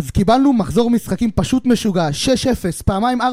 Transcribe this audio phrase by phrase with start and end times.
[0.00, 3.24] אז קיבלנו מחזור משחקים פשוט משוגע, 6-0, פעמיים 4-3,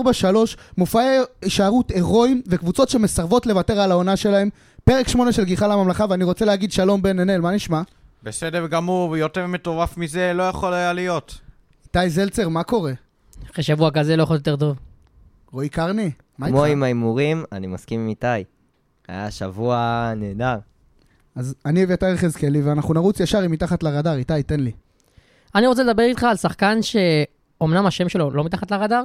[0.77, 4.49] מופעי הישארות הירואיים וקבוצות שמסרבות לוותר על העונה שלהם.
[4.83, 7.81] פרק 8 של גיחה לממלכה, ואני רוצה להגיד שלום בן ננאל, מה נשמע?
[8.23, 11.39] בסדר גמור, ויותר מטורף מזה לא יכול היה להיות.
[11.85, 12.93] איתי זלצר, מה קורה?
[13.51, 14.77] אחרי שבוע כזה לא יכול יותר טוב.
[15.51, 16.71] רועי קרני, מה כמו איתך?
[16.71, 18.43] עם ההימורים, אני מסכים עם איתי.
[19.07, 20.57] היה שבוע נהדר.
[21.35, 24.71] אז אני אביתר יחזקאלי, ואנחנו נרוץ ישר עם מתחת לרדאר, איתי, תן לי.
[25.55, 29.03] אני רוצה לדבר איתך על שחקן שאומנם השם שלו לא מתחת לרדאר,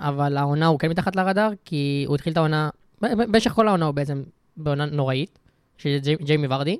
[0.00, 3.94] אבל העונה הוא כן מתחת לרדאר, כי הוא התחיל את העונה, במשך כל העונה הוא
[3.94, 4.22] בעצם
[4.56, 5.38] בעונה נוראית,
[5.78, 6.78] של ג'י- ג'יימי ורדי.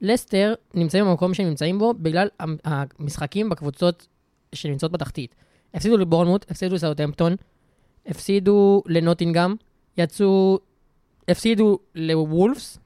[0.00, 4.06] לסטר נמצאים במקום שהם נמצאים בו בגלל המ- המשחקים בקבוצות
[4.54, 5.34] שנמצאות בתחתית.
[5.74, 7.36] הפסידו לבורנמוט, הפסידו לסאוטהמפטון,
[8.06, 9.54] הפסידו לנוטינגאם,
[9.98, 10.58] יצאו,
[11.28, 12.78] הפסידו לוולפס,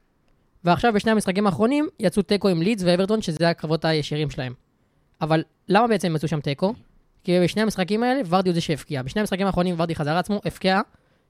[0.65, 4.55] ועכשיו בשני המשחקים האחרונים יצאו תיקו עם לידס ואברטון, שזה הקרבות הישירים שלהם.
[5.23, 6.75] אבל למה בעצם הם עשו שם תיקו?
[7.25, 9.03] כי בשני המשחקים האלה ורדי הוא זה שהבקיע.
[9.03, 10.81] בשני המשחקים האחרונים ורדי חזר לעצמו, הבקיע,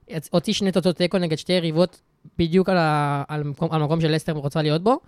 [0.09, 2.01] יצ- הוציא שני תוצאות תיקו נגד שתי יריבות
[2.37, 4.99] בדיוק על, ה- על, המקום, על המקום של לסטר רוצה להיות בו,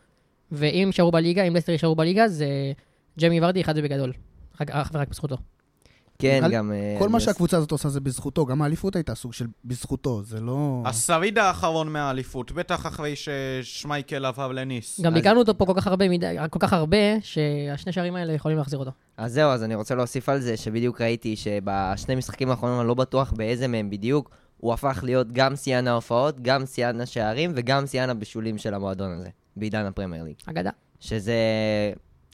[0.51, 2.47] ואם יישארו בליגה, אם לסטר יישארו בליגה, זה
[3.17, 4.13] ג'יימי ורדי אחד ובגדול.
[4.61, 5.37] רק, אך ורק בזכותו.
[6.19, 6.71] כן, על- גם...
[6.71, 10.39] אה, כל מה שהקבוצה הזאת עושה זה בזכותו, גם האליפות הייתה סוג של בזכותו, זה
[10.39, 10.81] לא...
[10.85, 14.99] השריד האחרון מהאליפות, בטח אחרי ששמייקל עבר לניס.
[15.01, 18.33] גם אז- ביקרנו אותו פה כל כך הרבה, מדי, כל כך הרבה, שהשני שערים האלה
[18.33, 18.91] יכולים להחזיר אותו.
[19.17, 22.93] אז זהו, אז אני רוצה להוסיף על זה, שבדיוק ראיתי שבשני משחקים האחרונים, אני לא
[22.93, 28.09] בטוח באיזה מהם בדיוק, הוא הפך להיות גם שיאן ההופעות, גם שיאן השערים וגם שיאן
[28.09, 30.35] הבישולים של המועדון הזה, בעידן הפרמייר ליג.
[30.45, 30.69] אגדה.
[30.99, 31.35] שזה...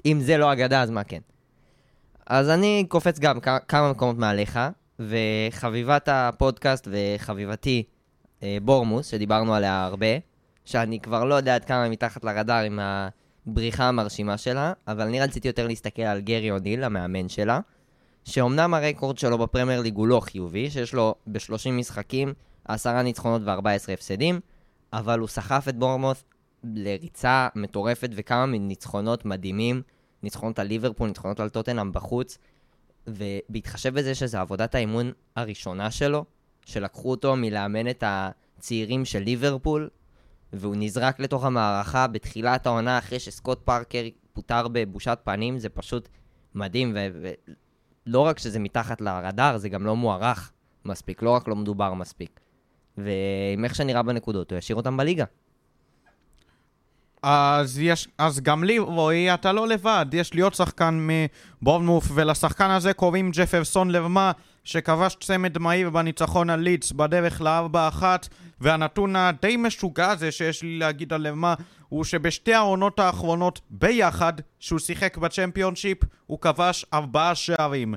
[0.06, 1.20] אם זה לא אגדה, אז מה כן?
[2.28, 4.60] אז אני קופץ גם כמה מקומות מעליך,
[5.00, 7.84] וחביבת הפודקאסט וחביבתי
[8.44, 10.08] אה, בורמוס, שדיברנו עליה הרבה,
[10.66, 12.80] שאני כבר לא יודע עד כמה היא מתחת לרדאר עם
[13.48, 17.60] הבריחה המרשימה שלה, אבל אני רציתי יותר להסתכל על גרי אוניל, המאמן שלה,
[18.26, 22.34] שאומנם הרקורד שלו בפרמייר ליג הוא לא חיובי, שיש לו ב-30 משחקים
[22.66, 24.40] 10 ניצחונות ו-14 הפסדים,
[24.94, 26.24] אבל הוא סחף את בורמוס
[26.64, 29.82] לריצה מטורפת וכמה ניצחונות מדהימים,
[30.24, 32.38] ניצחונות על ליברפול, ניצחונות על טוטנאם בחוץ,
[33.08, 36.26] ובהתחשב בזה שזו עבודת האימון הראשונה שלו,
[36.66, 39.90] שלקחו אותו מלאמן את הצעירים של ליברפול,
[40.54, 46.10] והוא נזרק לתוך המערכה בתחילת העונה אחרי שסקוט פארקר פוטר בבושת פנים, זה פשוט
[46.56, 46.98] מדהים,
[48.06, 50.52] ולא רק שזה מתחת לרדאר, זה גם לא מוערך
[50.86, 52.40] מספיק, לא רק לא מדובר מספיק.
[52.98, 55.26] ועם איך שנראה בנקודות, הוא ישאיר אותם בליגה.
[57.24, 60.06] אז, יש, אז גם לי, רועי, אתה לא לבד.
[60.14, 61.08] יש לי עוד שחקן
[61.62, 64.32] מבורנמוף, ולשחקן הזה קוראים ג'פרסון לרמה,
[64.64, 68.04] שכבש צמד מהיר בניצחון על לידס בדרך ל-4-1,
[68.62, 71.54] והנתון הדי משוגע הזה שיש לי להגיד על לרמה,
[71.90, 77.94] הוא שבשתי העונות האחרונות ביחד, שהוא שיחק בצ'מפיונשיפ, הוא כבש ארבעה שערים.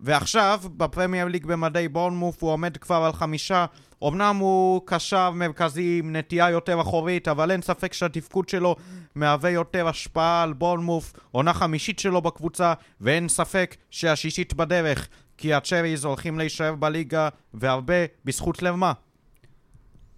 [0.00, 3.66] ועכשיו, בפרמייר ליג במדי בורנמוף הוא עומד כבר על חמישה.
[4.08, 8.76] אמנם הוא קשר מרכזי עם נטייה יותר אחורית, אבל אין ספק שהתפקוד שלו
[9.14, 16.04] מהווה יותר השפעה על בורנמוף, עונה חמישית שלו בקבוצה, ואין ספק שהשישית בדרך, כי הצ'ריז
[16.04, 17.94] הולכים להישאר בליגה, והרבה
[18.24, 18.92] בזכות לרמה.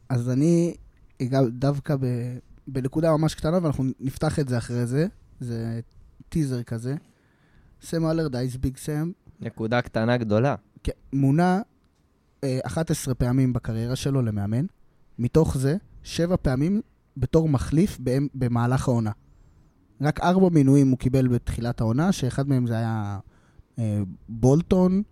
[0.09, 0.75] אז אני
[1.23, 2.07] אגע דווקא ב...
[2.67, 5.07] בנקודה ממש קטנה, ואנחנו נפתח את זה אחרי זה.
[5.41, 5.81] זה
[6.29, 6.95] טיזר כזה.
[7.83, 9.11] סם אלרדייס, ביג סם,
[9.43, 10.55] נקודה קטנה גדולה.
[10.83, 11.61] כן, מונה
[12.45, 14.67] אה, 11 פעמים בקריירה שלו למאמן.
[15.19, 16.81] מתוך זה, 7 פעמים
[17.17, 17.99] בתור מחליף
[18.35, 19.11] במהלך העונה.
[20.01, 23.19] רק 4 מינויים הוא קיבל בתחילת העונה, שאחד מהם זה היה
[23.79, 25.03] אה, בולטון,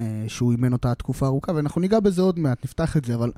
[0.00, 3.32] אה, שהוא אימן אותה תקופה ארוכה, ואנחנו ניגע בזה עוד מעט, נפתח את זה, אבל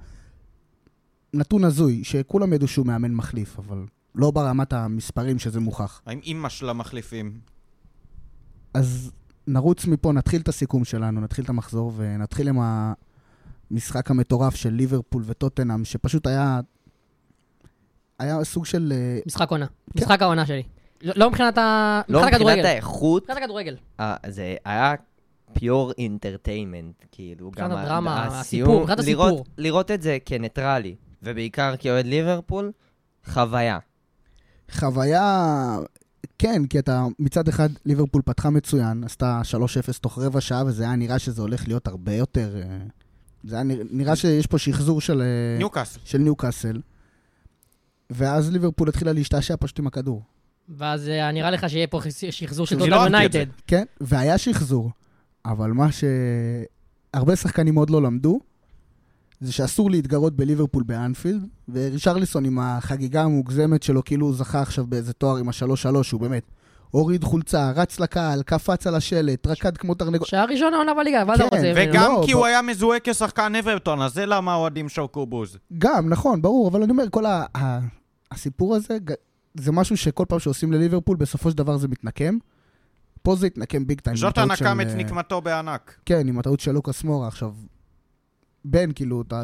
[1.34, 6.02] נתון הזוי, שכולם ידעו שהוא מאמן מחליף, אבל לא ברמת המספרים שזה מוכח.
[6.06, 7.40] האם אימא של המחליפים?
[8.74, 9.12] אז
[9.48, 12.58] נרוץ מפה, נתחיל את הסיכום שלנו, נתחיל את המחזור, ונתחיל עם
[13.70, 16.60] המשחק המטורף של ליברפול וטוטנאם, שפשוט היה...
[18.18, 18.92] היה סוג של...
[18.96, 19.66] אה, משחק עונה.
[19.66, 19.72] כן.
[20.04, 20.62] משחק העונה שלי.
[21.02, 22.00] לא לא מבחינת ה...
[22.08, 22.66] לא מבחינת הכדורגל.
[22.66, 23.76] האיכות, מבחינת הכדורגל.
[24.00, 24.94] אה, זה היה
[25.52, 29.44] פיור אינטרטיימנט, כאילו, גם הדרמה, הסיום- הסיפור, מבחינת לראות- הסיפור.
[29.58, 32.72] לראות את זה כניטרלי, ובעיקר כאוהד ליברפול,
[33.26, 33.78] חוויה.
[34.70, 35.76] חוויה...
[36.38, 39.40] כן, כי אתה מצד אחד, ליברפול פתחה מצוין, עשתה
[39.94, 42.62] 3-0 תוך רבע שעה, וזה היה נראה שזה הולך להיות הרבה יותר...
[42.62, 42.78] אה,
[43.44, 46.00] זה היה נראה, נראה שיש פה שחזור של, אה, ניוקאסל.
[46.04, 46.80] של ניוקאסל.
[48.10, 50.22] ואז ליברפול התחילה להשתעשע פשוט עם הכדור.
[50.68, 52.00] ואז אה, נראה לך שיהיה פה
[52.30, 52.96] שחזור של טוטל לא.
[52.96, 53.46] יונייטד.
[53.66, 54.90] כן, והיה שחזור,
[55.44, 58.40] אבל מה שהרבה שחקנים עוד לא למדו,
[59.40, 65.12] זה שאסור להתגרות בליברפול באנפילד, ורישרליסון עם החגיגה המוגזמת שלו, כאילו הוא זכה עכשיו באיזה
[65.12, 66.50] תואר עם השלוש שלוש, שהוא באמת,
[66.90, 70.26] הוריד חולצה, רץ לקהל, קפץ על השלט, רקד כמו תרנגול.
[70.26, 71.72] שעה ראשונה עונה בליגה, מה אתה כן, רוצה?
[71.76, 75.58] וגם לא, כי הוא היה מזוהה כשחקן אברטון, אז זה למה האוהדים שרקו בוז.
[75.78, 77.24] גם, נכון, ברור, אבל אני אומר, כל
[78.32, 78.98] הסיפור הזה,
[79.54, 82.38] זה משהו שכל פעם שעושים לליברפול, בסופו של דבר זה מתנקם.
[83.22, 84.12] פה זה התנקם ביג טיים.
[84.12, 85.94] עם ז'וטה הטעות נקם של, את אה, נקמתו בענק.
[86.06, 87.28] כן, עם הטעות של לוקאס מורה.
[87.28, 87.52] עכשיו,
[88.70, 89.42] בן, כאילו, אתה...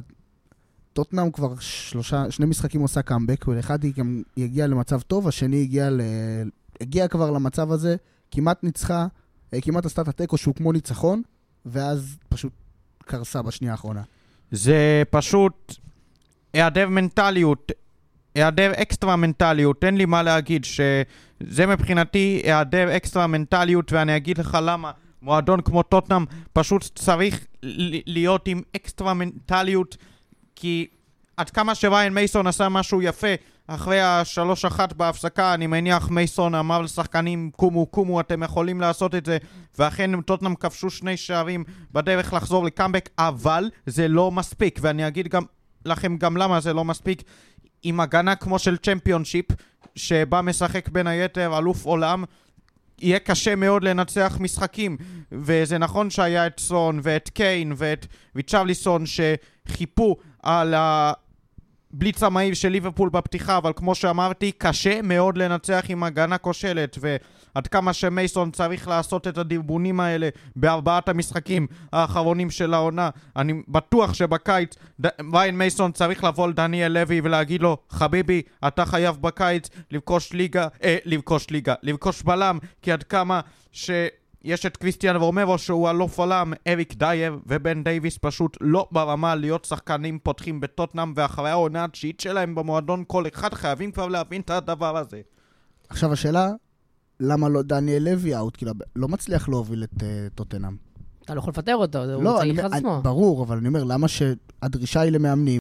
[0.93, 5.91] טוטנאם כבר שלושה, שני משחקים עושה קאמבק, ואחד היא גם הגיעה למצב טוב, השני הגיע,
[5.91, 6.01] ל...
[6.81, 7.97] הגיע כבר למצב הזה,
[8.31, 9.07] כמעט ניצחה,
[9.55, 11.23] אה, כמעט עשתה את התיקו שהוא כמו ניצחון,
[11.67, 12.53] ואז פשוט
[13.05, 14.03] קרסה בשנייה האחרונה.
[14.51, 15.75] זה פשוט
[16.53, 17.73] היעדר מנטליות,
[18.35, 24.59] היעדר אקסטרה מנטליות, אין לי מה להגיד, שזה מבחינתי היעדר אקסטרה מנטליות, ואני אגיד לך
[24.63, 24.91] למה.
[25.25, 27.47] מועדון כמו טוטנאם פשוט צריך
[28.07, 29.97] להיות עם אקסטרה מנטליות,
[30.57, 30.87] כי
[31.37, 33.35] עד כמה שריין מייסון עשה משהו יפה
[33.67, 39.27] אחרי השלוש אחת בהפסקה, אני מניח מייסון אמר לשחקנים, קומו, קומו, אתם יכולים לעשות את
[39.27, 39.39] זה,
[39.79, 45.43] ואכן טוטנאם כבשו שני שערים בדרך לחזור לקאמבק, אבל זה לא מספיק, ואני אגיד גם
[45.85, 47.23] לכם גם למה זה לא מספיק.
[47.83, 49.47] עם הגנה כמו של צ'מפיונשיפ,
[49.97, 52.25] שבה משחק בין היתר אלוף עולם,
[53.05, 54.97] יהיה קשה מאוד לנצח משחקים.
[55.33, 58.07] וזה נכון שהיה את סון ואת קיין ואת
[58.37, 66.03] ריצ'רליסון שחיפו על הבליץ המהיר של ליברפול בפתיחה, אבל כמו שאמרתי, קשה מאוד לנצח עם
[66.03, 66.99] הגנה כושלת,
[67.55, 74.15] ועד כמה שמייסון צריך לעשות את הדרבונים האלה בארבעת המשחקים האחרונים של העונה, אני בטוח
[74.15, 80.33] שבקיץ ד- ריין מייסון צריך לבוא לדניאל לוי ולהגיד לו, חביבי, אתה חייב בקיץ לרכוש
[80.33, 83.41] ליגה, אה, לרכוש ליגה, לרכוש בלם, כי עד כמה
[83.73, 83.91] ש...
[84.45, 89.65] יש את קריסטיאן רומרו שהוא אלוף עולם, אריק דייר ובן דייוויס פשוט לא ברמה להיות
[89.65, 94.97] שחקנים פותחים בטוטנאם ואחרי העונה התשיעית שלהם במועדון כל אחד חייבים כבר להבין את הדבר
[94.97, 95.21] הזה.
[95.89, 96.49] עכשיו השאלה,
[97.21, 98.57] למה לא דניאל לוי out?
[98.57, 100.77] כאילו, לא מצליח להוביל את אה, טוטנאם.
[101.25, 103.01] אתה לא יכול לפטר אותו, הוא לא, לקראת אני, עצמו.
[103.03, 105.61] ברור, אבל אני אומר, למה שהדרישה היא למאמנים?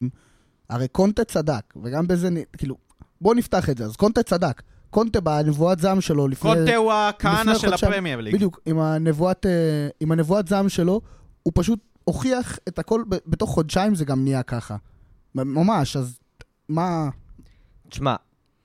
[0.70, 2.76] הרי קונטה צדק, וגם בזה, נ- כאילו,
[3.20, 3.84] בוא נפתח את זה.
[3.84, 4.62] אז קונטה צדק.
[4.90, 6.50] קונטה בנבואת זעם שלו לפני...
[6.54, 8.34] קונטה הוא הכהנא של הפרמייר ליג.
[8.34, 11.00] בדיוק, עם הנבואת, אה, עם הנבואת זעם שלו,
[11.42, 14.76] הוא פשוט הוכיח את הכל, בתוך חודשיים זה גם נהיה ככה.
[15.34, 16.18] ממש, אז
[16.68, 17.08] מה...
[17.88, 18.16] תשמע,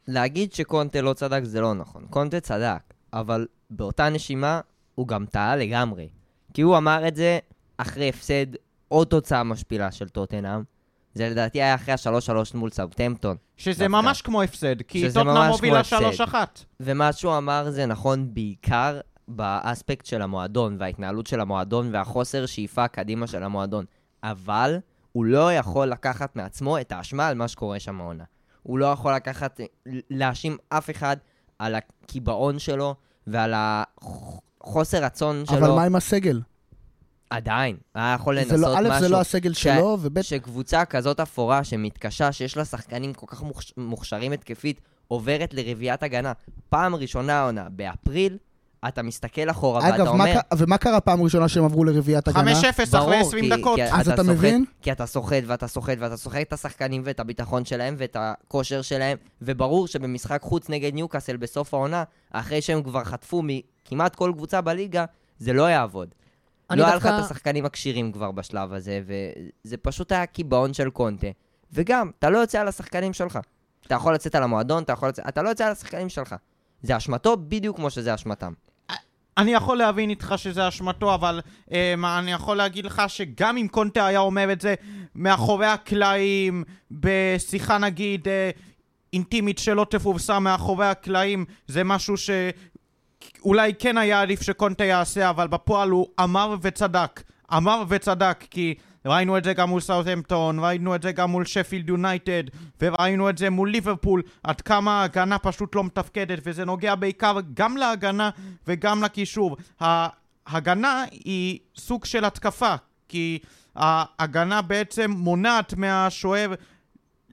[0.09, 2.05] להגיד שקונטה לא צדק זה לא נכון.
[2.09, 4.61] קונטה צדק, אבל באותה נשימה
[4.95, 6.09] הוא גם טעה לגמרי.
[6.53, 7.39] כי הוא אמר את זה
[7.77, 8.45] אחרי הפסד
[8.87, 10.63] עוד תוצאה משפילה של טוטנאם.
[11.13, 13.37] זה לדעתי היה אחרי השלוש שלוש מול סאוטהמפטון.
[13.57, 14.01] שזה דווקא.
[14.01, 16.23] ממש כמו הפסד, כי טוטנאם הפסד.
[16.31, 16.35] 3-1.
[16.79, 23.27] ומה שהוא אמר זה נכון בעיקר באספקט של המועדון וההתנהלות של המועדון והחוסר שאיפה קדימה
[23.27, 23.85] של המועדון.
[24.23, 24.77] אבל
[25.11, 28.23] הוא לא יכול לקחת מעצמו את האשמה על מה שקורה שם העונה.
[28.69, 29.59] הוא לא יכול לקחת,
[30.09, 31.17] להאשים אף אחד
[31.59, 32.95] על הקיבעון שלו
[33.27, 35.57] ועל החוסר רצון שלו.
[35.57, 36.41] אבל מה עם הסגל?
[37.29, 38.99] עדיין, היה יכול זה לנסות לא, א', משהו.
[38.99, 43.43] זה לא הסגל ש- שלו, וב', שקבוצה כזאת אפורה, שמתקשה, שיש לה שחקנים כל כך
[43.43, 43.73] מוכש...
[43.77, 46.33] מוכשרים התקפית, עוברת לרביעיית הגנה.
[46.69, 48.37] פעם ראשונה העונה, באפריל,
[48.87, 50.39] אתה מסתכל אחורה אגב, ואתה אומר...
[50.41, 52.61] ק- ומה קרה פעם ראשונה שהם עברו לרביעיית הגנה?
[52.61, 52.63] 5-0
[52.97, 53.75] אחרי 20 דקות.
[53.75, 54.65] כי אז אתה סוחט- מבין?
[54.81, 59.17] כי אתה סוחט ואתה סוחט ואתה סוחט את השחקנים ואת הביטחון שלהם ואת הכושר שלהם,
[59.41, 65.05] וברור שבמשחק חוץ נגד ניוקאסל בסוף העונה, אחרי שהם כבר חטפו מכמעט כל קבוצה בליגה,
[65.39, 66.15] זה לא יעבוד.
[66.71, 69.01] לא היה לך את השחקנים הכשירים כבר בשלב הזה,
[69.65, 71.27] וזה פשוט היה קיבעון של קונטה.
[71.73, 73.39] וגם, אתה לא יוצא על השחקנים שלך.
[73.87, 75.25] אתה יכול לצאת על המועדון, אתה יכול לצאת...
[75.27, 76.35] אתה לא יוצא על השחקנים שלך.
[76.81, 78.53] זה אשמתו בדיוק כמו שזה אשמתם.
[79.37, 83.67] אני יכול להבין איתך שזה אשמתו, אבל אה, מה, אני יכול להגיד לך שגם אם
[83.71, 84.75] קונטה היה אומר את זה
[85.15, 88.49] מאחורי הקלעים, בשיחה נגיד אה,
[89.13, 95.89] אינטימית שלא תפורסם מאחורי הקלעים, זה משהו שאולי כן היה עדיף שקונטה יעשה, אבל בפועל
[95.89, 97.23] הוא אמר וצדק.
[97.57, 98.75] אמר וצדק, כי
[99.05, 102.43] ראינו את זה גם מול סאוטהמפטון, ראינו את זה גם מול שפילד יונייטד,
[102.81, 107.77] וראינו את זה מול ליברפול, עד כמה ההגנה פשוט לא מתפקדת, וזה נוגע בעיקר גם
[107.77, 108.29] להגנה
[108.67, 109.57] וגם לקישור.
[109.79, 112.75] ההגנה היא סוג של התקפה,
[113.07, 113.39] כי
[113.75, 116.53] ההגנה בעצם מונעת מהשוער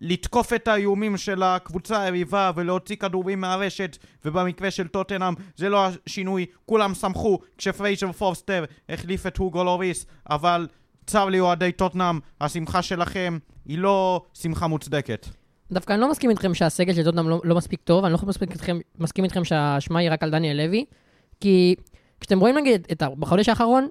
[0.00, 6.46] לתקוף את האיומים של הקבוצה היריבה ולהוציא כדורים מהרשת ובמקרה של טוטנאם זה לא השינוי,
[6.66, 10.66] כולם שמחו כשפרייזר פורסטר החליף את הוגו לוריס אבל
[11.06, 15.26] צר לי אוהדי טוטנאם, השמחה שלכם היא לא שמחה מוצדקת.
[15.72, 18.50] דווקא אני לא מסכים איתכם שהסגל של טוטנאם לא, לא מספיק טוב, אני לא מספיק
[18.50, 20.84] איתכם, מסכים איתכם שהאשמה היא רק על דניאל לוי,
[21.40, 21.74] כי
[22.20, 23.02] כשאתם רואים נגיד את.
[23.18, 23.88] בחודש האחרון,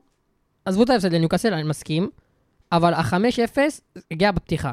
[0.66, 2.10] עזבו את ההפסד לניוקאסל, אני מסכים,
[2.72, 3.58] אבל ה-5-0
[4.12, 4.72] הגיע בפתיחה.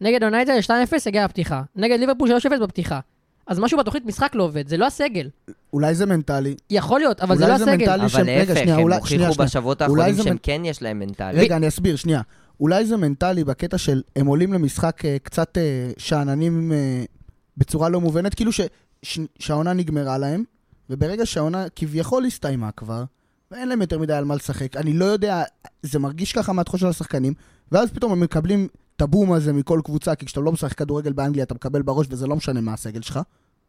[0.00, 0.70] נגד יונייטד 2-0
[1.06, 1.62] הגיע בפתיחה.
[1.76, 3.00] נגד ליברפול 3-0 בפתיחה.
[3.46, 5.28] אז משהו בתוכנית משחק לא עובד, זה לא הסגל.
[5.72, 6.54] אולי זה מנטלי.
[6.70, 7.90] יכול להיות, אבל זה לא זה הסגל.
[7.90, 9.46] אבל שהם- להפך, שנייה, הם אולי- הוכיחו שנייה, שנייה.
[9.48, 11.40] בשבועות האחרונים שהם מנ- כן יש להם מנטלי.
[11.40, 12.20] רגע, אני אסביר, שנייה.
[12.60, 15.62] אולי זה מנטלי בקטע של הם עולים למשחק אה, קצת אה,
[15.98, 17.04] שאננים אה,
[17.56, 18.60] בצורה לא מובנת, כאילו ש,
[19.02, 20.44] ש, שהעונה נגמרה להם,
[20.90, 23.04] וברגע שהעונה כביכול הסתיימה כבר,
[23.50, 25.42] ואין להם יותר מדי על מה לשחק, אני לא יודע,
[25.82, 27.34] זה מרגיש ככה מהתחושה של השחקנים,
[27.72, 31.44] ואז פתאום הם מקבלים את הבום הזה מכל קבוצה, כי כשאתה לא משחק כדורגל באנגליה
[31.44, 33.20] אתה מקבל בראש וזה לא משנה מה הסגל שלך,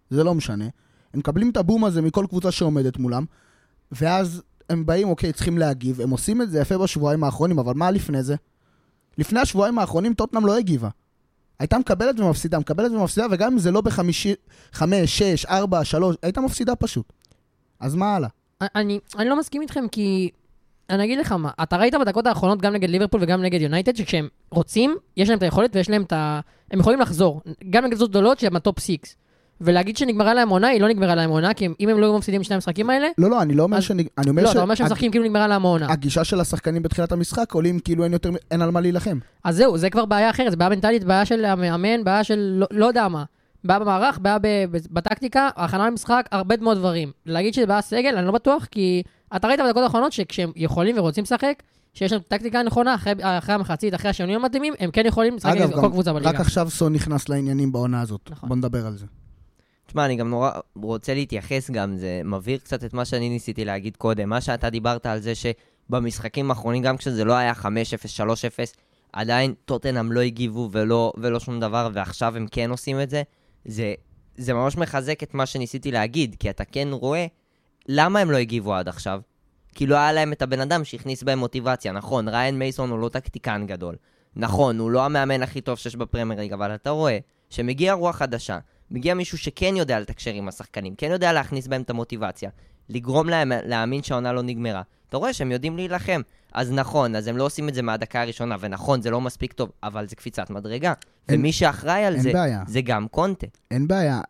[0.10, 0.66] זה לא משנה.
[1.14, 3.26] הם מקבלים את הבום הזה מכל קבוצה שעומדת מולם,
[3.92, 7.92] ואז הם באים, אוקיי, צריכים להגיב, הם עושים את זה יפה בשבועיים האחרונים, אבל מה
[7.92, 8.36] לפני זה?
[9.18, 10.90] לפני השבועיים האחרונים טוטנאם לא הגיבה.
[11.60, 14.34] הייתה מקבלת ומפסידה, מקבלת ומפסידה, וגם אם זה לא בחמישי,
[14.72, 17.14] חמש, שש, ארבע, שלוש, הייתה מפסידה פשוט.
[17.80, 18.30] אז מה הלאה?
[18.62, 20.30] אני, אני לא מסכים איתכם כי...
[20.90, 24.28] אני אגיד לך מה, אתה ראית בדקות האחרונות גם נגד ליברפול וגם נגד יונייטד, שכשהם
[24.52, 26.40] רוצים, יש להם את היכולת ויש להם את ה...
[26.72, 27.42] הם יכולים לחזור.
[27.70, 29.16] גם נגד קבוצות גדולות שהם ה top six.
[29.62, 32.54] ולהגיד שנגמרה להם עונה, היא לא נגמרה להם עונה, כי אם הם לא מפסידים שני
[32.56, 34.06] המשחקים האלה, לא, לא, אני לא אומר אז- שאני...
[34.18, 34.52] אני אומר לא, ש...
[34.52, 35.92] אתה אומר שהם משחקים כאילו נגמרה להם העונה.
[35.92, 38.30] הגישה של השחקנים בתחילת המשחק עולים כאילו אין יותר...
[38.52, 39.18] אין על מה להילחם.
[39.44, 42.68] אז זהו, זה כבר בעיה אחרת, זה בעיה מנטלית, בעיה של המאמן, בעיה של לא,
[42.72, 43.24] לא יודע מה.
[43.64, 44.48] בעיה במערך, בעיה ב,
[44.92, 47.12] בטקטיקה, הכנה למשחק, הרבה מאוד דברים.
[47.26, 49.04] להגיד שזה בעיה סגל, אני לא בטוח, כי
[49.36, 51.64] אתה ראית בדקות האחרונות שכשהם יכולים ורוצים לשחק,
[51.94, 55.68] שיש להם טקטיקה נכונה, אחרי, אחרי המחצית, אחרי השינויים המתאימים, הם כן יכולים לשחק אגב,
[55.68, 56.30] נגד כל קבוצה בליגה.
[56.30, 58.30] רק עכשיו סון נכנס לעניינים בעונה הזאת.
[58.32, 58.50] נכון.
[58.50, 59.06] בוא נדבר על זה.
[59.88, 63.98] תשמע, אני גם נורא רוצה להתייחס גם, זה מבהיר קצת את מה שאני ניסיתי להגיד
[63.98, 64.30] קודם.
[64.30, 67.66] מה שאתה דיברת על זה שבמשחקים האחרונים, גם כשזה לא היה 5-0, 3-0,
[69.14, 73.24] עדיין טוטנאם לא הגיבו ולא, ולא שום דבר, ועכשיו הם כן עושים את זה,
[73.66, 73.94] זה,
[74.38, 77.26] זה ממש מחזק את מה שניסיתי להגיד, כי אתה כן רואה
[77.88, 79.22] למה הם לא הגיבו עד עכשיו.
[79.76, 81.92] כי לא היה להם את הבן אדם שהכניס בהם מוטיבציה.
[81.92, 83.96] נכון, ריין מייסון הוא לא טקטיקן גדול.
[84.36, 87.18] נכון, הוא לא המאמן הכי טוב שיש בפרמייר ליג, אבל אתה רואה
[87.50, 88.60] שמגיע רוח חדשה,
[88.92, 92.50] מגיע מישהו שכן יודע לתקשר עם השחקנים, כן יודע להכניס בהם את המוטיבציה,
[92.90, 94.82] לגרום להם להאמין שהעונה לא נגמרה.
[95.10, 96.22] אתה רואה שהם יודעים להילחם.
[96.54, 99.72] אז נכון, אז הם לא עושים את זה מהדקה הראשונה, ונכון, זה לא מספיק טוב,
[99.84, 100.94] אבל זה קפיצת מדרגה.
[101.30, 102.64] אין- ומי שאחראי על זה, בעיה.
[102.68, 103.48] זה גם קונטה.
[103.72, 104.22] אין בעיה.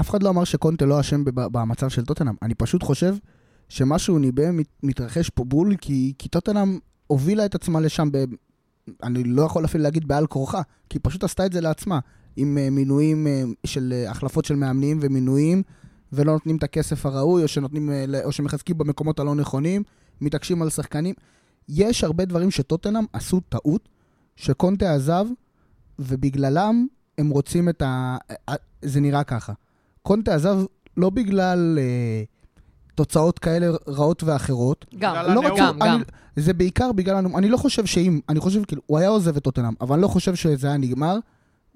[0.00, 2.34] אף אחד לא אמר שקונטה לא אשם במצב של טוטנאם.
[2.42, 3.16] אני פשוט חושב
[3.68, 8.24] שמשהו ניבא מת- מתרחש פה בול, כי, כי טוטנאם הובילה את עצמה לשם, ב,
[9.02, 11.98] אני לא יכול אפילו להגיד בעל כורחה, כי היא פשוט עשתה את זה לעצמה,
[12.36, 15.62] עם uh, מינויים uh, של uh, החלפות של מאמנים ומינויים,
[16.12, 17.90] ולא נותנים את הכסף הראוי, או, שנותנים,
[18.24, 19.82] או שמחזקים במקומות הלא נכונים,
[20.20, 21.14] מתעקשים על שחקנים.
[21.68, 23.88] יש הרבה דברים שטוטנאם עשו טעות,
[24.36, 25.24] שקונטה עזב,
[25.98, 26.86] ובגללם
[27.18, 28.16] הם רוצים את ה...
[28.82, 29.52] זה נראה ככה.
[30.02, 30.58] קונטה עזב
[30.96, 32.22] לא בגלל אה,
[32.94, 34.86] תוצאות כאלה רעות ואחרות.
[34.98, 35.46] גם, בגלל לא הנאום.
[35.46, 36.02] רצו, גם, אני, גם.
[36.36, 37.36] זה בעיקר בגלל הנאום.
[37.36, 40.08] אני לא חושב שאם, אני חושב כאילו, הוא היה עוזב את טוטנאם, אבל אני לא
[40.08, 41.18] חושב שזה היה נגמר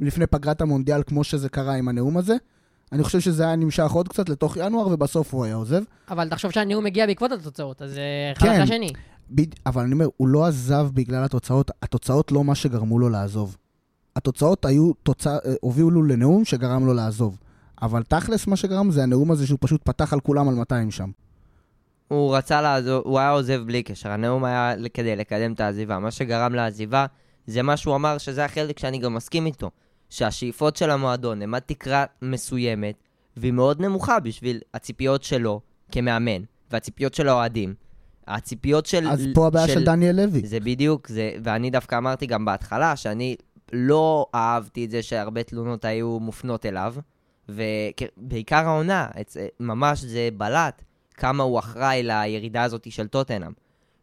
[0.00, 2.36] לפני פגרת המונדיאל כמו שזה קרה עם הנאום הזה.
[2.92, 5.82] אני חושב שזה היה נמשך עוד קצת לתוך ינואר, ובסוף הוא היה עוזב.
[6.10, 8.00] אבל תחשוב שהנאום מגיע בעקבות התוצאות, אז זה
[8.38, 8.46] כן.
[8.46, 8.92] אחד אחרי השני.
[9.30, 9.46] בד...
[9.66, 13.56] אבל אני אומר, הוא לא עזב בגלל התוצאות, התוצאות לא מה שגרמו לו לעזוב.
[14.16, 15.30] התוצאות היו, תוצא...
[15.30, 17.38] אה, הובילו לנאום שגרם לו לעזוב.
[17.82, 21.10] אבל תכלס מה שגרם זה הנאום הזה שהוא פשוט פתח על כולם על 200 שם.
[22.08, 25.98] הוא רצה לעזוב, הוא היה עוזב בלי קשר, הנאום היה כדי לקדם את העזיבה.
[25.98, 27.06] מה שגרם לעזיבה
[27.46, 29.70] זה מה שהוא אמר, שזה החלק שאני גם מסכים איתו.
[30.10, 32.94] שהשאיפות של המועדון הם עד תקרה מסוימת,
[33.36, 35.60] והיא מאוד נמוכה בשביל הציפיות שלו
[35.92, 37.74] כמאמן, והציפיות של האוהדים.
[38.28, 39.08] הציפיות של...
[39.08, 40.46] אז פה הבעיה של דניאל לוי.
[40.46, 43.36] זה בדיוק, זה, ואני דווקא אמרתי גם בהתחלה שאני
[43.72, 46.94] לא אהבתי את זה שהרבה תלונות היו מופנות אליו,
[47.54, 49.08] ובעיקר העונה,
[49.60, 50.82] ממש זה בלט
[51.14, 53.52] כמה הוא אחראי לירידה הזאת של טוטנאם.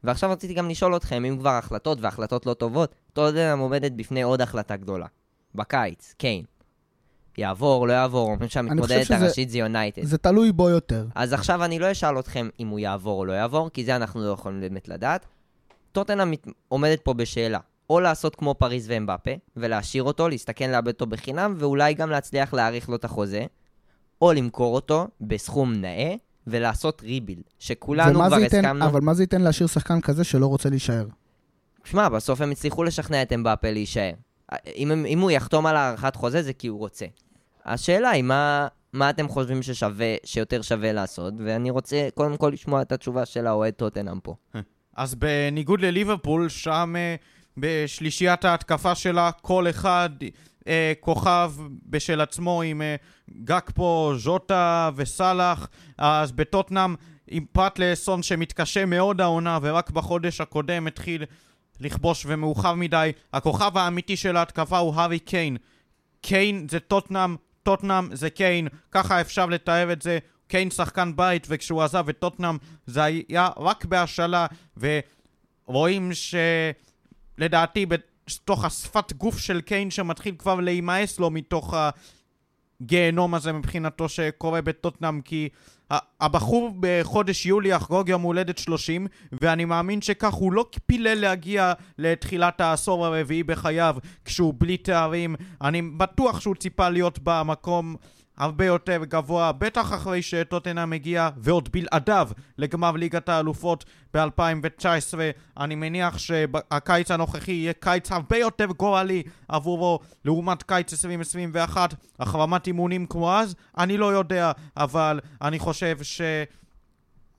[0.03, 4.41] ועכשיו רציתי גם לשאול אתכם, אם כבר החלטות והחלטות לא טובות, טוטנאם עומדת בפני עוד
[4.41, 5.05] החלטה גדולה.
[5.55, 6.43] בקיץ, קיין.
[7.37, 10.03] יעבור, לא יעבור, אומרים שהמתמודדת הראשית זה יונייטד.
[10.03, 11.05] זה תלוי בו יותר.
[11.15, 14.21] אז עכשיו אני לא אשאל אתכם אם הוא יעבור או לא יעבור, כי זה אנחנו
[14.21, 15.25] לא יכולים באמת לדעת.
[15.91, 16.33] טוטנאם
[16.67, 21.93] עומדת פה בשאלה, או לעשות כמו פריז ואמבפה, ולהשאיר אותו, להסתכן לאבד אותו בחינם, ואולי
[21.93, 23.45] גם להצליח להאריך לו את החוזה,
[24.21, 26.13] או למכור אותו בסכום נאה,
[26.47, 28.85] ולעשות ריבילד, שכולנו כבר ייתן, הסכמנו.
[28.85, 31.05] אבל מה זה ייתן להשאיר שחקן כזה שלא רוצה להישאר?
[31.83, 34.11] שמע, בסוף הם הצליחו לשכנע את אמבפה להישאר.
[34.75, 37.05] אם, הם- אם הוא יחתום על הארכת חוזה זה כי הוא רוצה.
[37.65, 42.81] השאלה היא מה, מה אתם חושבים ששווה, שיותר שווה לעשות, ואני רוצה קודם כל לשמוע
[42.81, 44.35] את התשובה של האוהד טוטנאם פה.
[44.95, 47.15] אז בניגוד לליברפול, שם אה,
[47.59, 50.09] בשלישיית ההתקפה שלה, כל אחד
[50.67, 51.53] אה, כוכב
[51.85, 52.95] בשל עצמו עם אה,
[53.43, 56.95] גקפו, ז'וטה וסאלח, אז בטוטנאם
[57.27, 61.25] עם פרט לסון שמתקשה מאוד העונה, ורק בחודש הקודם התחיל
[61.79, 65.57] לכבוש ומאוחר מדי, הכוכב האמיתי של ההתקפה הוא הארי קיין.
[66.21, 70.19] קיין זה טוטנאם טוטנאם זה קיין, ככה אפשר לתאר את זה.
[70.47, 74.47] קיין שחקן בית, וכשהוא עזב את טוטנאם זה היה רק בהשאלה,
[74.77, 76.09] ורואים
[77.39, 81.73] שלדעתי בתוך השפת גוף של קיין שמתחיל כבר להימאס לו מתוך
[82.81, 85.49] הגיהנום הזה מבחינתו שקורה בטוטנאם, כי
[86.21, 89.07] הבחור בחודש יולי יחגוג יום הולדת 30,
[89.41, 95.35] ואני מאמין שכך הוא לא פילל להגיע לתחילת העשור הרביעי בחייו כשהוא בלי תארים.
[95.61, 97.95] אני בטוח שהוא ציפה להיות במקום
[98.39, 105.17] הרבה יותר גבוה, בטח אחרי שטוטנאם מגיע, ועוד בלעדיו, לגמר ליגת האלופות ב-2019.
[105.57, 111.93] אני מניח שהקיץ הנוכחי יהיה קיץ הרבה יותר גורלי עבורו לעומת קיץ 2021.
[112.19, 115.97] החרמת אימונים כמו אז, אני לא יודע, אבל אני חושב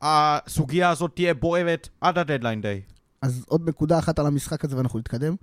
[0.02, 2.83] שהסוגיה הזאת תהיה בוערת עד הדדליין דיי.
[3.23, 5.35] אז עוד נקודה אחת על המשחק הזה ואנחנו נתקדם.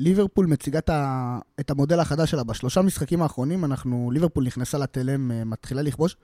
[0.00, 0.78] ליברפול מציגה
[1.60, 2.44] את המודל החדש שלה.
[2.44, 6.16] בשלושה משחקים האחרונים, אנחנו, ליברפול נכנסה לתלם, אה, מתחילה לכבוש.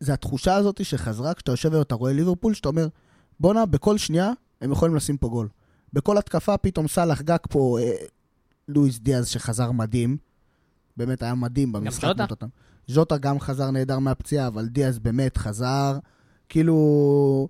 [0.00, 2.88] זה התחושה הזאת שחזרה כשאתה יושב ואתה רואה ליברפול, שאתה אומר,
[3.40, 5.48] בואנה, בכל שנייה הם יכולים לשים פה גול.
[5.92, 7.92] בכל התקפה פתאום סאלח גג פה, אה,
[8.68, 10.16] לואיס דיאז שחזר מדהים.
[10.96, 12.04] באמת היה מדהים במשחק.
[12.18, 12.46] גם ז'וטה.
[12.88, 15.98] ז'וטה גם חזר נהדר מהפציעה, אבל דיאז באמת חזר,
[16.48, 17.48] כאילו...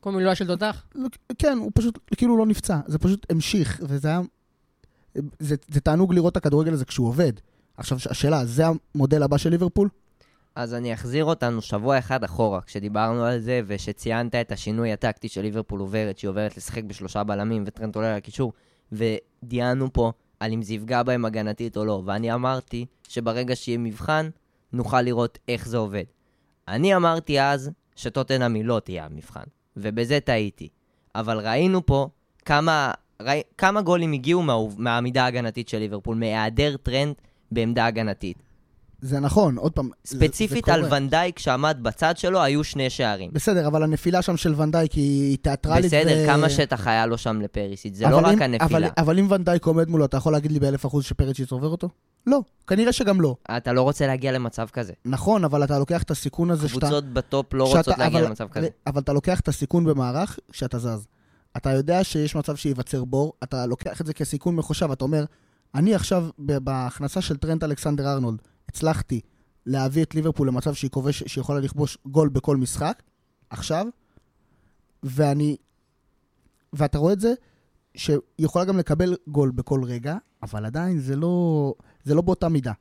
[0.00, 0.86] כל מילואה של תותח?
[1.38, 4.20] כן, הוא פשוט כאילו לא נפצע, זה פשוט המשיך, וזה היה
[5.38, 7.32] זה, זה תענוג לראות את הכדורגל הזה כשהוא עובד.
[7.76, 9.88] עכשיו, השאלה, זה המודל הבא של ליברפול?
[10.54, 15.42] אז אני אחזיר אותנו שבוע אחד אחורה, כשדיברנו על זה, ושציינת את השינוי הטקטי של
[15.42, 18.52] ליברפול עוברת, שהיא עוברת לשחק בשלושה בלמים וטרנט עולה לקישור,
[18.92, 24.28] ודיינו פה על אם זה יפגע בהם הגנתית או לא, ואני אמרתי שברגע שיהיה מבחן,
[24.72, 26.04] נוכל לראות איך זה עובד.
[26.68, 29.44] אני אמרתי אז שטוטנאמי לא תהיה המבחן,
[29.76, 30.68] ובזה טעיתי.
[31.14, 32.08] אבל ראינו פה
[32.44, 32.92] כמה
[33.22, 37.14] ראי, כמה גולים הגיעו מה, מהעמידה ההגנתית של ליברפול, מהיעדר טרנט
[37.52, 38.36] בעמדה הגנתית.
[39.00, 43.30] זה נכון, עוד פעם, ספציפית זה, זה על ונדייק שעמד בצד שלו, היו שני שערים.
[43.32, 45.84] בסדר, אבל הנפילה שם של ונדייק היא תיאטרלית.
[45.84, 46.26] בסדר, ו...
[46.26, 48.78] כמה שטח היה לו שם לפרישיץ', זה לא רק אם, הנפילה.
[48.78, 51.88] אבל, אבל אם ונדייק עומד מולו, אתה יכול להגיד לי באלף אחוז שפרישיץ' עובר אותו?
[52.26, 53.36] לא, כנראה שגם לא.
[53.56, 54.92] אתה לא רוצה להגיע למצב כזה.
[55.04, 56.80] נכון, אבל אתה לוקח את הסיכון הזה שאתה...
[56.80, 58.68] קבוצות ב top לא שאתה, רוצות להגיע אבל, למצב כזה.
[58.86, 61.06] אבל אתה לוקח את הסיכון במערך כשאתה זז.
[61.56, 65.24] אתה יודע שיש מצב שייווצר בור, אתה לוקח את זה כסיכון מחושב, אתה אומר,
[65.74, 68.38] אני עכשיו, בהכנסה של טרנט אלכסנדר ארנולד,
[68.68, 69.20] הצלחתי
[69.66, 73.02] להביא את ליברפול למצב שהיא כובש, שהיא יכולה לכבוש גול בכל משחק,
[73.50, 73.86] עכשיו,
[75.02, 75.56] ואני...
[76.72, 77.34] ואתה רואה את זה,
[77.94, 82.72] שהיא יכולה גם לקבל גול בכל רגע, אבל עדיין זה לא, זה לא באותה מידה.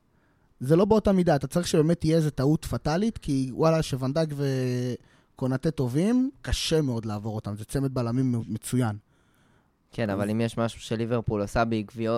[0.59, 4.45] זה לא באותה מידה, אתה צריך שבאמת תהיה איזו טעות פטאלית, כי וואלה, שוונדק ו...
[5.43, 7.55] קונטה טובים, קשה מאוד לעבור אותם.
[7.55, 8.95] זה צמד בלמים מצוין.
[9.91, 11.63] כן, אבל אם יש משהו שליברפול עושה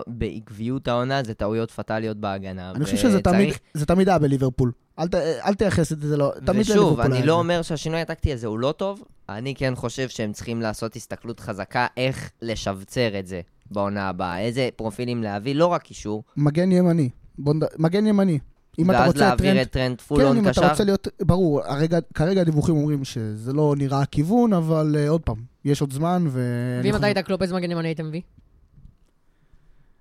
[0.07, 2.71] בעקביות העונה, זה טעויות פטאליות בהגנה.
[2.71, 3.53] אני חושב שזה תמיד,
[3.87, 4.71] תמיד היה בליברפול.
[4.99, 5.07] אל,
[5.45, 8.71] אל תייחס את זה, לא, תמיד ושוב, אני לא אומר שהשינוי הטקטי הזה הוא לא
[8.71, 14.39] טוב, אני כן חושב שהם צריכים לעשות הסתכלות חזקה איך לשבצר את זה בעונה הבאה.
[14.41, 16.23] איזה פרופילים להביא, לא רק קישור.
[16.37, 17.09] מגן ימני.
[17.37, 17.63] בונד...
[17.77, 18.39] מגן ימני.
[18.79, 19.61] אם אתה רוצה להעביר טרנט...
[19.61, 20.41] את טרנט full on קשר?
[20.41, 21.07] כן, אם אתה רוצה להיות...
[21.21, 25.35] ברור, הרגע, כרגע הדיווחים אומרים שזה לא נראה הכיוון, אבל אה, עוד פעם,
[25.65, 26.41] יש עוד זמן ו...
[26.83, 28.21] ואם אתה היית קלופ, איזה מגן ימני הייתם מביא?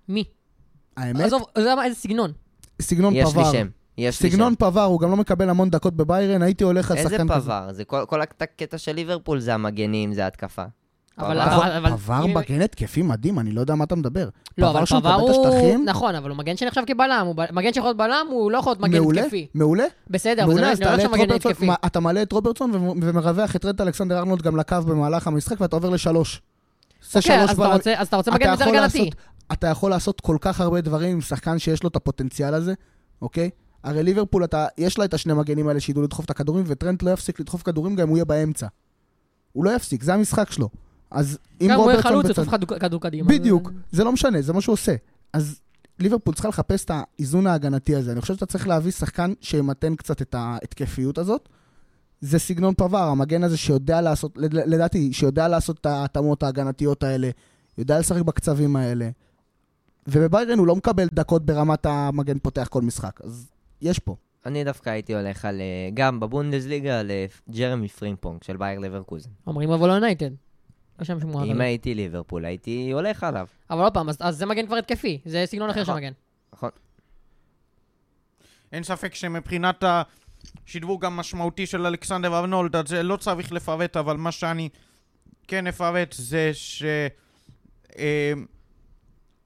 [0.09, 0.25] מי?
[0.97, 1.21] האמת?
[1.21, 2.33] עזוב, איזה סגנון.
[2.83, 3.41] סגנון יש פבאר.
[3.41, 3.69] יש לי שם.
[3.99, 7.09] יש לי סגנון פבאר, הוא גם לא מקבל המון דקות בביירן, הייתי הולך על שחקן
[7.09, 7.17] כזה.
[7.17, 7.73] איזה פבאר?
[7.73, 10.65] זה כל, כל הקטע של ליברפול זה המגנים, זה התקפה.
[11.19, 11.41] אבל...
[11.41, 11.91] אבל...
[11.91, 14.29] פבאר מגן התקפי מדהים, אני לא יודע מה אתה מדבר.
[14.59, 15.85] לא, אבל פבר הוא...
[15.85, 17.33] נכון, אבל הוא מגן שנחשב כבלם.
[17.53, 19.47] מגן שיכול להיות בלם, הוא לא יכול להיות מגן התקפי.
[19.55, 19.85] מעולה.
[20.11, 21.69] בסדר, אבל זה לא נחשב מגן התקפי.
[21.87, 25.89] אתה מעלה את רוברטסון ומרווח את רנט אלכסנדר ארנולד גם לקו במהלך המשחק, ואתה עובר
[25.89, 26.43] לשלוש.
[27.17, 27.45] אוקיי,
[27.97, 29.11] אז אתה רוצה מגן יותר הגנתי.
[29.53, 32.75] אתה יכול לעשות כל כך הרבה דברים עם שחקן שיש לו את הפוטנציאל הזה,
[33.23, 33.51] אוקיי?
[33.85, 34.45] הרי ליברפול,
[34.79, 37.97] יש לה את השני מגנים האלה שידעו לדחוף את הכדורים, וטרנט לא יפסיק לדחוף כדורים
[37.97, 38.67] גם אם הוא יהיה באמצע.
[39.53, 40.69] הוא לא יפסיק, זה המשחק שלו.
[41.15, 42.11] אז אם רוברטסון...
[42.11, 43.29] גם הוא חלוץ, יצוף כדור קדימה.
[43.29, 44.95] בדיוק, זה לא משנה, זה מה שהוא עושה.
[45.33, 45.61] אז
[45.99, 48.13] ליברפול צריכה לחפש את האיזון ההגנתי הזה.
[48.13, 51.49] אני חושב שאתה צריך להביא שחקן שימתן קצת את ההתקפיות הזאת.
[52.21, 57.31] זה סגנון פבאר, המגן הזה שיודע לעשות, לדעתי, שיודע לעשות את ההתאמות ההגנתיות האלה,
[57.79, 59.11] יודע לשחק בקצבים האלה.
[60.07, 63.51] ובביירן הוא לא מקבל דקות ברמת המגן פותח כל משחק, אז
[63.81, 64.17] יש פה.
[64.47, 69.31] אני דווקא הייתי הולך על, אה, גם בבונדסליגה, על אה, ג'רמי פרימפונג של באייר לברקוזן.
[69.47, 70.31] אומרים אבל ליונייטד.
[70.99, 71.45] השם שמואר.
[71.45, 73.47] אם הייתי ליברפול, הייתי הולך עליו.
[73.71, 76.03] אבל עוד פעם, אז, אז זה מגן כבר התקפי, זה סגנון אחר של נכון.
[76.03, 76.13] מגן.
[76.53, 76.71] נכון.
[78.73, 79.85] אין ספק שמבחינת
[80.67, 84.69] השדרוג המשמעותי של אלכסנדר ארנולד, אז זה לא צריך לפרט, אבל מה שאני
[85.49, 86.83] כן אפרט זה ש...
[87.99, 88.33] אה,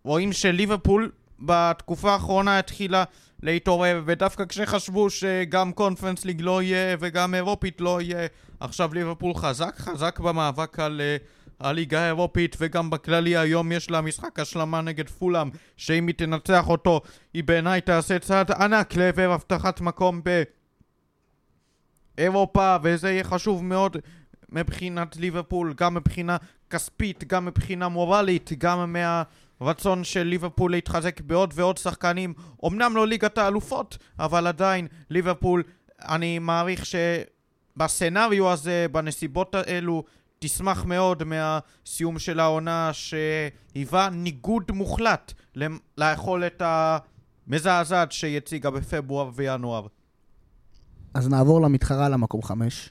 [0.05, 3.05] רואים שליברפול בתקופה האחרונה התחילה
[3.43, 8.27] להתעורר, ודווקא כשחשבו שגם קונפרנס ליג לא יהיה וגם אירופית לא יהיה,
[8.61, 11.17] עכשיו ליברפול חזק חזק במאבק על אה,
[11.61, 17.01] הליגה האירופית, וגם בכללי היום יש לה משחק השלמה נגד פולאם, שאם היא תנצח אותו,
[17.35, 20.21] היא בעיניי תעשה צעד ענק לעבר הבטחת מקום
[22.17, 23.97] באירופה, וזה יהיה חשוב מאוד
[24.49, 26.37] מבחינת ליברפול, גם מבחינה
[26.71, 28.97] כספית, גם מבחינה מורלית, גם
[29.61, 32.35] מהרצון של ליברפול להתחזק בעוד ועוד שחקנים.
[32.67, 35.63] אמנם לא ליגת האלופות, אבל עדיין ליברפול,
[36.03, 40.05] אני מעריך שבסצנריו הזה, בנסיבות האלו,
[40.39, 45.33] תשמח מאוד מהסיום של העונה שהיווה ניגוד מוחלט
[45.99, 49.87] ליכולת המזעזעת שהיא הציגה בפברואר וינואר.
[51.15, 52.91] אז נעבור למתחרה למקום חמש.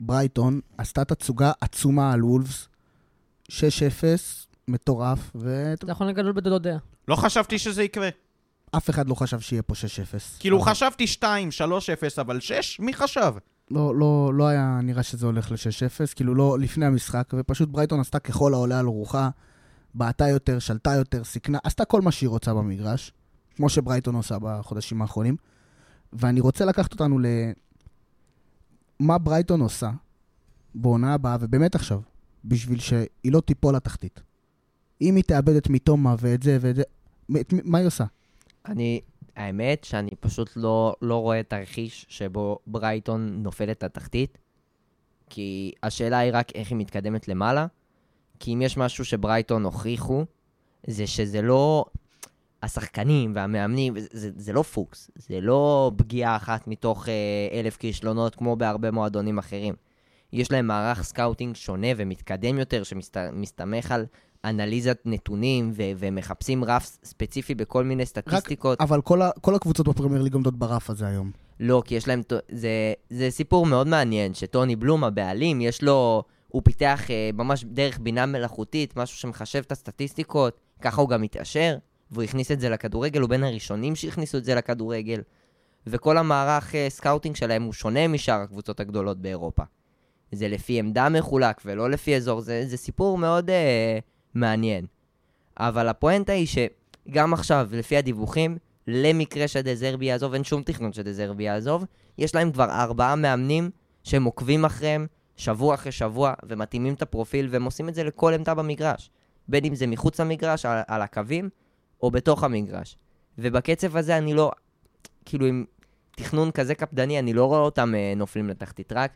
[0.00, 2.68] ברייטון עשתה תצוגה עצומה על וולפס,
[3.50, 3.52] 6-0,
[4.68, 6.78] מטורף, ואף זה יכול להיות גדול בדודיה.
[7.08, 8.08] לא חשבתי שזה יקרה.
[8.90, 9.76] אחד לא חשב שיהיה פה 6-0.
[10.38, 12.80] כאילו חשבתי 2, 3-0, אבל 6?
[12.80, 13.34] מי חשב?
[13.70, 18.18] לא, לא, לא היה נראה שזה הולך ל-6-0, כאילו לא לפני המשחק, ופשוט ברייטון עשתה
[18.18, 19.30] ככל העולה על רוחה,
[19.94, 23.12] בעטה יותר, שלטה יותר, סיכנה, עשתה כל מה שהיא רוצה במגרש,
[23.56, 25.36] כמו שברייטון עושה בחודשים האחרונים.
[26.12, 27.26] ואני רוצה לקחת אותנו ל...
[29.00, 29.90] מה ברייטון עושה
[30.74, 32.00] בעונה הבאה, ובאמת עכשיו,
[32.44, 34.20] בשביל שהיא לא תיפול לתחתית.
[35.00, 36.82] אם היא תאבד את מיטומה ואת זה ואת זה,
[37.64, 38.04] מה היא עושה?
[38.66, 39.00] אני,
[39.38, 44.38] האמת שאני פשוט לא, לא רואה תרחיש שבו ברייטון נופלת לתחתית,
[45.30, 47.66] כי השאלה היא רק איך היא מתקדמת למעלה,
[48.38, 50.24] כי אם יש משהו שברייטון הוכיחו,
[50.86, 51.84] זה שזה לא...
[52.62, 58.56] השחקנים והמאמנים, זה, זה, לא פוקס, זה לא פגיעה אחת מתוך אה, אלף כישלונות כמו
[58.56, 59.74] בהרבה מועדונים אחרים.
[60.32, 64.06] יש להם מערך scouting שונה ומתקדם יותר, שמסתמך על
[64.44, 68.80] אנליזת נתונים ו- ומחפשים רף ספציפי בכל מיני סטטיסטיקות.
[68.80, 69.30] אבל כל, ה...
[69.40, 71.30] כל הקבוצות בפרמייר ליג עומדות ברף הזה היום.
[71.60, 72.22] לא, כי יש להם...
[72.52, 76.22] זה, זה סיפור מאוד מעניין, שטוני בלום, הבעלים, יש לו...
[76.48, 81.76] הוא פיתח אה, ממש דרך בינה מלאכותית, משהו שמחשב את הסטטיסטיקות, ככה הוא גם מתעשר,
[82.10, 85.20] והוא הכניס את זה לכדורגל, הוא בין הראשונים שהכניסו את זה לכדורגל.
[85.86, 89.62] וכל המערך אה, scouting שלהם הוא שונה משאר הקבוצות הגדולות באירופה.
[90.32, 93.98] זה לפי עמדה מחולק ולא לפי אזור, זה, זה סיפור מאוד אה,
[94.34, 94.86] מעניין.
[95.58, 101.84] אבל הפואנטה היא שגם עכשיו, לפי הדיווחים, למקרה שדזרבי יעזוב, אין שום תכנון שדזרבי יעזוב,
[102.18, 103.70] יש להם כבר ארבעה מאמנים
[104.04, 108.54] שהם עוקבים אחריהם שבוע אחרי שבוע, ומתאימים את הפרופיל, והם עושים את זה לכל עמדה
[108.54, 109.10] במגרש.
[109.48, 111.48] בין אם זה מחוץ למגרש, על, על הקווים,
[112.02, 112.96] או בתוך המגרש.
[113.38, 114.50] ובקצב הזה אני לא,
[115.24, 115.64] כאילו עם
[116.10, 119.12] תכנון כזה קפדני, אני לא רואה אותם אה, נופלים לתחתית, רק,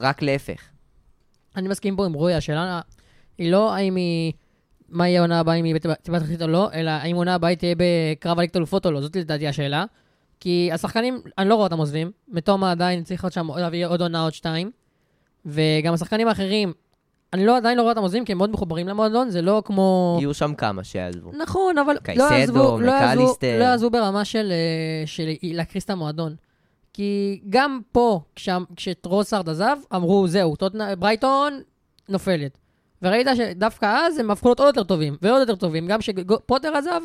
[0.00, 0.62] רק להפך.
[1.56, 2.80] אני מסכים פה עם רועי, השאלה
[3.38, 4.32] היא לא האם היא...
[4.88, 7.74] מה יהיה העונה הבאה, אם היא תהיה בתחתית או לא, אלא האם העונה הבאה תהיה
[7.76, 9.84] בקרב הליגת אלופות או לא, זאת לדעתי השאלה.
[10.40, 14.22] כי השחקנים, אני לא רואה אותם עוזבים, מתומה עדיין צריך להיות שם, להביא עוד עונה,
[14.22, 14.70] עוד שתיים.
[15.46, 16.72] וגם השחקנים האחרים,
[17.32, 20.16] אני לא, עדיין לא רואה אותם עוזבים, כי הם מאוד מחוברים למועדון, זה לא כמו...
[20.20, 21.30] יהיו שם כמה שיעזבו.
[21.38, 23.34] נכון, אבל לא יעזבו, לא יעזבו.
[23.58, 26.34] לא יעזבו ברמה של, אה, של להקריס את המועדון.
[26.92, 28.20] כי גם פה,
[28.76, 30.54] כשטרוסארד עזב, אמרו, זהו,
[30.98, 31.60] ברייטון
[32.08, 32.58] נופלת.
[33.02, 35.86] וראית שדווקא אז הם הפכו להיות עוד יותר טובים, ועוד יותר טובים.
[35.86, 37.00] גם כשפוטר עזב,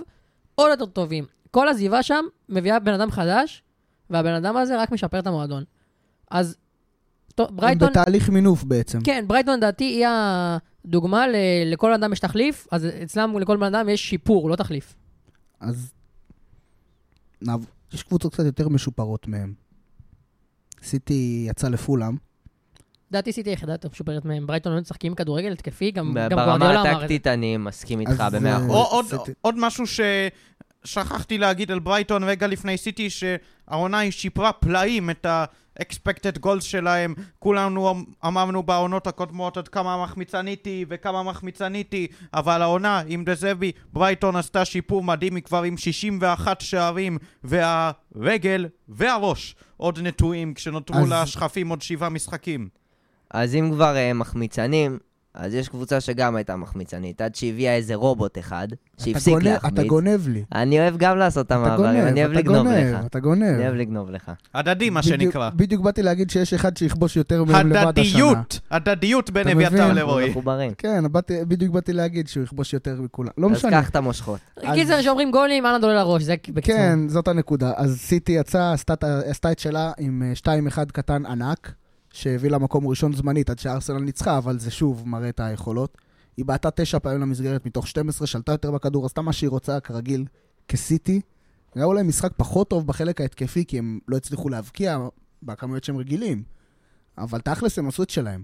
[0.56, 1.26] עוד יותר טובים.
[1.52, 3.64] כל עזיבה שם מביאה בן אדם חדש,
[4.10, 5.64] והבן אדם הזה רק משפר את המועדון.
[6.32, 6.58] אז
[7.36, 7.90] טוב, הם ברייטון...
[7.90, 9.00] בתהליך מינוף בעצם.
[9.04, 10.08] כן, ברייטון לדעתי היא
[10.86, 14.96] הדוגמה ל- לכל אדם יש תחליף, אז אצלם לכל בן אדם יש שיפור, לא תחליף.
[15.60, 15.94] אז.
[17.94, 19.54] יש קבוצות קצת יותר משופרות מהם.
[20.84, 22.16] סיטי יצא לפולאם,
[23.12, 24.48] לדעתי סיטי היחידה יותר משופרת מהם.
[24.48, 26.98] ברייטון לא משחקים כדורגל התקפי, גם ברמה גוארדיולה אמר את זה.
[26.98, 29.14] הטקטית אני מסכים איתך במאה אה, אחוז.
[29.42, 29.84] עוד- משהו
[30.86, 37.14] ששכחתי להגיד על ברייטון רגע לפני סיטי, שהעונה היא שיפרה פלאים את ה-expected goals שלהם.
[37.40, 37.94] כולנו
[38.28, 44.36] אמרנו בעונות הקודמות עד כמה מחמיצנית היא וכמה מחמיצנית היא, אבל העונה עם דזבי, ברייטון
[44.36, 51.26] עשתה שיפור מדהים, היא כבר עם 61 שערים, והרגל והראש עוד נטועים, כשנותרו אז- לה
[51.26, 52.81] שכפים עוד שבעה משחקים.
[53.34, 54.98] אז אם כבר אה, מחמיצנים,
[55.34, 59.74] אז יש קבוצה שגם הייתה מחמיצנית, עד שהביאה איזה רובוט אחד, אתה שהפסיק גונב- להחמיץ.
[59.74, 60.44] אתה גונב לי.
[60.56, 63.06] אני אוהב גם לעשות את אתה המעברים, גונב, אני אוהב אתה לגנוב גונב, לך.
[63.06, 63.44] אתה גונב.
[63.44, 64.32] אני אוהב לגנוב לך.
[64.54, 65.50] הדדי, מה בדיוק- שנקרא.
[65.56, 67.90] בדיוק באתי להגיד שיש אחד שיכבוש יותר מהם לבד השנה.
[67.90, 68.60] הדדיות!
[68.72, 69.82] הדדיות בין אתה אביתר מבין?
[69.82, 70.30] אנחנו לרועי.
[70.30, 70.72] מחוברים.
[70.78, 73.30] כן, באתי- בדיוק באתי להגיד שהוא יכבוש יותר מכולם.
[73.38, 73.82] לא אז משנה.
[73.82, 74.40] קח את המושכות.
[74.58, 76.62] אז- קיצר, שאומרים גולים, אנא דולה לראש, זה בקיצור.
[76.78, 77.72] כן, זאת הנקודה.
[77.76, 81.72] אז סיטי יצאה, עשתה את שלה עם אה, 2-1 קטן ענק,
[82.14, 85.98] שהביא לה מקום ראשון זמנית עד שארסנל ניצחה, אבל זה שוב מראה את היכולות.
[86.38, 90.26] היא בעטה תשע פעמים למסגרת מתוך 12, שלטה יותר בכדור, עשתה מה שהיא רוצה, כרגיל,
[90.68, 91.22] כסיטי,
[91.76, 95.00] היה אולי משחק פחות טוב בחלק ההתקפי, כי הם לא הצליחו להבקיע
[95.44, 96.44] בכמויות שהם רגילים,
[97.18, 98.44] אבל תכלס הם עשו את שלהם.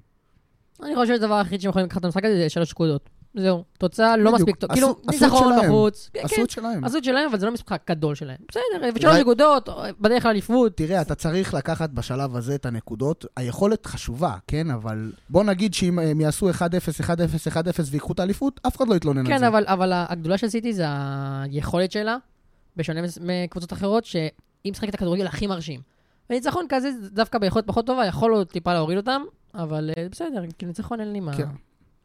[0.83, 3.09] אני חושב שהדבר היחיד שהם יכולים לקחת את המשחק הזה זה שלוש נקודות.
[3.37, 4.31] זהו, תוצאה לא.
[4.33, 4.71] מספיק טוב.
[4.71, 5.53] עשו- כאילו, ניצחון.
[5.65, 6.09] בחוץ.
[6.13, 6.83] כן, עשו כן, את שלהם.
[6.85, 8.37] עשו שלהם, אבל זה לא משחק גדול שלהם.
[8.49, 9.69] בסדר, ושלוש נקודות,
[9.99, 10.77] בדרך לאליפות.
[10.77, 13.25] תראה, אתה צריך לקחת בשלב הזה את הנקודות.
[13.37, 14.69] היכולת חשובה, כן?
[14.71, 16.53] אבל בוא נגיד שאם הם יעשו 1-0,
[17.01, 17.57] 1-0, 1-0
[17.91, 19.47] ויקחו את האליפות, אף אחד לא יתלונן על כן, זה.
[19.47, 20.85] אבל, אבל הגדולה של סיטי זה
[21.43, 22.17] היכולת שלה,
[22.75, 24.31] בשונה מקבוצות אחרות, שהיא
[24.71, 25.81] משחקת את הכדורגל הכי מרשים.
[26.29, 29.21] וניצחון כזה, דווקא ביכולת פחות טובה, יכול עוד טיפה להוריד אותם,
[29.55, 31.31] אבל אה, בסדר, כאילו ניצחון אין לי מה...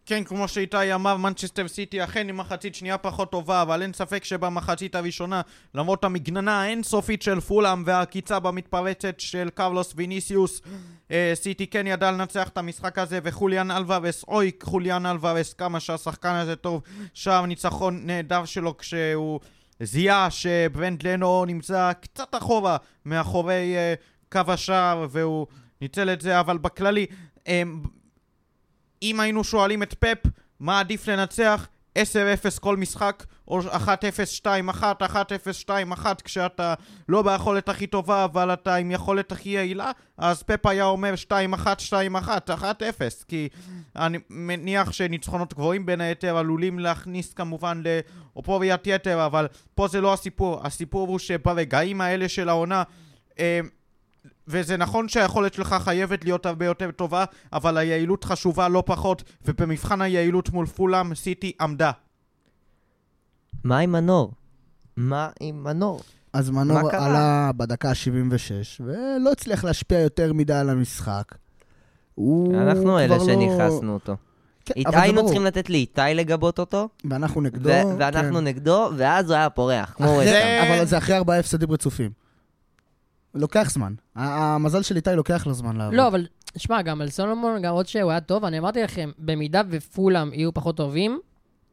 [0.06, 0.24] כן.
[0.24, 4.94] כמו שאיתי אמר, מנצ'סטר סיטי אכן עם מחצית שנייה פחות טובה, אבל אין ספק שבמחצית
[4.94, 5.40] הראשונה,
[5.74, 10.60] למרות המגננה האינסופית של פולאם והעקיצה במתפרצת של קרלוס ויניסיוס,
[11.10, 16.34] אה, סיטי כן ידע לנצח את המשחק הזה, וחוליאן אלוורס, אוי חוליאן אלוורס, כמה שהשחקן
[16.34, 16.82] הזה טוב,
[17.14, 19.40] שער ניצחון נהדר שלו כשהוא
[19.80, 23.94] זיהה שברנד לנו נמצא קצת אחורה מאחורי אה,
[24.32, 25.46] קו השער, והוא
[25.80, 27.06] ניצל את זה, אבל בכללי,
[27.48, 27.62] אה,
[29.02, 31.68] אם היינו שואלים את פפ מה עדיף לנצח?
[31.98, 34.82] 10-0 כל משחק או 1-0-2-1,
[35.66, 36.74] 1-0-2-1 כשאתה
[37.08, 39.90] לא ביכולת הכי טובה אבל אתה עם יכולת הכי יעילה?
[40.18, 41.92] אז פפ היה אומר 2-1, 2-1,
[42.48, 42.62] 1-0
[43.28, 43.48] כי
[43.96, 47.82] אני מניח שניצחונות גבוהים בין היתר עלולים להכניס כמובן
[48.34, 52.82] לאופוריית יתר אבל פה זה לא הסיפור, הסיפור הוא שברגעים האלה של העונה
[53.38, 53.60] אה,
[54.48, 60.00] וזה נכון שהיכולת שלך חייבת להיות הרבה יותר טובה, אבל היעילות חשובה לא פחות, ובמבחן
[60.02, 61.90] היעילות מול פולאם, סיטי עמדה.
[63.64, 64.32] מה עם מנור?
[64.96, 66.00] מה עם מנור?
[66.32, 66.90] אז מנור?
[66.90, 71.24] עלה בדקה ה-76, ולא הצליח להשפיע יותר מדי על המשחק.
[72.54, 74.16] אנחנו אלה לא- שנכנסנו אותו.
[74.64, 75.28] כן, היינו ברור.
[75.28, 77.68] צריכים לתת לאיתי לגבות אותו, ואנחנו נגדו.
[77.68, 78.44] ו- ואנחנו כן.
[78.44, 80.76] נגדו, ואז הוא היה פורח, כמו אחרי-.
[80.76, 82.21] אבל זה אחרי ארבעה הפסדים רצופים.
[83.34, 83.92] לוקח זמן.
[84.16, 85.94] המזל של איתי לוקח לו זמן לעבוד.
[85.94, 90.34] לא, אבל שמע, גם על סולומון, למרות שהוא היה טוב, אני אמרתי לכם, במידה ופולאם
[90.34, 91.18] יהיו פחות טובים,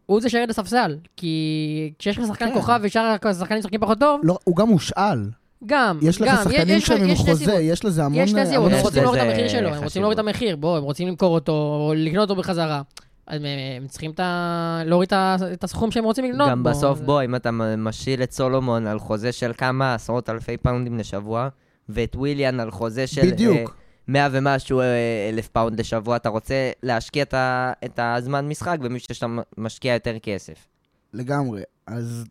[0.06, 0.98] הוא זה שירד לספסל.
[1.18, 2.54] כי כשיש לך שחקן כן.
[2.54, 5.30] כוכב ושאר השחקנים משחקים פחות טוב, לא, הוא גם מושאל.
[5.66, 7.54] גם, יש לך גם, שחקנים יש- שהם עם חוזה, סיבות.
[7.62, 8.20] יש לזה המון...
[8.24, 9.84] יש שתי סיבות, הם רוצים להוריד את המחיר שלו, הם.
[9.84, 12.82] רוצים להוריד את המחיר, בואו, הם רוצים למכור אותו, או לקנות אותו בחזרה.
[13.30, 13.46] אז הם-
[13.82, 15.10] הם צריכים את ה- להוריד
[15.54, 16.70] את הסכום שהם רוצים לקנות גם בו.
[16.70, 20.98] בסוף, בוא, אם אתה מ- משאיל את סולומון על חוזה של כמה עשרות אלפי פאונדים
[20.98, 21.50] לשבוע,
[21.90, 23.22] ואת וויליאן על חוזה של...
[23.32, 23.56] בדיוק.
[23.70, 23.76] אה,
[24.08, 24.86] 100 ומשהו אה,
[25.34, 29.26] אלף פאונד לשבוע, אתה רוצה להשקיע את ה- את הזמן משחק במי שאתה
[29.58, 30.68] משקיע יותר כסף.
[31.14, 31.62] לגמרי.
[31.88, 32.26] אז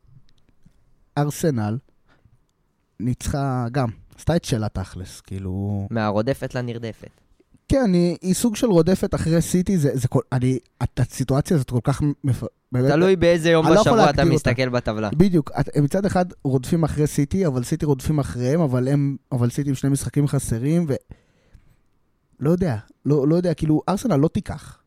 [1.19, 1.79] ארסנל
[3.01, 5.87] ניצחה גם, עשתה את שלה תכלס, כאילו...
[5.91, 7.11] מהרודפת לנרדפת.
[7.69, 10.21] כן, היא, היא סוג של רודפת אחרי סיטי, זה, זה כל...
[10.33, 10.59] אני...
[10.83, 12.03] את הסיטואציה הזאת כל כך...
[12.25, 12.43] מפ...
[12.73, 14.35] באמת, תלוי באיזה יום לא בשבוע אתה להגדיר אותה.
[14.35, 15.11] מסתכל בטבלה.
[15.17, 19.51] בדיוק, את, הם מצד אחד רודפים אחרי סיטי, אבל סיטי רודפים אחריהם, אבל הם, אבל
[19.51, 20.95] סיטי עם שני משחקים חסרים, ו...
[22.41, 22.77] לא יודע,
[23.07, 24.79] לא, לא יודע, כאילו, ארסנל לא תיקח.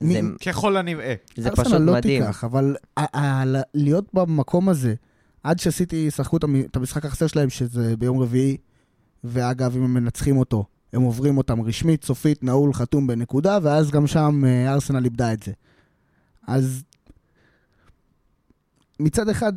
[0.00, 1.14] זה- מי- ככל הנראה.
[1.36, 2.22] זה ארסנל פשוט לא מדהים.
[2.22, 4.94] תיקח, אבל ה- ה- ל- להיות במקום הזה,
[5.42, 8.56] עד שסיטי ישחקו את המשחק החסר שלהם, שזה ביום רביעי,
[9.24, 14.06] ואגב, אם הם מנצחים אותו, הם עוברים אותם רשמית, סופית, נעול, חתום בנקודה, ואז גם
[14.06, 15.52] שם אה, ארסנל איבדה את זה.
[16.48, 16.82] אז
[19.00, 19.52] מצד אחד,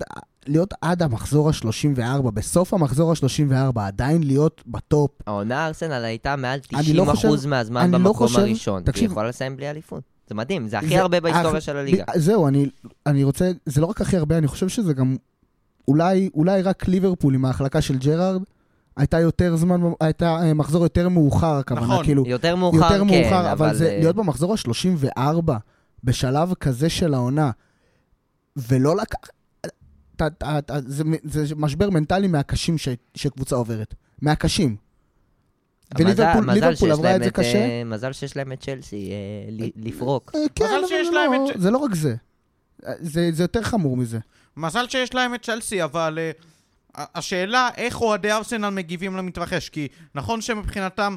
[0.48, 6.94] להיות עד המחזור ה-34, בסוף המחזור ה-34, עדיין להיות בטופ, העונה ארסנל הייתה מעל אני
[6.94, 8.74] לא 90% חושב- מהזמן אני לא במקום חושב- הראשון.
[8.74, 10.04] והיא תקשיב- יכולה לסיים בלי אליפות.
[10.30, 12.04] זה מדהים, זה הכי זה- הרבה בהיסטוריה אך- של הליגה.
[12.16, 12.70] זהו, אני,
[13.06, 15.16] אני רוצה, זה לא רק הכי הרבה, אני חושב שזה גם,
[15.88, 18.42] אולי, אולי רק ליברפול עם ההחלקה של ג'רארד,
[18.98, 22.06] הייתה יותר זמן, הייתה אה, מחזור יותר מאוחר, הכוונה, נכון.
[22.06, 25.52] כאילו, יותר מאוחר, יותר כן, מאוחר, אבל זה אה, להיות במחזור ה-34,
[26.04, 27.52] בשלב כזה של העונה,
[28.56, 29.18] ולא לקח...
[30.16, 33.94] אתה- אתה- אתה- זה, זה משבר מנטלי מהקשים ש, שקבוצה עוברת.
[34.22, 34.76] מהקשים.
[35.98, 37.58] וליברפול מזל ליברפול שיש עברה את זה קשה.
[37.66, 39.10] אה, מזל שיש להם את צ'לסי
[39.76, 40.32] לפרוק.
[40.56, 40.82] כן, אבל
[41.12, 42.16] לא- זה לא רק זה.
[43.00, 44.20] זה, זה יותר חמור מזה.
[44.58, 46.44] מזל שיש להם את צ'לסי, אבל uh,
[46.98, 51.16] השאלה איך אוהדי ארסנל מגיבים למתרחש, כי נכון שמבחינתם,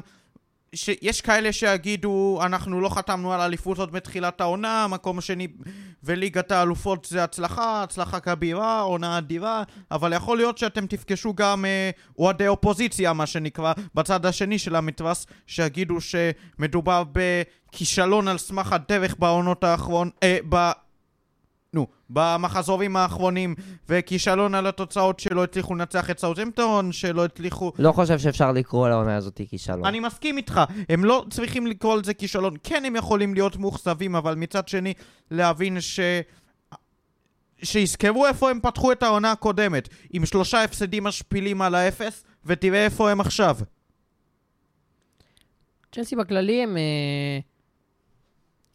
[0.75, 5.47] שיש כאלה שיגידו, אנחנו לא חתמנו על אליפות עוד בתחילת העונה, מקום שני
[6.03, 12.19] וליגת האלופות זה הצלחה, הצלחה כבירה, עונה אדירה, אבל יכול להיות שאתם תפגשו גם uh,
[12.19, 19.63] אוהדי אופוזיציה, מה שנקרא, בצד השני של המתרס, שיגידו שמדובר בכישלון על סמך הדרך בעונות
[19.63, 20.09] האחרון...
[20.23, 20.37] אה.
[21.73, 23.55] נו, במחזורים האחרונים,
[23.89, 27.71] וכישלון על התוצאות שלא הצליחו לנצח את סאוטהמפטון, שלא הצליחו...
[27.79, 29.85] לא חושב שאפשר לקרוא לעונה הזאת כישלון.
[29.85, 32.53] אני מסכים איתך, הם לא צריכים לקרוא לזה כישלון.
[32.63, 34.93] כן, הם יכולים להיות מאוכזבים, אבל מצד שני,
[35.31, 35.99] להבין ש...
[37.63, 43.11] שיזכרו איפה הם פתחו את העונה הקודמת, עם שלושה הפסדים משפילים על האפס, ותראה איפה
[43.11, 43.57] הם עכשיו.
[45.91, 47.39] צ'לסי בכללי הם אה,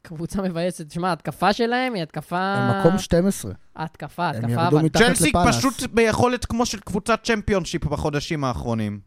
[0.05, 0.91] קבוצה מבאסת.
[0.91, 2.39] שמע, ההתקפה שלהם היא התקפה...
[2.39, 3.53] הם מקום 12.
[3.77, 4.81] ההתקפה, הם ההתקפה, ירדו.
[4.81, 5.33] מתחת צ'לסי.
[5.49, 9.01] פשוט ביכולת כמו של קבוצת צ'מפיונשיפ בחודשים האחרונים.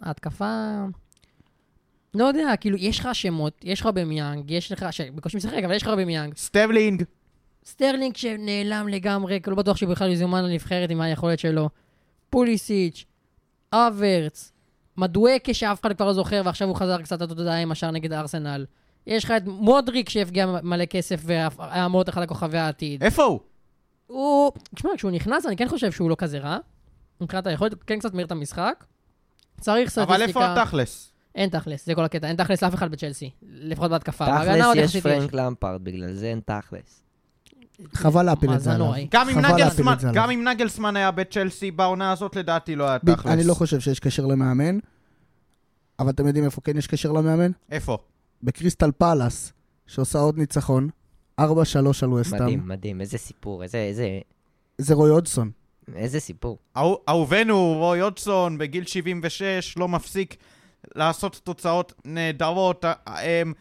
[0.00, 0.84] ההתקפה...
[2.14, 5.82] לא יודע, כאילו, יש לך שמות, יש לך אובמיאנג, יש לך, שבקושי משחק, אבל יש
[5.82, 6.36] לך אובמיאנג.
[6.36, 7.04] סטבלינג,
[7.64, 11.68] סטרלינג שנעלם לגמרי, כי לא בטוח שהוא בכלל יזומן לנבחרת עם היכולת שלו.
[12.30, 13.04] פוליסיץ',
[13.72, 14.52] האברץ,
[14.96, 18.64] מדואקה שאף אחד כבר לא זוכר, ועכשיו הוא חזר קצת לתודעה עם השער נגד ארסנל.
[19.06, 21.48] יש לך את מודריק שהגיע במלא כסף והיה
[21.86, 23.02] אמור להיות אחד מכוכבי העתיד.
[23.02, 23.40] איפה הוא?
[24.06, 24.52] הוא...
[24.74, 26.58] תשמע, כשהוא נכנס, אני כן חושב שהוא לא כזה רע.
[27.20, 28.84] מבחינת היכולת, כן קצת מהיר את המשחק.
[29.60, 30.14] צריך סטטיסטיקה.
[30.14, 31.12] אבל איפה התכלס?
[31.34, 32.28] אין תכלס, זה כל הקטע.
[32.28, 33.30] אין תכלס לאף אחד בצ'לסי.
[33.42, 34.26] לפחות בהתקפה.
[34.26, 37.02] תכלס יש פרנק למפרד, בגלל זה אין תכלס.
[37.92, 38.92] חבל להפיל את זה עליו.
[40.14, 43.32] גם אם נגלסמן, היה בצ'לסי בעונה הזאת, לדעתי לא היה תכלס.
[43.32, 44.78] אני לא חושב שיש קשר למאמן,
[45.98, 47.50] אבל אתם יודעים איפה כן יש קשר למאמן?
[47.70, 47.98] איפה?
[48.42, 49.52] בקריסטל פאלאס,
[49.86, 50.88] שעושה עוד ניצחון,
[51.40, 51.44] 4-3
[52.02, 52.42] על וסטאם.
[52.42, 54.18] מדהים, מדהים, איזה סיפור, איזה, איזה,
[54.78, 55.50] זה רוי הודסון.
[55.94, 56.58] איזה סיפור.
[56.76, 60.36] אהו- אהובנו, רוי הודסון, בגיל 76, לא מפסיק
[60.94, 62.84] לעשות תוצאות נהדרות.
[62.84, 62.92] אה,
[63.42, 63.52] אמ,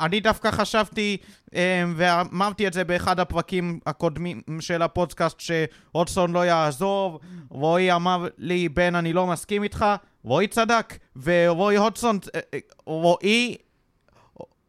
[0.00, 1.16] אני דווקא חשבתי,
[1.54, 1.58] אמ,
[1.96, 7.18] ואמרתי את זה באחד הפרקים הקודמים של הפודקאסט, שהודסון לא יעזוב.
[7.50, 9.84] רועי אמר לי, בן, אני לא מסכים איתך.
[10.24, 13.56] רועי צדק, ורועי הודסון, אה, אה, רועי...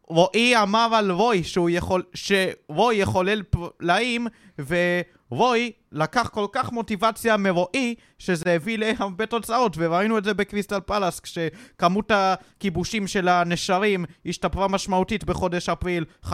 [0.08, 4.26] רועי אמר על רוי שהוא יכול, שרוי יחולל פלאים,
[4.58, 11.20] ורוי לקח כל כך מוטיבציה מרועי, שזה הביא להרבה תוצאות, וראינו את זה בקריסטל פלאס,
[11.20, 16.28] כשכמות הכיבושים של הנשרים השתפרה משמעותית בחודש אפריל 5-1,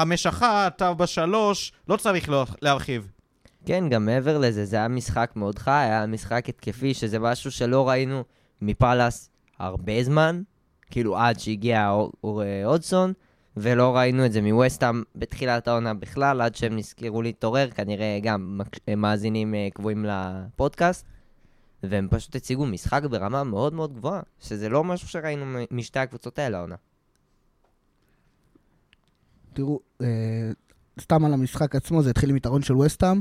[0.80, 1.24] 4-3,
[1.88, 3.08] לא צריך לה- להרחיב.
[3.66, 7.88] כן, גם מעבר לזה, זה היה משחק מאוד חי, היה משחק התקפי, שזה משהו שלא
[7.88, 8.24] ראינו
[8.62, 10.42] מפאלאס הרבה זמן,
[10.90, 11.90] כאילו עד שהגיע
[12.24, 13.12] אה, הודסון,
[13.56, 18.94] ולא ראינו את זה מווסטהאם בתחילת העונה בכלל, עד שהם נזכרו להתעורר, כנראה גם אה,
[18.94, 21.06] מאזינים אה, קבועים לפודקאסט,
[21.82, 26.58] והם פשוט הציגו משחק ברמה מאוד מאוד גבוהה, שזה לא משהו שראינו משתי הקבוצות האלה
[26.58, 26.76] העונה.
[29.52, 30.50] תראו, אה,
[31.00, 33.20] סתם על המשחק עצמו, זה התחיל עם יתרון של וסטאם,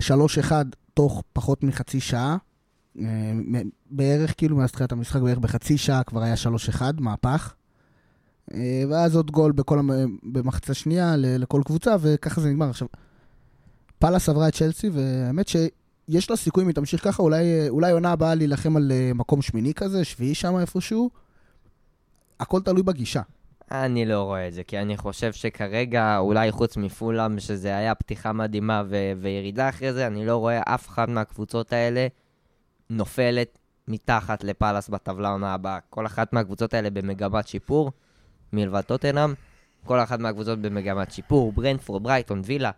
[0.00, 0.52] 3-1
[0.94, 2.36] תוך פחות מחצי שעה.
[3.90, 7.54] בערך, כאילו, מאז תחילת המשחק, בערך בחצי שעה כבר היה 3-1, מהפך.
[8.54, 9.80] אה, ואז עוד גול בכל.
[10.22, 12.70] במחצה שנייה לכל קבוצה, וככה זה נגמר.
[12.70, 12.88] עכשיו,
[13.98, 18.12] פאלאס עברה את צ'לסי, והאמת שיש לה סיכוי אם היא תמשיך ככה, אולי, אולי עונה
[18.12, 21.10] הבאה להילחם על אה, מקום שמיני כזה, שביעי שם איפשהו.
[22.40, 23.22] הכל תלוי בגישה.
[23.70, 28.32] אני לא רואה את זה, כי אני חושב שכרגע, אולי חוץ מפולאם, שזה היה פתיחה
[28.32, 32.06] מדהימה ו- וירידה אחרי זה, אני לא רואה אף אחת מהקבוצות האלה
[32.90, 33.58] נופלת
[33.88, 35.78] מתחת לפאלאס בטבלה העונה הבאה.
[35.90, 37.92] כל אחת מהקבוצות האלה במגמת שיפור,
[38.52, 39.34] מלבד טוטנאם,
[39.84, 42.70] כל אחת מהקבוצות במגמת שיפור, ברנטפורד, ברייטון, וילה,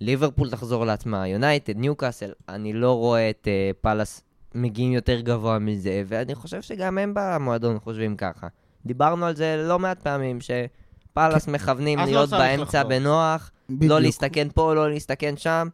[0.00, 4.22] ליברפול תחזור לעצמה, יונייטד, ניוקאסל, אני לא רואה את uh, פאלאס
[4.54, 8.46] מגיעים יותר גבוה מזה, ואני חושב שגם הם במועדון חושבים ככה.
[8.86, 12.98] דיברנו על זה לא מעט פעמים, שפאלאס מכוונים אז לא להיות צריך באמצע לחזור.
[12.98, 13.90] בנוח, בדיוק.
[13.90, 15.68] לא להסתכן פה, לא להסתכן שם.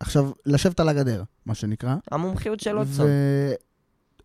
[0.00, 1.94] עכשיו, לשבת על הגדר, מה שנקרא.
[2.10, 3.06] המומחיות של אוטסון.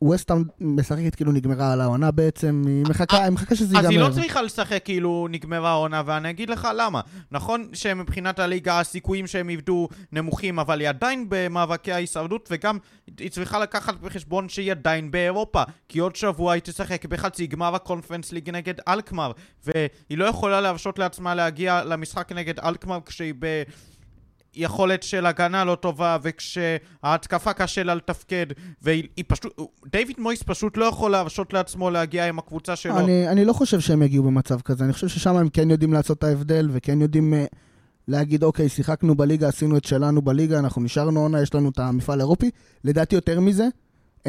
[0.02, 4.10] וווסטהאם משחקת כאילו נגמרה על העונה בעצם, היא מחכה, היא מחכה שזה אז היא ייגמר.
[4.10, 7.02] לא צריכה לשחק כאילו נגמרה העונה, ואני אגיד לך למה.
[7.32, 12.78] נכון שמבחינת הליגה הסיכויים שהם יבדו נמוכים, אבל היא עדיין במאבקי ההישרדות, וגם
[13.20, 15.64] היא צריכה לקחת בחשבון שהיא עדיין באירופה.
[15.90, 19.32] כי עוד שבוע היא תשחק בחצי גמר הקונפרנס ליג נגד אלקמר,
[19.66, 23.64] והיא לא יכולה להרשות לעצמה להגיע למשחק נגד אלקמר כשהיא ב...
[24.56, 28.46] יכולת של הגנה לא טובה, וכשההתקפה קשה לה לתפקד,
[28.82, 29.60] והיא היא פשוט...
[29.92, 33.00] דיוויד מויס פשוט לא יכול להרשות לעצמו להגיע עם הקבוצה שלו.
[33.00, 36.18] אני, אני לא חושב שהם יגיעו במצב כזה, אני חושב ששם הם כן יודעים לעשות
[36.18, 37.56] את ההבדל, וכן יודעים uh,
[38.08, 42.20] להגיד, אוקיי, שיחקנו בליגה, עשינו את שלנו בליגה, אנחנו נשארנו עונה, יש לנו את המפעל
[42.20, 42.50] האירופי.
[42.84, 43.68] לדעתי יותר מזה,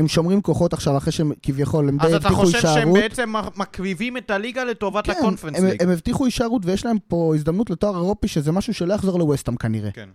[0.00, 2.94] הם שומרים כוחות עכשיו, אחרי שהם כביכול, הם די אז אתה הבטיחו חושב שהם הישארות.
[2.98, 5.82] בעצם מקריבים את הליגה לטובת כן, הקונפרנס הם, ליג?
[5.82, 9.90] הם הבטיחו הישארות ויש להם פה הזדמנות לתואר אירופי, שזה משהו שלא יחזור לווסטהאם כנראה.
[9.90, 10.08] כן.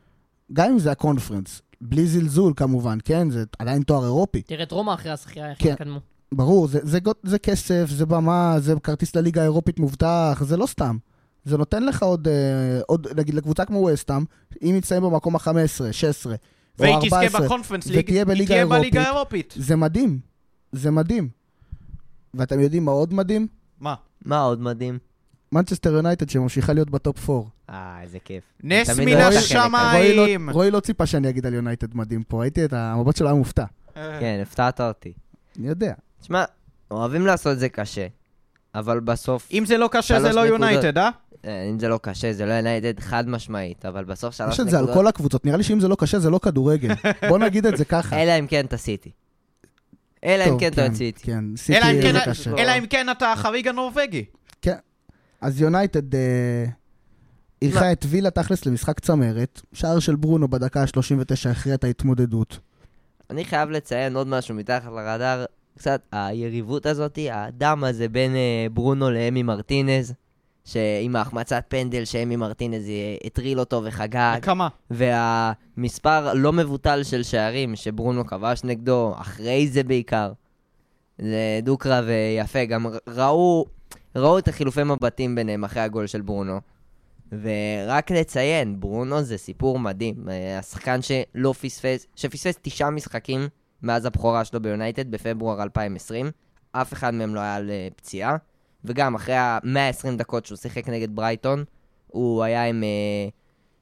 [0.53, 3.30] גם אם זה הקונפרנס, בלי זלזול כמובן, כן?
[3.30, 4.41] זה עדיין תואר אירופי.
[4.41, 5.72] תראה את רומא אחרי הזכייה, איך כן.
[5.72, 5.99] התקדמו.
[6.32, 10.66] ברור, זה, זה, גו- זה כסף, זה במה, זה כרטיס לליגה האירופית מובטח, זה לא
[10.66, 10.97] סתם.
[11.45, 12.34] זה נותן לך עוד, אה,
[12.88, 14.24] עוד נגיד לקבוצה כמו וסטאם,
[14.62, 15.51] אם היא תסיים במקום ה-15,
[15.91, 16.38] 16 או
[16.80, 19.53] והיא תזכה 14, בקונפרנס ליג, היא תהיה בליגה האירופית.
[19.57, 20.19] זה מדהים.
[20.71, 21.30] זה מדהים.
[22.34, 23.47] ואתם יודעים מה עוד מדהים?
[23.80, 23.95] מה?
[24.26, 24.97] מה עוד מדהים?
[25.51, 27.41] מנצ'סטר יונייטד שממשיכה להיות ב top 4.
[27.69, 28.43] אה, איזה כיף.
[28.63, 30.49] נס מן השמיים!
[30.49, 33.36] לא- רועי לא ציפה שאני אגיד על יונייטד מדהים פה, ראיתי את המבט שלו היה
[33.36, 33.65] מופתע.
[33.93, 35.13] כן, הפתעת אותי.
[35.59, 35.93] אני יודע.
[36.21, 36.43] תשמע,
[36.91, 38.07] אוהבים לעשות את זה קשה,
[38.76, 40.49] אבל בסוף, אם זה לא קשה, זה לא נקודות.
[40.49, 41.09] יונייטד, אה?
[41.45, 44.69] אה, אם זה לא קשה, זה לא יונייטד חד משמעית, אבל בסוף שלוש יש את
[44.69, 46.89] זה על נקודות, כל הקבוצות, נראה לי שאם זה לא קשה, זה לא כדורגל.
[47.30, 48.23] בוא נגיד את זה ככה.
[48.23, 49.11] אלא אם כן אתה סיטי.
[50.23, 51.23] אלא אם כן אתה סיטי.
[51.23, 52.51] כן, אלא אם סיטי כן- זה קשה.
[52.57, 54.26] אלא אם כן אתה החריג הנורבגי.
[55.41, 56.65] אז יונייטד אה,
[57.61, 62.59] אירחה את וילה תכלס למשחק צמרת, שער של ברונו בדקה ה-39 הכריע את ההתמודדות.
[63.30, 65.45] אני חייב לציין עוד משהו מתחת לרדאר,
[65.78, 70.13] קצת היריבות הזאת, הדם הזה בין אה, ברונו לאמי מרטינז,
[70.65, 74.67] שעם ההחמצת פנדל שאמי מרטינז אה, הטריל אותו וחגג, כמה?
[74.91, 80.32] והמספר לא מבוטל של שערים שברונו כבש נגדו, אחרי זה בעיקר.
[81.17, 83.65] זה דו-קרב אה, יפה, גם ראו,
[84.15, 86.59] ראו את החילופי מבטים ביניהם אחרי הגול של ברונו.
[87.41, 90.15] ורק לציין, ברונו זה סיפור מדהים.
[90.59, 93.47] השחקן שלא פספס, שפספס תשעה משחקים
[93.86, 96.31] מאז הבכורה שלו ביונייטד בפברואר 2020,
[96.71, 98.38] אף אחד מהם לא היה על אה, פציעה,
[98.86, 101.63] וגם אחרי ה-120 דקות שהוא שיחק נגד ברייטון,
[102.07, 103.29] הוא היה עם אה,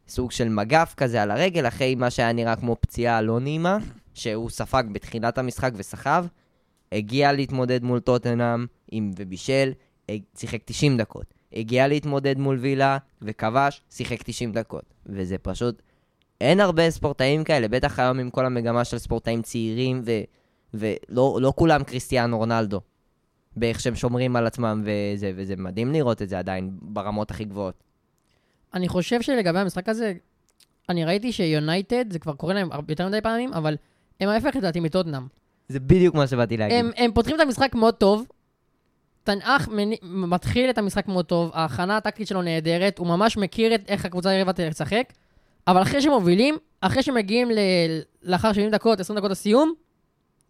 [0.08, 3.78] סוג של מגף כזה על הרגל, אחרי מה שהיה נראה כמו פציעה לא נעימה,
[4.14, 6.26] שהוא ספג בתחילת המשחק וסחב,
[6.92, 9.72] הגיע להתמודד מול טוטנאם עם ובישל,
[10.10, 11.34] אה, שיחק 90 דקות.
[11.54, 14.94] הגיע להתמודד מול וילה וכבש, שיחק 90 דקות.
[15.06, 15.82] וזה פשוט...
[16.44, 20.12] אין הרבה ספורטאים כאלה, בטח היום עם כל המגמה של ספורטאים צעירים, ו...
[20.74, 22.82] ולא לא כולם קריסטיאנו רונלדו.
[23.56, 27.84] באיך שהם שומרים על עצמם, וזה, וזה מדהים לראות את זה עדיין ברמות הכי גבוהות.
[28.74, 30.14] אני חושב שלגבי המשחק הזה,
[30.90, 33.76] אני ראיתי שיונייטד, זה כבר קורה להם יותר מדי פעמים, אבל
[34.20, 35.28] הם ההפך לדעתי מטוטנאם.
[35.68, 36.78] זה בדיוק מה שבאתי להגיד.
[36.80, 38.26] הם, הם פותחים את המשחק מאוד טוב,
[39.24, 43.82] תנאך מני- מתחיל את המשחק מאוד טוב, ההכנה הטקטית שלו נהדרת, הוא ממש מכיר את
[43.88, 45.14] איך הקבוצה היריבה תשחק,
[45.68, 47.58] אבל אחרי שמובילים, אחרי שמגיעים ל...
[48.24, 49.74] לאחר 70 דקות, 20 דקות לסיום,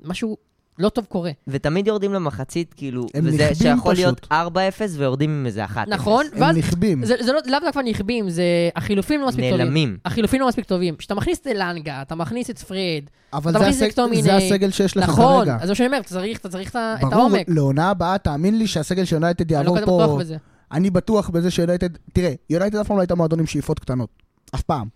[0.03, 0.37] משהו
[0.79, 1.31] לא טוב קורה.
[1.47, 4.27] ותמיד יורדים למחצית, כאילו, הם וזה נכבים שיכול פשוט.
[4.31, 4.57] להיות 4-0
[4.97, 5.69] ויורדים עם איזה 1-0.
[5.87, 6.25] נכון?
[6.33, 7.05] הם ואז נכבים.
[7.05, 8.43] זה, זה לא, לאו דווקא נכבים, זה
[8.75, 9.57] החילופים לא מספיק טובים.
[9.57, 9.97] נעלמים.
[10.05, 10.95] החילופים לא מספיק טובים.
[10.95, 14.21] כשאתה מכניס את אלנגה, אתה מכניס את פריד, אבל אתה זה מכניס את הסג- מקטומיני.
[14.23, 15.55] זה הסגל שיש לך נכון, כרגע.
[15.55, 17.45] אז זה מה שאני אומר, אתה צריך, אתה צריך את ה- את ברור, העומק.
[17.49, 20.19] לעונה הבאה, תאמין לי שהסגל של יונייטד אני לא יעבור כזה בטוח פה...
[20.19, 20.37] בזה.
[20.71, 21.89] אני בטוח בזה שיונייטד...
[22.13, 24.09] תראה, יונייטד אף פעם לא הייתה מועדון עם שאיפות קטנות.
[24.55, 24.87] אף פעם.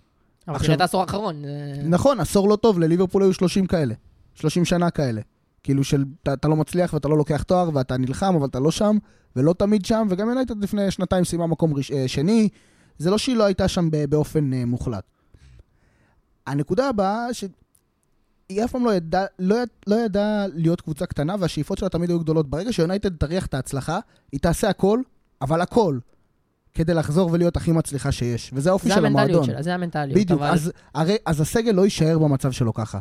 [0.47, 1.41] אבל עכשיו- תראה את העשור האחרון.
[1.41, 3.93] זה- נכון, עשור לא טוב, לליברפול היו 30 כאלה.
[4.35, 5.21] 30 שנה כאלה.
[5.63, 8.71] כאילו של אתה, אתה לא מצליח ואתה לא לוקח תואר ואתה נלחם, אבל אתה לא
[8.71, 8.97] שם,
[9.35, 12.49] ולא תמיד שם, וגם יונייטד לפני שנתיים סיימה מקום ראש, אה, שני.
[12.97, 15.03] זה לא שהיא לא הייתה שם באופן אה, מוחלט.
[16.47, 17.49] הנקודה הבאה, שהיא
[18.65, 22.19] אף פעם לא ידעה לא, יד- לא ידע להיות קבוצה קטנה, והשאיפות שלה תמיד היו
[22.19, 22.49] גדולות.
[22.49, 23.99] ברגע שיונייטד תריח את ההצלחה,
[24.31, 25.01] היא תעשה הכל,
[25.41, 25.97] אבל הכל,
[26.77, 28.51] כדי לחזור ולהיות הכי מצליחה שיש.
[28.53, 29.43] וזה האופי של המועדון.
[29.45, 30.17] שלה, זה המנטליות.
[30.19, 32.99] בדיוק, אבל- אז, הרי, אז הסגל לא יישאר במצב שלו ככה.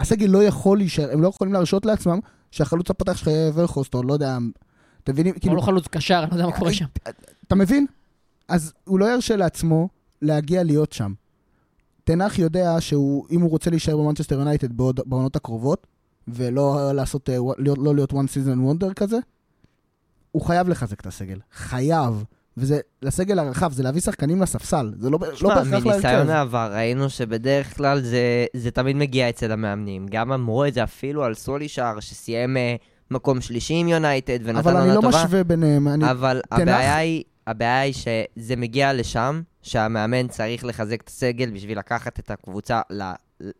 [0.00, 2.18] הסגל לא יכול להישאר, הם לא יכולים להרשות לעצמם
[2.50, 4.38] שהחלוץ הפותח שלך יהיה ורחוסט, או לא יודע,
[5.04, 5.34] אתם מבינים?
[5.34, 6.84] הוא כאילו, לא חלוץ קשר, אני לא יודע מה קורה שם.
[7.46, 7.86] אתה מבין?
[8.48, 9.88] אז הוא לא ירשה לעצמו
[10.22, 11.12] להגיע להיות שם.
[12.04, 15.86] תנח יודע שהוא, אם הוא רוצה להישאר במנצ'סטר יונייטד בעונות הקרובות,
[16.28, 19.18] ולא לעשות, אה, להיות, לא להיות one season wonder כזה,
[20.32, 21.38] הוא חייב לחזק את הסגל.
[21.52, 22.24] חייב.
[22.56, 24.92] וזה, לסגל הרחב, זה להביא שחקנים לספסל.
[24.98, 26.30] זה לא, לא בהכרח מניסיון להרכב.
[26.30, 30.06] העבר ראינו שבדרך כלל זה, זה תמיד מגיע אצל המאמנים.
[30.10, 32.74] גם אמרו את זה אפילו על סולישאר, שסיים אה,
[33.10, 35.08] מקום שלישי עם יונייטד ונתן אבל עונה אני לא טובה.
[35.24, 35.88] משווה ביניהם.
[35.88, 41.50] אני, אבל תנח- הבעיה היא, הבעיה היא שזה מגיע לשם, שהמאמן צריך לחזק את הסגל
[41.50, 42.80] בשביל לקחת את הקבוצה,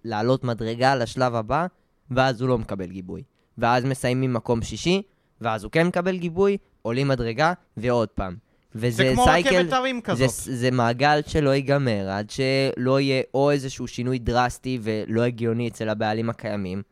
[0.05, 1.67] לעלות מדרגה לשלב הבא,
[2.11, 3.23] ואז הוא לא מקבל גיבוי.
[3.59, 5.03] ואז מסיימים מקום שישי,
[5.41, 8.37] ואז הוא כן מקבל גיבוי, עולים מדרגה, ועוד פעם.
[8.75, 10.31] זה וזה כמו סייקל, רכבת הרים זה, כזאת.
[10.57, 16.31] זה מעגל שלא ייגמר, עד שלא יהיה או איזשהו שינוי דרסטי ולא הגיוני אצל הבעלים
[16.31, 16.83] הקיימים,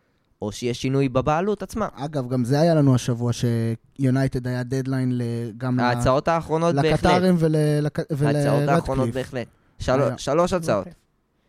[0.42, 1.88] או שיהיה שינוי בבעלות עצמה.
[1.94, 5.22] אגב, גם זה היה לנו השבוע, שיונייטד היה דדליין ל-
[5.58, 6.92] גם ההצעות האחרונות בהחלט.
[7.04, 8.22] לקטארים ולרדקליף.
[8.22, 9.46] ההצעות האחרונות בהחלט.
[10.16, 10.86] שלוש הצעות.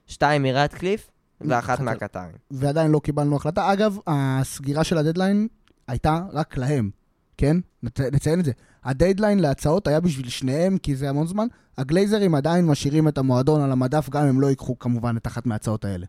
[0.07, 1.09] שתיים מרדקליף
[1.41, 2.31] ואחת אחת- מהקטארים.
[2.51, 3.73] ועדיין לא קיבלנו החלטה.
[3.73, 5.47] אגב, הסגירה של הדדליין
[5.87, 6.89] הייתה רק להם,
[7.37, 7.57] כן?
[7.83, 8.51] נת- נציין את זה.
[8.83, 11.47] הדדליין להצעות היה בשביל שניהם, כי זה המון זמן.
[11.77, 15.85] הגלייזרים עדיין משאירים את המועדון על המדף, גם אם לא ייקחו כמובן את אחת מההצעות
[15.85, 16.05] האלה.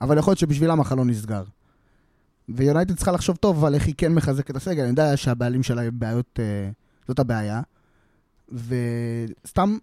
[0.00, 1.44] אבל יכול להיות שבשבילם החלון נסגר.
[2.48, 4.80] ויונייטד צריכה לחשוב טוב על איך היא כן מחזקת את הסגל.
[4.80, 6.70] אני יודע שהבעלים שלה הם בעיות, אה,
[7.08, 7.60] זאת הבעיה.
[8.52, 9.76] וסתם,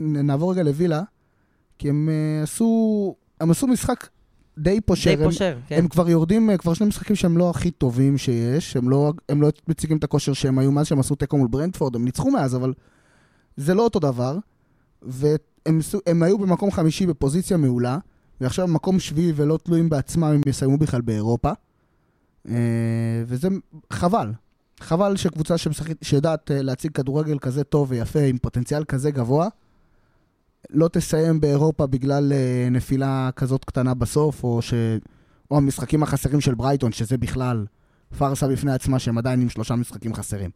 [0.00, 1.02] נעבור רגע לווילה,
[1.78, 4.08] כי הם אה, עשו, הם עשו משחק
[4.58, 5.14] די פושר.
[5.14, 5.78] די הם- פושר, כן.
[5.78, 9.42] הם כבר יורדים, אה, כבר שני משחקים שהם לא הכי טובים שיש, הם לא, הם
[9.42, 12.56] לא מציגים את הכושר שהם היו מאז שהם עשו תיקו מול ברנדפורד, הם ניצחו מאז,
[12.56, 12.72] אבל
[13.56, 14.38] זה לא אותו דבר,
[15.02, 15.38] והם
[16.06, 17.98] הם היו במקום חמישי בפוזיציה מעולה,
[18.40, 21.50] ועכשיו במקום שביעי ולא תלויים בעצמם אם יסיימו בכלל באירופה.
[22.48, 22.54] אה,
[23.26, 23.48] וזה
[23.92, 24.32] חבל.
[24.80, 29.48] חבל שקבוצה שמשחקת, שיודעת אה, להציג כדורגל כזה טוב ויפה, עם פוטנציאל כזה גבוה,
[30.70, 34.74] לא תסיים באירופה בגלל אה, נפילה כזאת קטנה בסוף, או, ש...
[35.50, 37.66] או המשחקים החסרים של ברייטון, שזה בכלל
[38.18, 40.50] פארסה בפני עצמה, שהם עדיין עם שלושה משחקים חסרים.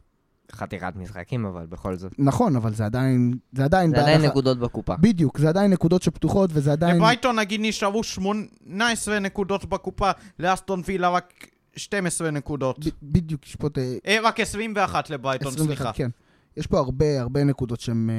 [0.52, 2.12] חתיכת משחקים, אבל בכל זאת.
[2.18, 3.34] נכון, אבל זה עדיין...
[3.52, 3.90] זה עדיין...
[3.90, 4.96] זה עדיין נקודות בקופה.
[4.96, 6.96] בדיוק, זה עדיין נקודות שפתוחות, וזה עדיין...
[6.96, 11.46] לברייטון נגיד נשארו 18 נקודות בקופה, לאסטון וילה רק
[11.76, 12.86] 12 נקודות.
[12.86, 13.78] ב- בדיוק, יש פה את...
[13.78, 15.92] אה, אה, רק 21 לברייטון, 21, סליחה.
[15.92, 16.10] כן.
[16.56, 18.10] יש פה הרבה, הרבה נקודות שהן...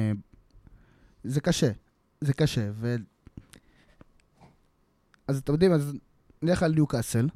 [1.24, 1.70] זה קשה.
[2.20, 2.96] זה קשה, ו...
[5.28, 5.92] אז אתם יודעים, אז
[6.42, 7.28] נלך על ניוקאסל,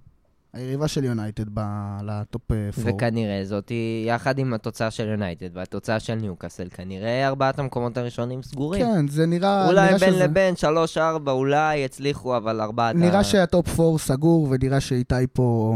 [0.55, 1.61] היריבה של יונייטד ב-
[2.03, 2.69] לטופ 4.
[2.85, 8.43] וכנראה זאת היא, יחד עם התוצאה של יונייטד והתוצאה של ניוקאסל, כנראה ארבעת המקומות הראשונים
[8.43, 8.83] סגורים.
[8.87, 9.67] כן, זה נראה...
[9.67, 12.99] אולי נראה בין שזה- לבין, שלוש, ארבע, אולי יצליחו, אבל ארבעת ה...
[12.99, 15.75] נראה שהטופ 4 סגור, ונראה שאיתי פה...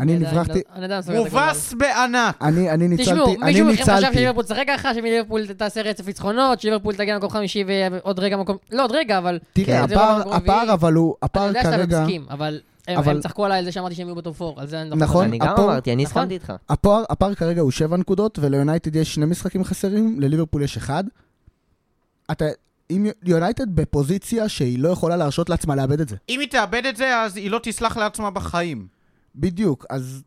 [0.00, 0.52] אני נברחתי...
[0.76, 1.24] לא- אני לא.
[1.24, 2.36] מובס בענק!
[2.42, 3.10] אני אני ניצלתי...
[3.10, 4.12] תשמעו, אני מישהו מכם חשב.
[4.12, 8.56] שליברפול תשחק ככה, שליברפול תעשה רצף ניצחונות, שליברפול תגיע למקום חמישי ועוד רגע מקום...
[8.72, 9.38] לא, עוד רגע, אבל...
[9.52, 10.72] תראה, לא הפער.
[10.72, 11.14] אבל הוא...
[11.22, 12.00] אני הפער יודע שאתה.
[12.02, 14.68] מסכים, אבל אבל- הם צחקו עליי על זה שאמרתי שהם יהיו ב top 4, על
[14.68, 15.24] זה אני לא נכון.
[15.26, 16.16] אני גם הפועל- אמרתי, אני נכון.
[16.22, 16.52] הסכמתי איתך.
[16.68, 21.04] הפער, הפער כרגע הוא שבע נקודות, וליונייטד יש שני משחקים חסרים, לליברפול יש אחד.
[22.32, 22.44] אתה,
[22.90, 26.16] אם יונייטד בפוזיציה שהיא לא יכולה להרשות לעצמה לאבד את זה.
[26.28, 28.86] אם היא תאבד את זה, אז היא לא תסלח לעצמה בחיים.
[29.36, 30.22] בדיוק, אז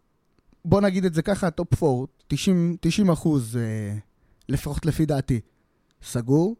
[0.65, 3.97] בוא נגיד את זה ככה, top 4, 90, 90 אחוז, אה,
[4.49, 5.39] לפחות לפי דעתי,
[6.03, 6.55] סגור.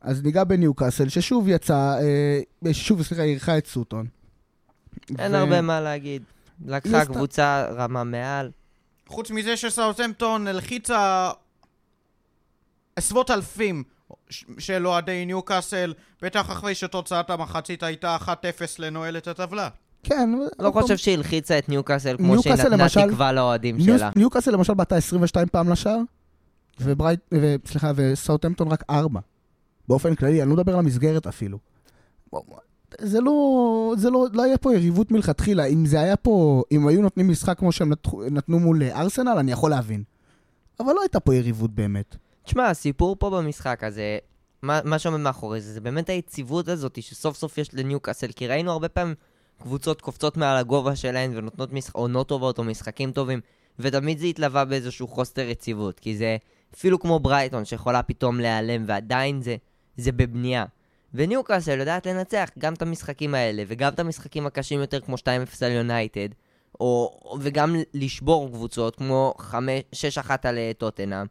[0.00, 1.96] אז ניגע בניוקאסל, ששוב יצא,
[2.66, 4.06] אה, שוב, סליחה, אירחה את סוטון.
[5.18, 6.22] אין ו- הרבה מה להגיד.
[6.66, 8.50] לקחה עשתה- קבוצה רמה מעל.
[9.06, 11.30] חוץ מזה שסאוטהמפטון הלחיצה
[12.96, 13.82] עשרות אלפים
[14.58, 18.28] של אוהדי ניוקאסל, בטח אחרי שתוצאת המחצית הייתה 1-0
[18.78, 19.68] לנועל את הטבלה.
[20.02, 24.10] כן, לא חושב שהיא הלחיצה את ניוקאסל כמו שהיא נתנה למשל- תקווה לאוהדים ניו- שלה.
[24.16, 25.98] ניוקאסל למשל בעטה 22 פעם לשער,
[26.80, 29.20] וברייט, ו- סליחה, וסאוטהמפטון רק 4.
[29.88, 31.58] באופן כללי, אני לא מדבר על המסגרת אפילו.
[33.00, 35.64] זה לא, זה לא, לא היה פה יריבות מלכתחילה.
[35.64, 37.92] אם זה היה פה, אם היו נותנים משחק כמו שהם
[38.30, 40.02] נתנו מול ארסנל, אני יכול להבין.
[40.80, 42.16] אבל לא הייתה פה יריבות באמת.
[42.44, 44.18] תשמע, הסיפור פה במשחק הזה,
[44.62, 48.72] מה, מה שעומד מאחורי זה, זה באמת היציבות הזאת שסוף סוף יש לניוקאסל, כי ראינו
[48.72, 49.14] הרבה פעמים
[49.62, 51.92] קבוצות קופצות מעל הגובה שלהן ונותנות משח...
[51.92, 53.40] עונות טובות או משחקים טובים,
[53.78, 56.36] ותמיד זה התלווה באיזשהו חוסר יציבות, כי זה
[56.74, 59.56] אפילו כמו ברייטון שיכולה פתאום להיעלם, ועדיין זה,
[59.96, 60.64] זה בבנייה.
[61.14, 65.20] וניוקאסל יודעת לנצח גם את המשחקים האלה, וגם את המשחקים הקשים יותר כמו 2-0
[65.60, 66.28] על יונייטד,
[66.80, 71.26] או, וגם לשבור קבוצות כמו 6-1 על אה, טוטנאם.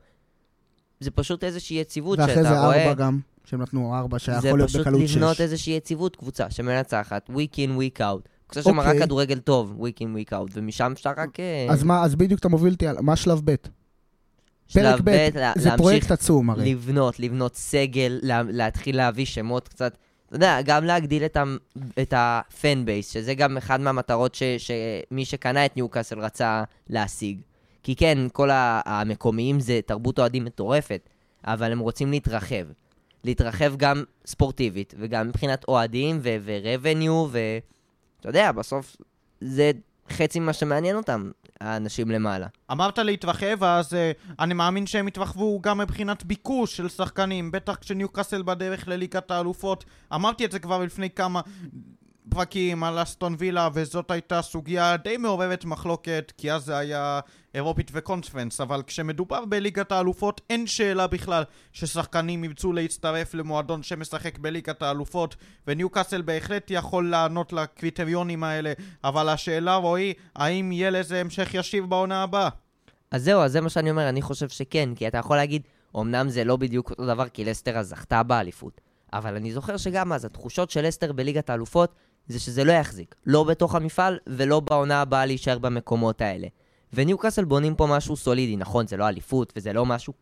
[0.99, 2.83] זה פשוט איזושהי יציבות ואחרי שאתה זה רואה.
[2.89, 5.15] 4 גם, שהם נתנו 4, שהיה זה יכול להיות פשוט בקלות 6.
[5.15, 8.27] לבנות איזושהי יציבות קבוצה שמנצחת, week in, week out.
[8.47, 9.01] קבוצה שמראה אוקיי.
[9.05, 11.39] כדורגל טוב, week in, week out, ומשם אפשר רק...
[11.39, 12.85] אה, אז מה, אז בדיוק אתה מוביל אותי.
[13.01, 13.55] מה שלב ב'?
[14.73, 16.71] פרק ב', לה- זה פרויקט עצום הרי.
[16.71, 19.97] לבנות, לבנות סגל, לה, להתחיל להביא שמות קצת.
[20.27, 21.43] אתה יודע, גם להגדיל את, ה,
[22.01, 27.41] את ה fan base, שזה גם אחד מהמטרות ש, שמי שקנה את ניוקאסל רצה להשיג.
[27.83, 28.49] כי כן, כל
[28.85, 31.09] המקומיים זה תרבות אוהדים מטורפת,
[31.45, 32.65] אבל הם רוצים להתרחב.
[33.23, 38.95] להתרחב גם ספורטיבית, וגם מבחינת אוהדים ו- ו-revenue, ואתה יודע, בסוף
[39.41, 39.71] זה
[40.09, 41.31] חצי ממה שמעניין אותם,
[41.61, 42.47] האנשים למעלה.
[42.71, 48.41] אמרת להתרחב, אז uh, אני מאמין שהם יתרחבו גם מבחינת ביקוש של שחקנים, בטח כשניוקאסל
[48.41, 49.85] בדרך לליגת האלופות.
[50.13, 51.41] אמרתי את זה כבר לפני כמה
[52.29, 57.19] פרקים על אסטון וילה, וזאת הייתה סוגיה די מעוררת מחלוקת, כי אז זה היה
[57.55, 64.81] אירופית וקונפרנס, אבל כשמדובר בליגת האלופות, אין שאלה בכלל ששחקנים ירצו להצטרף למועדון שמשחק בליגת
[64.81, 65.35] האלופות,
[65.67, 72.23] וניוקאסל בהחלט יכול לענות לקריטריונים האלה, אבל השאלה, רועי, האם יהיה לזה המשך ישיר בעונה
[72.23, 72.49] הבאה?
[73.11, 75.61] אז זהו, אז זה מה שאני אומר, אני חושב שכן, כי אתה יכול להגיד,
[75.95, 78.81] אמנם זה לא בדיוק אותו דבר, כי לסטר אז זכתה באליפות,
[79.13, 81.95] אבל אני זוכר שגם אז התחושות של לסטר בליגת האלופות,
[82.27, 86.47] זה שזה לא יחזיק, לא בתוך המפעל ולא בעונה הבאה להישאר במקומות האלה.
[86.93, 90.13] וניוקאסל בונים פה משהו סולידי, נכון, זה לא אליפות, וזה לא משהו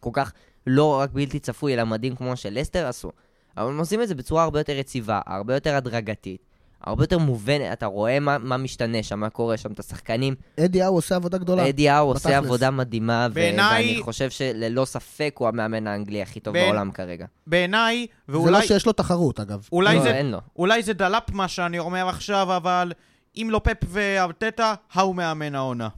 [0.00, 0.32] כל, כך
[0.66, 3.10] לא רק בלתי צפוי, אלא מדהים כמו שלסטר עשו,
[3.56, 6.47] אבל הם עושים את זה בצורה הרבה יותר יציבה, הרבה יותר הדרגתית.
[6.84, 10.82] הרבה יותר מובנת, אתה רואה מה, מה משתנה שם, מה קורה שם, את השחקנים, אדי
[10.82, 11.68] האו עושה עבודה גדולה.
[11.68, 12.36] אדי האו עושה.
[12.38, 16.90] עבודה מדהימה, ו- בעיניי- ואני חושב שללא ספק הוא המאמן האנגלי הכי טוב בין- בעולם
[16.90, 17.26] כרגע.
[17.46, 19.68] בעיניי, זה לא ואולי שיש לו תחרות, אגב.
[19.72, 20.38] אולי לא, זה, אין לו.
[20.56, 22.92] אולי זה דלאפ מה שאני אומר עכשיו, אבל
[23.36, 25.88] אם לא פפ וארטטה, ההוא מאמן העונה.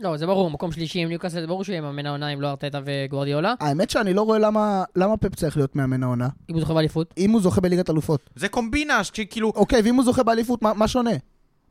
[0.00, 2.48] לא, זה ברור, מקום שלישי עם ניוקאסל, זה ברור שהוא יהיה מאמן העונה אם לא
[2.50, 3.54] ארטטה וגוורדיולה.
[3.60, 6.28] האמת שאני לא רואה למה, למה פפ צריך להיות מאמן העונה.
[6.50, 7.14] אם הוא זוכה באליפות.
[7.18, 8.30] אם הוא זוכה בליגת אלופות.
[8.36, 9.52] זה קומבינה שכאילו...
[9.54, 11.10] אוקיי, ואם הוא זוכה באליפות, מה, מה שונה?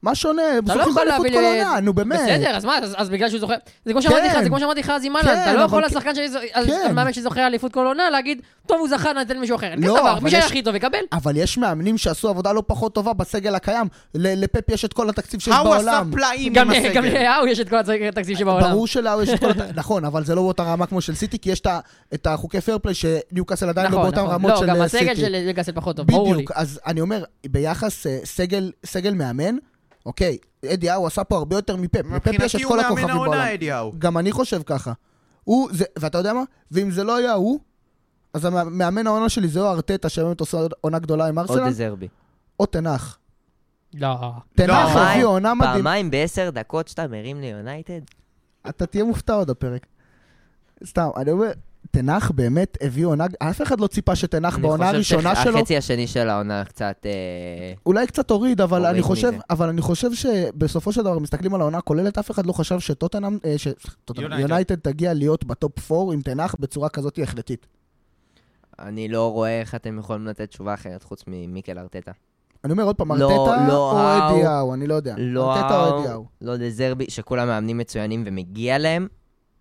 [0.04, 0.42] מה שונה?
[0.66, 2.20] אתה לא יכול להביא כל העונה, נו באמת.
[2.20, 3.54] בסדר, אז מה, אז, אז בגלל שהוא זוכה...
[3.86, 4.44] זה כמו שאמרתי לך, כן.
[4.44, 6.72] זה כמו שאמרתי לך אז עם כן, אהלן, אתה לא יכול לשחקן שלי, על כן.
[6.86, 9.74] על מאמן שזוכה אליפות כל עונה, להגיד, טוב, הוא זכה, ניתן למישהו אחר.
[9.78, 10.98] לא, דבר, מי שהיה הכי טוב יקבל.
[11.12, 13.88] אבל יש מאמנים שעשו עבודה לא פחות טובה בסגל הקיים.
[14.16, 16.12] ל- לפפ יש את כל התקציב שיש ההוא עשה בעולם.
[16.12, 17.20] פלאים גם עם גם הסגל.
[17.24, 17.76] להאו יש את כל
[18.10, 18.70] התקציב שבעולם.
[18.72, 19.50] ברור שלאו יש את כל...
[19.50, 21.62] הת- נכון, אבל זה לא באותה רמה כמו של סיטי, כי יש
[22.14, 24.34] את החוקי פיירפליי שניוקאסל עדיין לא נכון, באותן נכון.
[24.34, 25.22] רמות לא, של גם אה, הסגל סיטי.
[25.22, 26.34] של ליגאסל פחות טוב, ברור לי.
[26.34, 28.20] בדיוק, אז אני אומר, ביחס אה,
[28.86, 29.56] סגל מאמן,
[30.08, 30.38] אוקיי,
[30.74, 33.32] אדי האו עשה פה הרבה יותר יש מבחינתי את הוא כל מאמן הכוכבים בעולם.
[33.34, 33.94] העונה, אדיהו.
[34.00, 34.94] גם אני חושב ככה.
[35.44, 36.42] הוא, זה, ואתה יודע מה?
[36.72, 37.60] ואם זה לא היה הוא,
[38.34, 42.08] אז המאמן העונה שלי זה או ארטטה, שבאמת עושה עונה גדולה עם או ארסנל, דזרבי.
[42.60, 43.18] או תנח.
[43.94, 44.16] לא.
[44.56, 45.74] תנח פעמיים- הביא עונה מדהים.
[45.74, 48.02] פעמיים בעשר דקות שאתה מרים ליונייטד?
[48.70, 49.86] אתה תהיה מופתע עוד הפרק.
[50.86, 51.52] סתם, אני אומר,
[51.98, 55.78] תנח באמת הביא עונה, אף אחד לא ציפה שתנח בעונה הראשונה אני שלו, חושב שהחצי
[55.78, 57.06] השני של העונה קצת...
[57.06, 59.32] אה, אולי קצת הוריד, אבל אני חושב.
[59.50, 63.38] אבל אני חושב שבסופו של דבר, מסתכלים על העונה הכוללת, אף אחד לא חשב שטוטנאם,
[63.46, 63.68] אה, ש-
[64.06, 64.50] טוטנהאם, יונייטד.
[64.50, 67.68] יונייטד תגיע להיות ב top 4 עם תנח בצורה כזאת החלטית.
[68.80, 72.12] אני לא רואה איך אתם יכולים לתת תשובה אחרת חוץ ממיקל ארטטה.
[72.64, 74.36] אני אומר עוד פעם, לא, ארטטה לא או האו.
[74.38, 75.16] אדי האו, אני לא יודע.
[75.18, 76.26] לא ארטטה או אדי האו, האו.
[76.42, 79.08] לא דזרבי, שכולם מאמנים מצוינים ומגיע להם.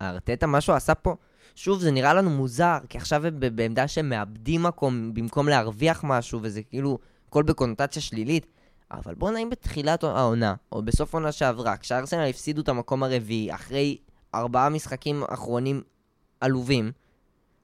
[0.01, 1.15] ארטטה, מה שהוא עשה פה,
[1.57, 6.39] שוב, זה נראה לנו מוזר, כי עכשיו הם בעמדה שהם מאבדים מקום במקום להרוויח משהו,
[6.43, 6.97] וזה כאילו,
[7.29, 8.45] הכל בקונוטציה שלילית.
[8.91, 13.97] אבל בוא נעים בתחילת העונה, או בסוף העונה שעברה, כשארסנל הפסידו את המקום הרביעי, אחרי
[14.35, 15.81] ארבעה משחקים אחרונים
[16.41, 16.91] עלובים,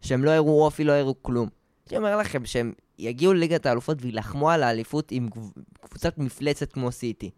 [0.01, 1.49] שהם לא הראו אופי, לא הראו כלום.
[1.89, 6.91] אני אומר לכם שהם יגיעו לליגת האלופות ויילחמו על האליפות עם קב- קבוצת מפלצת כמו
[6.91, 7.29] סיטי.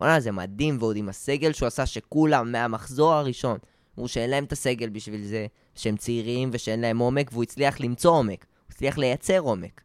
[0.00, 3.58] וואלה, זה מדהים, ועוד עם הסגל שהוא עשה, שכולם מהמחזור הראשון,
[3.98, 8.12] אמרו שאין להם את הסגל בשביל זה, שהם צעירים ושאין להם עומק, והוא הצליח למצוא
[8.12, 8.46] עומק.
[8.66, 9.80] הוא הצליח לייצר עומק.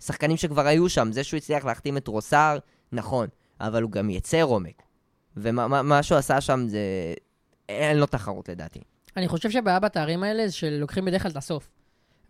[0.00, 2.58] שחקנים שכבר היו שם, זה שהוא הצליח להחתים את רוסר,
[2.92, 3.28] נכון,
[3.60, 4.82] אבל הוא גם ייצר עומק.
[5.36, 6.78] ומה מה- מה שהוא עשה שם זה...
[7.68, 8.80] אין לו תחרות לדעתי.
[9.16, 11.70] אני חושב שהבעיה בתארים האלה זה שלוקחים בדרך כלל את הסוף.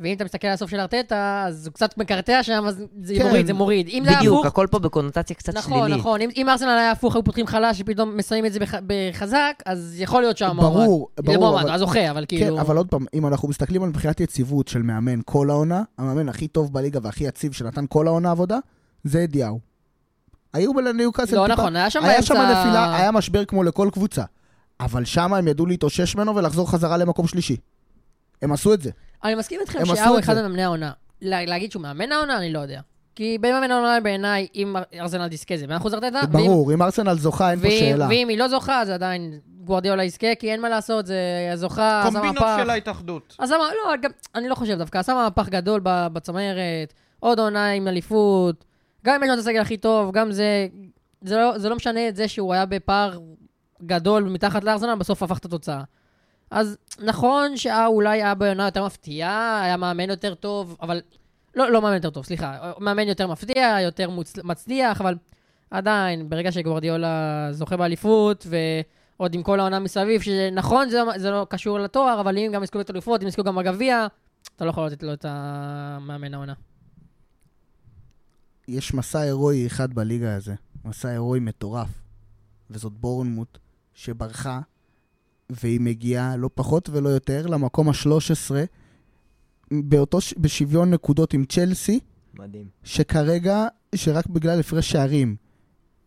[0.03, 3.26] ואם אתה מסתכל על הסוף של ארטטה, אז הוא קצת מקרטע שם, אז זה כן.
[3.26, 3.88] מוריד, זה מוריד.
[3.88, 4.46] אם זה בדיוק, הפוך...
[4.46, 5.98] הכל פה בקונוטציה קצת נכון, שלילית.
[5.98, 6.20] נכון.
[6.20, 9.94] אם, אם ארסנל היה הפוך, היו פותחים חלש, ופתאום מסיימים את זה בח, בחזק, אז
[9.98, 10.74] יכול להיות שהמועמד.
[10.74, 12.55] ברור, ברור, למועמד, אבל- הזוכה, אבל כאילו...
[12.57, 16.28] כן, אבל עוד פעם, אם אנחנו מסתכלים על מבחינת יציבות של מאמן כל העונה, המאמן
[16.28, 18.59] הכי טוב בליגה והכי יציב שנתן כל העונה עבודה,
[19.05, 19.61] זה אדיהו.
[20.53, 24.24] היו בניוקאסל לא טיפה, נכון, היה שם היה שם נפילה, היה משבר כמו לכל קבוצה.
[24.80, 27.57] אבל שם הם ידעו להתאושש ממנו ולחזור חזרה למקום שלישי.
[28.42, 28.90] הם עשו את זה.
[29.24, 29.84] אני מסכים איתכם את
[30.20, 30.34] אחד.
[30.38, 30.92] ממאמני העונה.
[31.22, 32.80] לה- להגיד שהוא מאמן העונה, אני לא יודע.
[33.14, 37.60] כי במאמן העונה בעיניי, אם ארסנל תזכה זה 100% ארטטה, ברור, אם ארסנל זוכה, אין
[37.60, 38.06] פה שאלה.
[38.10, 41.16] ואם היא לא זוכה, זה עדיין גוורדיאולה יזכה, כי אין מה לעשות, זה
[41.52, 42.56] הזוכה, עשה קומבינות מהפך.
[42.62, 43.34] של ההתאחדות.
[43.38, 43.66] עשה, לא,
[44.02, 48.64] גם, אני לא חושב דווקא, עשה מהפך גדול ב- בצמרת, עוד עונה עם אליפות,
[49.06, 50.66] גם אם יש לו את הסגל הכי טוב, גם זה,
[51.22, 53.18] זה לא, זה לא משנה את זה שהוא היה בפער
[53.86, 55.82] גדול מתחת לארסנל, בסוף הפך את התוצאה.
[56.53, 61.00] אז נכון שהאו אולי היה בעונה יותר מפתיעה, היה מאמן יותר טוב, אבל...
[61.55, 62.72] לא, לא מאמן יותר טוב, סליחה.
[62.78, 64.38] מאמן יותר מפתיע, יותר מוצ...
[64.44, 65.14] מצליח, אבל
[65.70, 68.46] עדיין, ברגע שגוורדיולה זוכה באליפות,
[69.16, 72.62] ועוד עם כל העונה מסביב, שנכון, זה, לא- זה לא קשור לתואר, אבל אם גם
[72.62, 74.07] יזכו בתאליפות, אם יזכו גם בגביע,
[74.57, 76.55] אתה לא יכול לתת לו את המאמן העונה.
[78.68, 81.88] יש מסע הירואי אחד בליגה הזה, מסע הירואי מטורף,
[82.70, 83.59] וזאת בורנמוט
[83.94, 84.61] שברחה,
[85.62, 88.50] והיא מגיעה לא פחות ולא יותר למקום ה-13,
[89.72, 92.00] באותו, בשוויון נקודות עם צ'לסי,
[92.38, 92.66] מדהים.
[92.84, 95.36] שכרגע, שרק בגלל הפרש שערים,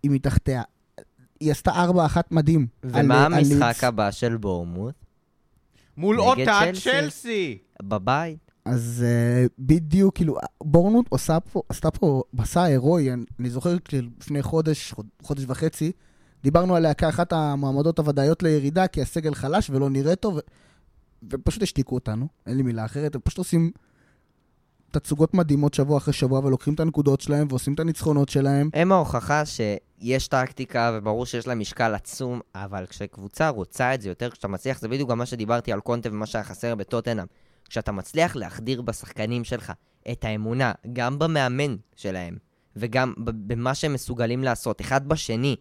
[0.04, 0.62] היא מתחתיה.
[1.40, 2.68] היא עשתה 4-1 מדהים.
[2.84, 3.84] ומה על- על המשחק לידס.
[3.84, 4.94] הבא של בורמוט?
[5.98, 7.58] מול אותה צ'לסי.
[7.84, 8.52] בבית?
[8.66, 9.04] אז
[9.48, 13.78] uh, בדיוק, כאילו, בורנות עושה פה, עשתה פה מסע הירואי, אני, אני זוכר
[14.20, 15.92] לפני חודש, חוד- חודש וחצי,
[16.46, 20.40] דיברנו עליה כאחת המועמדות הוודאיות לירידה, כי הסגל חלש ולא נראה טוב, ו-
[21.32, 23.72] ופשוט השתיקו אותנו, אין לי מילה אחרת, הם פשוט עושים
[24.92, 28.70] תצוגות מדהימות שבוע אחרי שבוע, ולוקחים את הנקודות שלהם ועושים את הניצחונות שלהם.
[28.74, 34.30] הם ההוכחה שיש טקטיקה, וברור שיש לה משקל עצום, אבל כשקבוצה רוצה את זה יותר,
[34.30, 37.26] כשאתה מצליח, זה בדיוק גם מה שדיברתי על קונטה ומה שהיה חסר בטוטנאם.
[37.70, 39.72] כשאתה מצליח להחדיר בשחקנים שלך
[40.12, 42.38] את האמונה, גם במאמן שלהם,
[42.76, 45.56] וגם במה שהם מסוגלים לעשות, אחד בשני,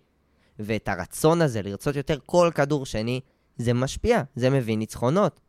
[0.58, 3.20] ואת הרצון הזה לרצות יותר כל כדור שני,
[3.56, 5.40] זה משפיע, זה מביא ניצחונות.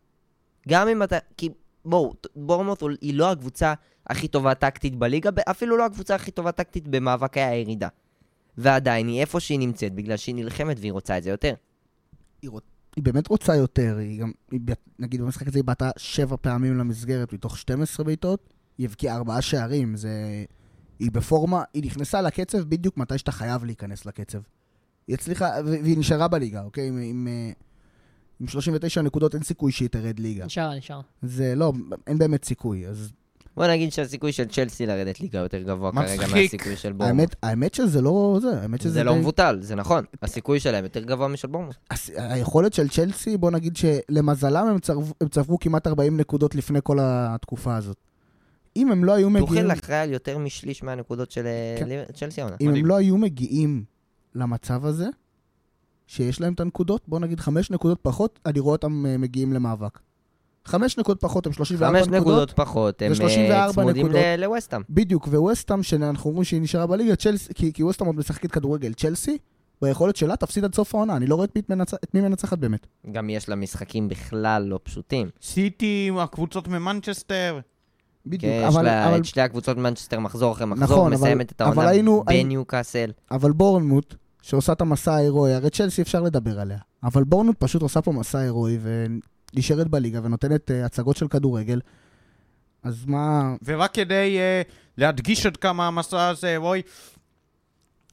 [0.69, 1.17] גם אם אתה...
[1.37, 1.49] כי
[1.85, 3.73] בואו, בורמוט היא לא הקבוצה
[4.07, 7.87] הכי טובה טקטית בליגה, אפילו לא הקבוצה הכי טובה טקטית במאבקי הירידה.
[8.57, 11.53] ועדיין היא איפה שהיא נמצאת, בגלל שהיא נלחמת והיא רוצה את זה יותר.
[12.41, 14.59] היא רוצ- היא באמת רוצה יותר, היא גם, היא,
[14.99, 19.95] נגיד במשחק הזה היא בעטה שבע פעמים למסגרת מתוך 12 בעיטות, היא הבקיעה ארבעה שערים,
[19.95, 20.09] זה...
[20.99, 24.39] היא בפורמה, היא נכנסה לקצב בדיוק מתי שאתה חייב להיכנס לקצב.
[25.07, 26.87] היא הצליחה, והיא נשארה בליגה, אוקיי?
[26.87, 27.51] עם, עם, אה,
[28.39, 30.45] עם 39 נקודות אין סיכוי שהיא תרד ליגה.
[30.45, 31.01] נשאר, נשאר.
[31.21, 31.73] זה לא,
[32.07, 33.11] אין באמת סיכוי, אז
[33.57, 36.35] בוא נגיד שהסיכוי של צ'לסי לרדת ליגה יותר גבוה כרגע מצחיק.
[36.35, 37.07] מהסיכוי של בורמוס.
[37.19, 40.03] האמת, האמת שזה לא זה, האמת שזה זה לא די- מבוטל, זה נכון.
[40.21, 41.75] הסיכוי שלהם יותר גבוה משל בורמוס.
[41.91, 46.79] הס- היכולת של צ'לסי, בוא נגיד שלמזלם הם, צרב, הם צברו כמעט 40 נקודות לפני
[46.83, 47.97] כל התקופה הזאת.
[48.75, 52.13] אם הם לא היו מגיעים, טוחל אחראי על יותר משליש מהנקודות של אה, כן.
[52.13, 52.55] צ'לסי העונה.
[52.61, 52.83] אם מדהים.
[52.83, 53.83] הם לא היו מגיעים
[54.35, 55.07] למצב הזה,
[56.07, 59.99] שיש להם את הנקודות, בוא נגיד חמש נקודות פחות, אני רואה אותם אה, מגיעים למאבק.
[60.65, 62.21] חמש נקודות פחות, הם 34 חמש נקודות.
[62.21, 64.21] נקודות פחות, הם ו- 34 אה, צמודים נקודות.
[64.25, 64.81] ל- לווסטהאם.
[64.89, 68.93] בדיוק, וווסטהאם, שאנחנו אומרים שהיא נשארה בליגה, צ'לסי, כי, כי ווסטהאם עוד משחקת כדורגל.
[68.93, 69.37] צ'לסי,
[69.81, 71.93] ביכולת שלה, תפסיד עד סוף העונה, אני לא רואה את מי מנצ...
[71.93, 72.87] את מי מנצחת באמת.
[73.11, 75.29] גם יש לה משחקים בכלל לא פשוטים.
[75.41, 77.59] סיטי, הקבוצות ממנצ'סטר.
[78.25, 81.21] בדיוק, כן, יש אבל, לה אבל, את שתי הקבוצות מנצ'סטר מחזור אחרי מחזור, נכון, אבל-
[81.21, 83.11] מסיימת את אבל העונה היינו- בניוקאסל.
[83.31, 84.15] אבל בורנמוט,
[84.45, 88.39] שעושה את המסע ההירואי, הרי צ'לסי אפשר לדבר עליה, אבל בורנמוט פשוט עושה פה מסע
[88.39, 91.79] הירואי ונשארת בליגה ונותנת uh, הצגות של כדורגל,
[92.83, 93.55] אז מה...
[93.63, 96.81] ורק כדי uh, להדגיש עד כמה המסע הזה הירואי...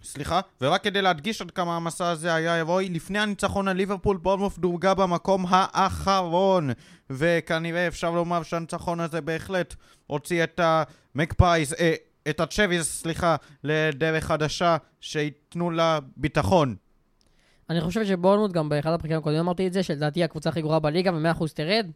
[0.04, 4.58] סליחה, ורק כדי להדגיש עד כמה המסע הזה היה הירואי, לפני הניצחון על ליברפול, בורנמוף
[4.58, 6.70] דורגה במקום האחרון.
[7.10, 9.74] וכנראה אפשר לומר שהניצחון הזה בהחלט
[10.06, 11.94] הוציא את המקפייז, אה,
[12.28, 16.76] את הצ'וויז, סליחה, לדרך חדשה, שייתנו לה ביטחון.
[17.70, 21.12] אני חושב שבורנמוט, גם באחד הפרקים הקודמים אמרתי את זה, שלדעתי הקבוצה הכי גרועה בליגה,
[21.14, 21.90] ו-100% תרד,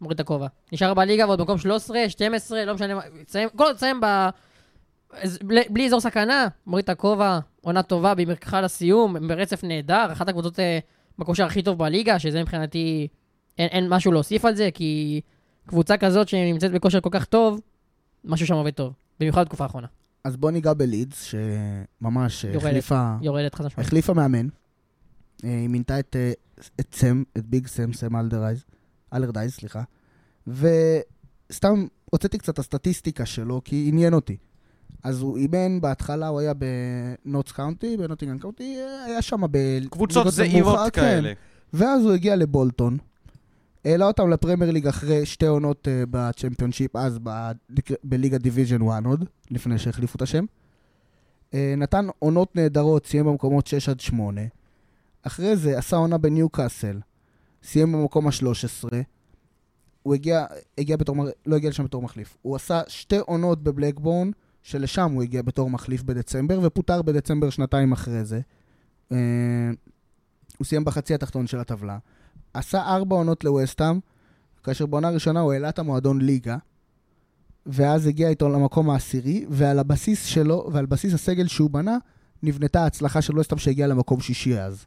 [0.00, 0.46] מוריד את הכובע.
[0.72, 4.06] נשאר בליגה ועוד מקום 13, 12, לא משנה מה, תסיים, כל תסיים ב...
[5.70, 10.78] בלי אזור סכנה, מוריד את הכובע, עונה טובה, במרקחה לסיום, ברצף נהדר, אחת הקבוצות אה,
[11.18, 13.08] בכושר הכי טוב בליגה, שזה מבחינתי,
[13.58, 15.20] אין, אין משהו להוסיף על זה, כי
[15.66, 17.60] קבוצה כזאת שנמצאת בכושר כל כך טוב,
[18.24, 19.86] משהו שם עובד טוב, במיוחד בתקופה האחרונה.
[20.24, 22.66] אז בוא ניגע בלידס, שממש אה, יורדת.
[22.66, 23.86] החליפה, יורדת חד משמעית.
[23.86, 24.46] החליפה מאמן.
[25.44, 26.32] אה, היא מינתה את, אה,
[26.80, 28.64] את סם, את ביג סם, סם אלדרייז,
[29.14, 29.82] אלרדייז, סליחה.
[30.46, 34.36] וסתם הוצאתי קצת הסטטיסטיקה שלו, כי עניין אותי.
[35.02, 36.52] אז הוא אימן בהתחלה, הוא היה
[37.24, 39.58] בנוטס קאונטי, בנוטינגן קאונטי, היה שם ב...
[39.90, 41.00] קבוצות זעירות נמוכה, כן.
[41.00, 41.32] כאלה.
[41.72, 42.98] ואז הוא הגיע לבולטון,
[43.84, 47.18] העלה אותם לפרמייר ליג אחרי שתי עונות uh, בצ'מפיונשיפ, אז
[48.04, 50.44] בליגה דיוויז'ן 1 עוד, לפני שהחליפו את השם.
[51.50, 54.40] Uh, נתן עונות נהדרות, סיים במקומות 6 עד 8.
[55.22, 57.00] אחרי זה עשה עונה בניו קאסל,
[57.62, 58.88] סיים במקום ה-13.
[60.02, 60.46] הוא הגיע,
[60.78, 61.16] הגיע בתור,
[61.46, 62.36] לא הגיע לשם בתור מחליף.
[62.42, 64.30] הוא עשה שתי עונות בבלקבורן,
[64.62, 68.40] שלשם הוא הגיע בתור מחליף בדצמבר, ופוטר בדצמבר שנתיים אחרי זה.
[69.12, 69.14] Uh,
[70.58, 71.98] הוא סיים בחצי התחתון של הטבלה.
[72.54, 74.00] עשה ארבע עונות לווסטהאם,
[74.64, 76.56] כאשר בעונה הראשונה הוא העלה את המועדון ליגה,
[77.66, 81.98] ואז הגיע איתו למקום העשירי, ועל הבסיס שלו, ועל בסיס הסגל שהוא בנה,
[82.42, 84.86] נבנתה ההצלחה של ווסטהאם שהגיעה למקום שישי אז,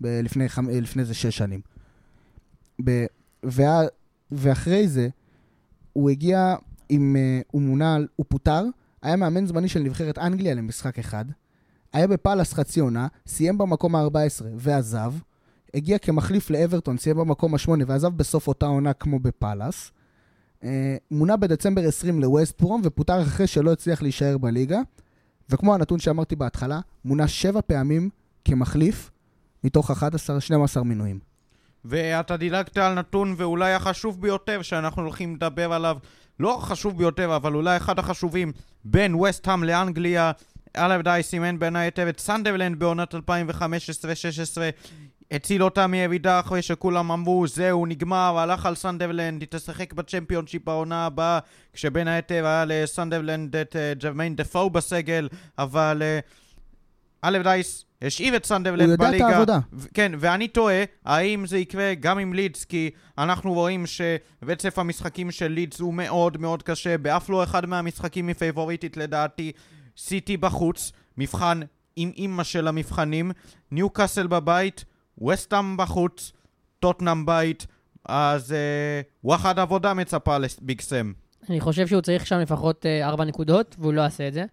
[0.00, 0.68] ב- לפני, חמ...
[0.68, 1.60] לפני זה שש שנים.
[2.84, 3.06] ב...
[3.42, 3.80] וה...
[4.30, 5.08] ואחרי זה,
[5.92, 6.54] הוא הגיע
[6.88, 7.16] עם...
[7.16, 8.64] אה, הוא מונה, הוא פוטר,
[9.02, 11.24] היה מאמן זמני של נבחרת אנגליה למשחק אחד,
[11.92, 15.12] היה בפאלאס חצי עונה, סיים במקום ה-14 ועזב,
[15.76, 19.92] הגיע כמחליף לאברטון, סיים במקום ה-8 ועזב בסוף אותה עונה כמו בפאלאס.
[20.64, 24.80] אה, מונה בדצמבר 20 לווסט ברום ופוטר אחרי שלא הצליח להישאר בליגה.
[25.50, 28.10] וכמו הנתון שאמרתי בהתחלה, מונה שבע פעמים
[28.44, 29.10] כמחליף
[29.64, 31.18] מתוך 11-12 מינויים.
[31.84, 35.98] ואתה דילגת על נתון ואולי החשוב ביותר שאנחנו הולכים לדבר עליו,
[36.40, 38.52] לא החשוב ביותר, אבל אולי אחד החשובים,
[38.84, 40.32] בין וסט-האם לאנגליה.
[40.76, 43.18] אלרדייס אימן בין היתר את סנדרלנד בעונת 2015-2016,
[45.30, 51.06] הציל אותה מירידה אחרי שכולם אמרו זהו נגמר, הלך על סנדרלנד, היא תשחק בצ'מפיונשיפ העונה
[51.06, 51.38] הבאה,
[51.72, 58.82] כשבין היתר היה לסנדרלנד את אה, ג'רמיין דפו בסגל, אבל אה, אלרדייס השאיר את סנדרלנד
[58.82, 59.28] הוא יודע את בליגה.
[59.28, 59.58] העבודה.
[59.72, 65.30] ו- כן, ואני תוהה, האם זה יקרה גם עם לידס, כי אנחנו רואים שרצף המשחקים
[65.30, 69.52] של לידס הוא מאוד מאוד קשה, באף לא אחד מהמשחקים היא פייבוריטית לדעתי.
[69.98, 71.60] סיטי בחוץ, מבחן
[71.96, 73.32] עם אימא של המבחנים,
[73.70, 74.84] ניו קאסל בבית,
[75.22, 76.32] ווסטהאם בחוץ,
[76.80, 77.66] טוטנאם בית,
[78.04, 81.12] אז אה, וואחד עבודה מצפה לביג סם.
[81.50, 84.44] אני חושב שהוא צריך שם לפחות אה, נקודות, והוא לא יעשה את זה.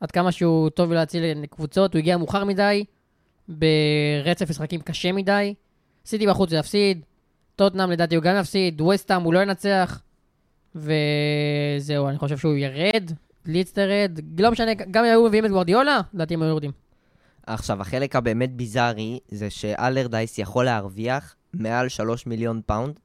[0.00, 2.84] עד כמה שהוא טוב להציל קבוצות, הוא הגיע מאוחר מדי,
[3.48, 5.54] ברצף משחקים קשה מדי.
[6.06, 7.04] סיטי בחוץ הוא יפסיד,
[7.56, 10.02] טוטנאם לדעתי הוא גם יפסיד, וסטאם הוא לא ינצח,
[10.74, 13.10] וזהו, אני חושב שהוא ירד,
[13.46, 16.70] ליץ תרד, לא משנה, גם אם היו מביאים את גוורדיולה, לדעתי הם היו יורדים.
[17.54, 23.00] עכשיו, החלק הבאמת ביזארי זה שאלרדייס יכול להרוויח מעל 3 מיליון פאונד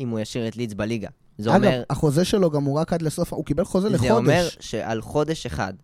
[0.00, 1.08] אם הוא ישאיר את לידס בליגה.
[1.38, 4.08] זה אגב, אומר, החוזה שלו גם הוא רק עד לסוף, הוא קיבל חוזה לחודש.
[4.08, 5.74] זה אומר שעל חודש אחד,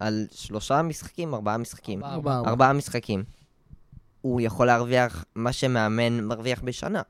[0.00, 2.14] על שלושה משחקים, ארבעה משחקים, ארבעה.
[2.14, 2.36] ארבעה.
[2.36, 2.50] ארבעה.
[2.50, 3.24] ארבעה משחקים,
[4.20, 7.02] הוא יכול להרוויח מה שמאמן מרוויח בשנה.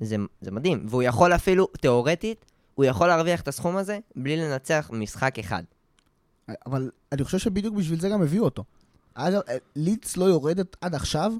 [0.00, 0.86] זה, זה מדהים.
[0.88, 2.44] והוא יכול אפילו, תיאורטית,
[2.74, 5.62] הוא יכול להרוויח את הסכום הזה בלי לנצח משחק אחד.
[6.66, 8.64] אבל אני חושב שבדיוק בשביל זה גם הביאו אותו.
[9.14, 9.40] אגב,
[9.76, 11.32] לידס לא יורדת עד עכשיו,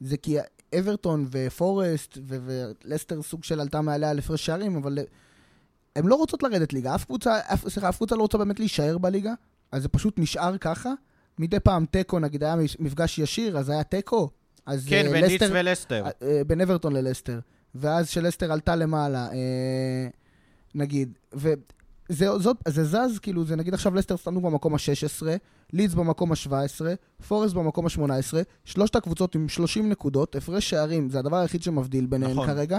[0.00, 0.36] זה כי
[0.78, 2.36] אברטון ופורסט ו-
[2.84, 4.98] ולסטר סוג של עלתה מעליה על הפרש שערים, אבל
[5.96, 6.94] הן לא רוצות לרדת ליגה.
[6.94, 9.32] אף קבוצה, אף, סליחה, אף קבוצה לא רוצה באמת להישאר בליגה,
[9.72, 10.92] אז זה פשוט נשאר ככה.
[11.38, 14.30] מדי פעם תיקו, נגיד היה מפגש ישיר, אז היה תיקו.
[14.66, 16.04] אז כן, אה, בין לידס לסטר- ולסטר.
[16.22, 17.40] אה, בין אברטון ללסטר.
[17.74, 20.08] ואז שלסטר עלתה למעלה, אה,
[20.74, 21.12] נגיד,
[22.10, 25.26] וזה זאת, זה זז, כאילו, זה נגיד עכשיו לסטר סתנו במקום ה-16,
[25.72, 26.80] לידס במקום ה-17,
[27.28, 28.34] פורסט במקום ה-18,
[28.64, 32.46] שלושת הקבוצות עם 30 נקודות, הפרש שערים, זה הדבר היחיד שמבדיל ביניהן נכון.
[32.46, 32.78] כרגע,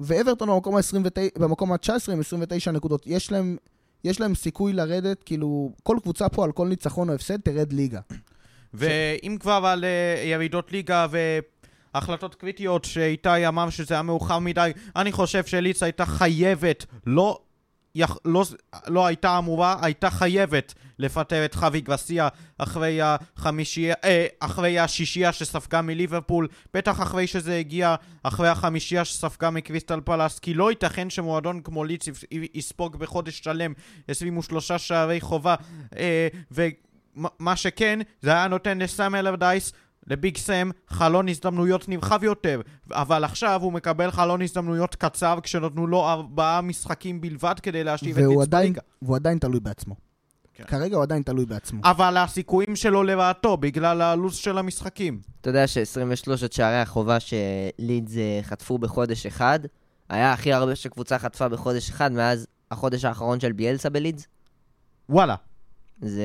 [0.00, 3.06] ואברטון במקום ה-29, במקום ה-19 עם 29 נקודות.
[3.06, 3.56] יש להם,
[4.04, 8.00] יש להם סיכוי לרדת, כאילו, כל קבוצה פה על כל ניצחון או הפסד תרד ליגה.
[8.74, 11.06] ואם כבר על אה, ירידות ליגה
[11.94, 17.40] והחלטות קריטיות שאיתי אמר שזה היה מאוחר מדי, אני חושב שליץ הייתה חייבת, לא,
[17.94, 18.44] יח, לא,
[18.86, 22.28] לא הייתה אמורה, הייתה חייבת לפטר את חווי גרסיה
[22.58, 30.00] אחרי החמישייה, אה, אחרי השישייה שספגה מליברפול, בטח אחרי שזה הגיע אחרי החמישייה שספגה מקריסטל
[30.04, 33.72] פלאס, כי לא ייתכן שמועדון כמו ליץ יספוג בחודש שלם
[34.08, 35.54] 23 שערי חובה,
[35.96, 36.66] אה, ו...
[37.38, 39.72] מה- שכן, זה היה נותן לסם אלרדייס,
[40.06, 42.60] לביג סם, חלון הזדמנויות נרחב יותר.
[42.92, 48.48] אבל עכשיו הוא מקבל חלון הזדמנויות קצר כשנתנו לו ארבעה משחקים בלבד כדי להשיב את
[48.48, 48.80] בליגה.
[49.02, 49.94] והוא עדיין תלוי בעצמו.
[50.54, 50.64] כן.
[50.64, 51.80] כרגע הוא עדיין תלוי בעצמו.
[51.84, 55.20] אבל הסיכויים שלו לרעתו בגלל הלו"ז של המשחקים.
[55.40, 59.60] אתה יודע ש-23 שערי החובה שלידס אה, חטפו בחודש אחד,
[60.08, 64.26] היה הכי הרבה שקבוצה חטפה בחודש אחד מאז החודש האחרון של ביאלסה בלידס.
[65.08, 65.34] וואלה.
[66.00, 66.24] זה,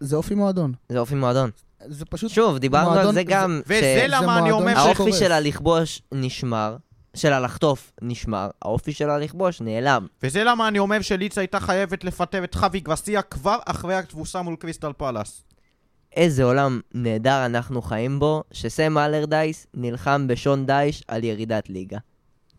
[0.00, 0.72] זה אופי מועדון.
[0.88, 1.50] זה אופי מועדון.
[1.88, 2.30] זה פשוט...
[2.30, 4.96] שוב, דיברנו על מועדון- זה גם, וזה זה למה אני אומר שקורס.
[4.96, 6.76] שהאופי שלה לכבוש נשמר,
[7.14, 10.06] שלה לחטוף נשמר, האופי שלה לכבוש נעלם.
[10.22, 14.56] וזה למה אני אומר שליץ הייתה חייבת לפטר את חווי גרסיה כבר אחרי התבוסה מול
[14.56, 15.44] קריסטל פלאס.
[16.16, 21.98] איזה עולם נהדר אנחנו חיים בו, שסם אלרדייס נלחם בשון דייש על ירידת ליגה.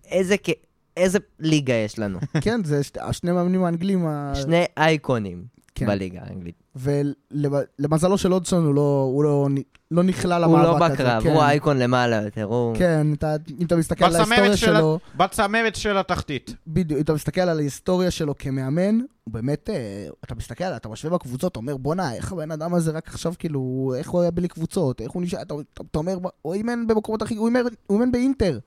[0.06, 0.50] איזה, כ...
[0.98, 2.20] איזה ליגה יש לנו.
[2.42, 4.08] כן, זה שת- השני מאמנים האנגלים.
[4.08, 5.44] ה- שני אייקונים
[5.76, 5.86] כן.
[5.86, 6.64] בליגה האנגלית.
[6.76, 9.48] ולמזלו של אודסון הוא לא, הוא לא,
[9.92, 10.94] לא נכלל הוא למאבק לא הזה.
[10.94, 11.30] בקרב, כן.
[11.30, 12.76] הוא האייקון למעלה יותר, הוא...
[12.76, 16.56] כן, אתה, אם אתה מסתכל על ההיסטוריה של שלו, בצמרת של התחתית.
[16.68, 20.90] בדיוק, אם אתה מסתכל על ההיסטוריה שלו כמאמן, הוא באמת, אה, אתה מסתכל עליו, אתה
[20.90, 24.32] משווה בקבוצות, אתה אומר, בואנה, איך הבן אדם הזה רק עכשיו, כאילו, איך הוא היה
[24.32, 27.60] בלי קבוצות, איך הוא נשאר, אתה, אתה, אתה אומר, הוא אימן במקומות הכי, הוא אימן,
[27.88, 28.60] הוא אימן באינטר.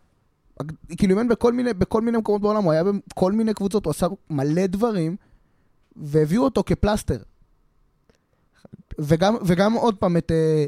[0.97, 3.91] כאילו, הוא אימן בכל מיני, בכל מיני מקומות בעולם, הוא היה בכל מיני קבוצות, הוא
[3.91, 5.17] עשה מלא דברים,
[6.01, 7.19] והביאו אותו כפלסטר.
[8.99, 10.67] וגם, וגם עוד פעם את, אה,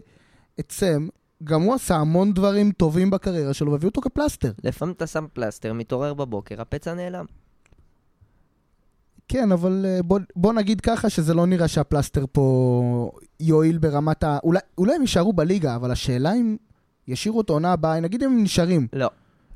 [0.61, 1.09] את סם,
[1.45, 4.53] גם הוא עשה המון דברים טובים בקריירה שלו, והביאו אותו כפלסטר.
[4.65, 7.25] לפעמים אתה שם פלסטר, מתעורר בבוקר, הפצע נעלם.
[9.29, 13.11] כן, אבל אה, בוא, בוא נגיד ככה שזה לא נראה שהפלסטר פה
[13.41, 14.39] יועיל ברמת ה...
[14.45, 16.57] אולי, אולי הם יישארו בליגה, אבל השאלה אם
[17.09, 18.89] ישאירו אותו עונה הבאה, נגיד הם נשארים.
[18.93, 19.11] לא.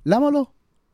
[0.07, 0.45] למה לא?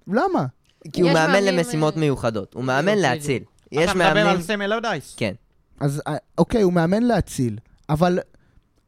[0.06, 0.46] למה?
[0.92, 2.54] כי הוא מאמן למשימות אה, מיוחדות.
[2.54, 3.42] הוא מאמן בדיוק, להציל.
[3.72, 4.26] יש אתה מדבר מאמנים...
[4.26, 5.14] על סם אלרדייס.
[5.16, 5.34] כן.
[5.80, 7.58] אז אה, אוקיי, הוא מאמן להציל,
[7.88, 8.18] אבל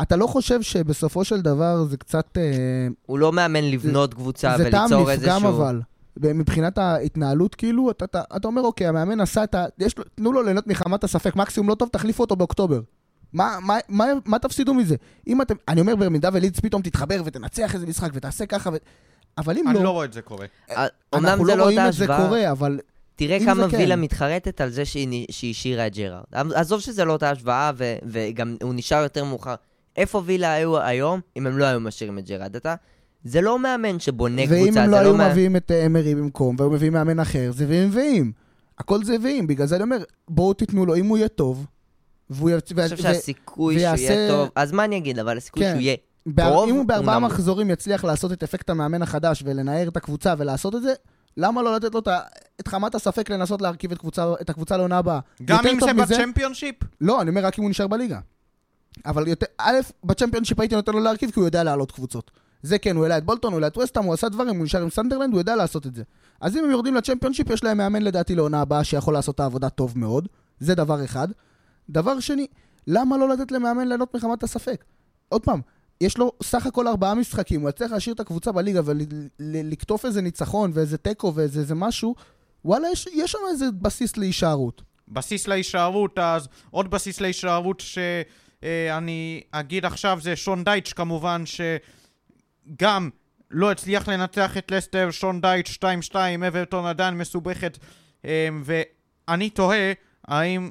[0.02, 2.38] אתה לא חושב שבסופו של דבר זה קצת...
[2.38, 2.42] אה,
[3.06, 5.48] הוא לא מאמן לבנות קבוצה זה טעם וליצור לפגם איזשהו...
[5.48, 5.80] אבל.
[6.16, 9.64] מבחינת ההתנהלות, כאילו, אתה, אתה, אתה אומר, אוקיי, המאמן עשה את ה...
[9.78, 12.80] יש לו, תנו לו ליהנות מחמת הספק, מקסימום לא טוב, תחליפו אותו באוקטובר.
[13.32, 14.96] מה, מה, מה, מה תפסידו מזה?
[15.26, 18.76] אם אתם, אני אומר, במידה ולידס פתאום תתחבר ותנצח איזה משחק ותעשה ככה ו...
[19.38, 20.46] אבל אם אני לא, לא רואה את זה קורה.
[20.70, 22.26] אה, אומנם אנחנו זה לא לא רואים אותה את זה השוואה.
[22.26, 22.78] קורה, אבל
[23.26, 23.76] תראה כמה כן.
[23.76, 26.22] וילה מתחרטת על זה שהיא השאירה את ג'רארד.
[26.54, 29.54] עזוב שזה לא אותה השוואה, ו- וגם הוא נשאר יותר מאוחר.
[29.96, 32.56] איפה וילה היו היום אם הם לא היו משאירים את ג'רארד?
[32.56, 32.74] אתה...
[33.24, 35.30] זה לא מאמן שבונה ואם קבוצה, הם זה לא לא היו.
[35.30, 38.32] מביאים את אה, אמרי במקום, והיו מביאים מאמן אחר, זה ואים ואים.
[38.78, 41.66] הכל זה ואם, בגלל זה אני אומר, בואו תיתנו לו, אם הוא יהיה טוב,
[42.30, 42.52] והוא י...
[42.52, 44.48] אני חושב שהסיכוי שהוא יהיה טוב...
[44.54, 45.18] אז מה אני אגיד?
[45.18, 45.70] אבל הסיכוי כן.
[45.70, 45.96] שהוא יהיה...
[46.36, 47.18] טוב, אם הוא בארבעה.
[47.18, 50.92] מחזורים יצליח לעשות את אפקט המאמן החדש ולנער את הקבוצה ולעשות את זה,
[51.36, 52.08] למה לא לתת לו את.
[52.60, 54.32] את הנאת הספק לנסות להרכיב את, קבוצה...
[54.40, 55.20] את הקבוצה לעונה הבאה?
[55.44, 56.74] גם אם זה מזה- בצ'מפיונשיפ?
[57.00, 58.18] לא, אני אומר רק אם הוא נשאר בליגה.
[59.06, 59.72] אבל יותר, א',
[60.04, 62.30] בצ'מפיונשיפ הייתי נותן לו להרכיב כי הוא יודע להעלות קבוצות.
[62.62, 64.82] זה כן, הוא העלה את בולטון, הוא העלה את ווסטהאם, הוא עשה דברים, הוא נשאר
[64.82, 66.02] עם סנדרלנד, הוא יודע לעשות את זה.
[66.40, 69.68] אז אם הם יורדים לצ'מפיונשיפ, יש להם מאמן לדעתי לעונה הבאה שיכול לעשות את העבודה
[69.68, 70.28] טוב מאוד.
[70.60, 71.28] זה דבר אחד.
[71.90, 72.46] דבר שני,
[72.86, 74.84] למה לא לתת למאמן ליהנות מחמת הספק?
[75.28, 75.60] עוד פעם,
[76.02, 80.70] יש לו סך הכל ארבעה משחקים, הוא יצליח להשאיר את הקבוצה בליגה ולקטוף איזה ניצחון
[80.74, 82.14] ואיזה תיקו ואיזה איזה משהו,
[82.64, 84.82] וואלה, יש, יש שם איזה בסיס להישארות.
[85.08, 87.82] בסיס להישארות, אז עוד בסיס להישארות
[88.62, 93.10] שאני אגיד עכשיו זה שון דייטש כמובן, שגם
[93.50, 95.78] לא הצליח לנצח את לסטר, שון דייטש
[96.12, 96.16] 2-2,
[96.48, 97.78] אברטון עדיין מסובכת,
[98.24, 99.92] אה, ואני תוהה
[100.28, 100.70] האם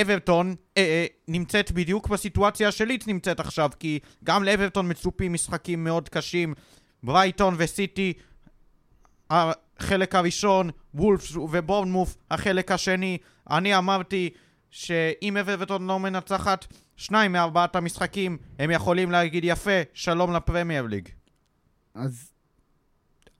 [0.00, 6.08] אברטון אה, אה, נמצאת בדיוק בסיטואציה שליץ נמצאת עכשיו, כי גם לאברטון מצופים משחקים מאוד
[6.08, 6.54] קשים,
[7.02, 8.12] ברייטון וסיטי,
[9.30, 13.18] החלק הראשון, וולפס ובורנמוף, החלק השני.
[13.50, 14.30] אני אמרתי
[14.70, 16.66] שאם אברטון לא מנצחת
[16.96, 21.08] שניים מארבעת המשחקים, הם יכולים להגיד יפה, שלום לפרמייר ליג.
[21.94, 22.32] אז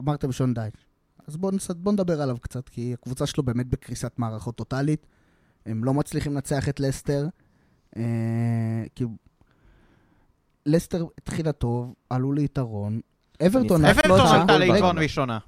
[0.03, 0.85] אמרתם שון דייץ'.
[1.27, 5.07] אז בואו בוא נדבר עליו קצת, כי הקבוצה שלו באמת בקריסת מערכות טוטאלית.
[5.67, 7.27] הם לא מצליחים לנצח את לסטר.
[7.97, 8.03] אה,
[8.95, 9.05] כי
[10.67, 13.01] לסטר התחילה טוב, עלו ליתרון.
[13.47, 13.85] אברטון...
[13.85, 15.39] אברטון עלתה ליתרון ראשונה.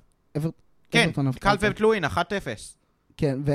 [0.90, 1.10] כן,
[1.40, 2.08] קלברט לואין, 1-0.
[3.16, 3.52] כן, ו...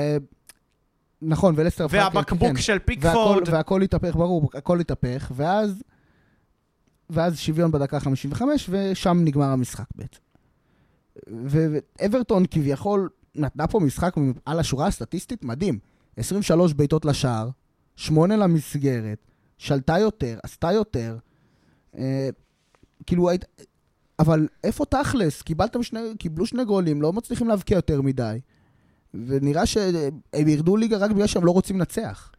[1.22, 1.86] נכון, ולסטר...
[1.90, 2.56] והבקבוק כן.
[2.56, 3.48] של פיקפורד.
[3.48, 5.82] והכל התהפך, ברור, הכל התהפך, ואז...
[7.10, 10.20] ואז שוויון בדקה 55, ושם נגמר המשחק בעצם.
[11.46, 15.78] ו- ואברטון כביכול נתנה פה משחק על השורה הסטטיסטית מדהים.
[16.16, 17.48] 23 בעיטות לשער,
[17.96, 19.18] 8 למסגרת,
[19.58, 21.16] שלטה יותר, עשתה יותר.
[21.98, 22.28] אה,
[23.06, 23.44] כאילו, היית...
[24.18, 25.42] אבל איפה תכלס?
[25.42, 28.40] קיבלתם שני, קיבלו שני גולים, לא מצליחים להבקיע יותר מדי.
[29.14, 32.30] ונראה שהם ירדו ליגה רק בגלל שהם לא רוצים לנצח.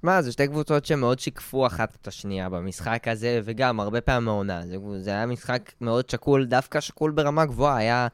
[0.00, 4.66] שמע, זה שתי קבוצות שמאוד שיקפו אחת את השנייה במשחק הזה, וגם הרבה פעמים העונה.
[4.66, 7.76] זה, זה היה משחק מאוד שקול, דווקא שקול ברמה גבוהה.
[7.76, 8.08] היה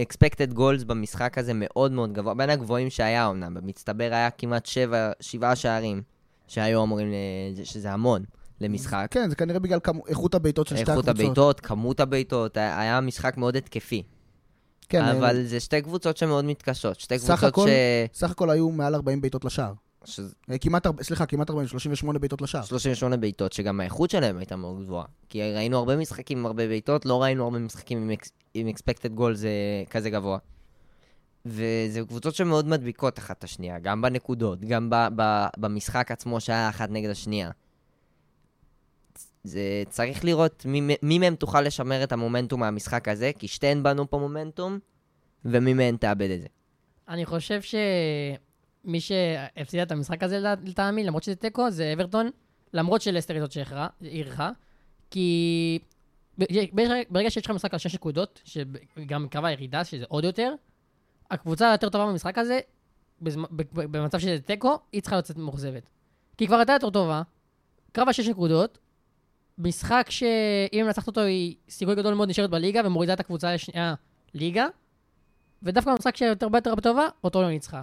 [0.00, 3.54] expected goals במשחק הזה מאוד מאוד גבוה, בין הגבוהים שהיה אומנם.
[3.54, 6.02] במצטבר היה כמעט שבע, שבעה שערים
[6.48, 8.24] שהיו אמורים, ל- שזה המון
[8.60, 9.06] למשחק.
[9.10, 11.20] כן, זה כנראה בגלל כמו, איכות הבעיטות של שתי איכות הקבוצות.
[11.24, 14.02] הבעיטות, כמות הבעיטות, היה משחק מאוד התקפי.
[14.88, 17.00] כן, אבל זה שתי קבוצות שמאוד מתקשות.
[17.00, 17.68] שתי קבוצות הכל-
[18.14, 18.18] ש...
[18.18, 19.72] סך הכל היו מעל 40 בעיטות לשער.
[20.04, 22.62] שזה אה, כמעט, סליחה, כמעט 40, 38 בעיטות לשער.
[22.62, 25.04] 38 בעיטות, שגם האיכות שלהם הייתה מאוד גבוהה.
[25.28, 29.18] כי ראינו הרבה משחקים עם הרבה בעיטות, לא ראינו הרבה משחקים עם, אקס, עם expected
[29.18, 29.50] goal זה
[29.90, 30.38] כזה גבוה.
[31.46, 36.68] וזה קבוצות שמאוד מדביקות אחת את השנייה, גם בנקודות, גם ב, ב, במשחק עצמו שהיה
[36.68, 37.50] אחת נגד השנייה.
[39.44, 44.10] זה צריך לראות מי, מי מהם תוכל לשמר את המומנטום מהמשחק הזה, כי שתיהן בנו
[44.10, 44.78] פה מומנטום,
[45.44, 46.46] ומי מהן תאבד את זה.
[47.08, 47.60] אני חושב
[48.84, 52.30] שמי שהפסידה את המשחק הזה לטעמי, למרות שזה תיקו, זה אברטון,
[52.74, 54.50] למרות שלסטר היא זאת שאירחה,
[55.10, 55.78] כי
[57.10, 60.54] ברגע- שיש לך משחק על שש נקודות, שגם קו הירידה, שזה עוד יותר,
[61.30, 62.60] הקבוצה היותר טובה במשחק הזה,
[63.72, 65.90] במצב שזה תיקו, היא צריכה לצאת מאוכזבת.
[66.36, 67.22] כי היא כבר הייתה יותר טובה,
[67.92, 68.78] קרב על שש נקודות,
[69.58, 70.28] משחק שאם
[70.72, 73.94] היא מנצחת אותו, היא סיכוי גדול מאוד נשארת בליגה ומורידה את הקבוצה לשנייה
[74.34, 74.66] ליגה,
[75.62, 77.82] ודווקא במשחק שהיא יותר יותר טובה, אותו לא ניצחה.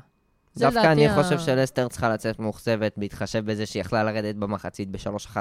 [0.60, 5.38] דווקא אני ה- חושב שלסטר צריכה לצאת מאוכזבת, בהתחשב בזה שהיא יכלה לרדת במחצית ב-3-1.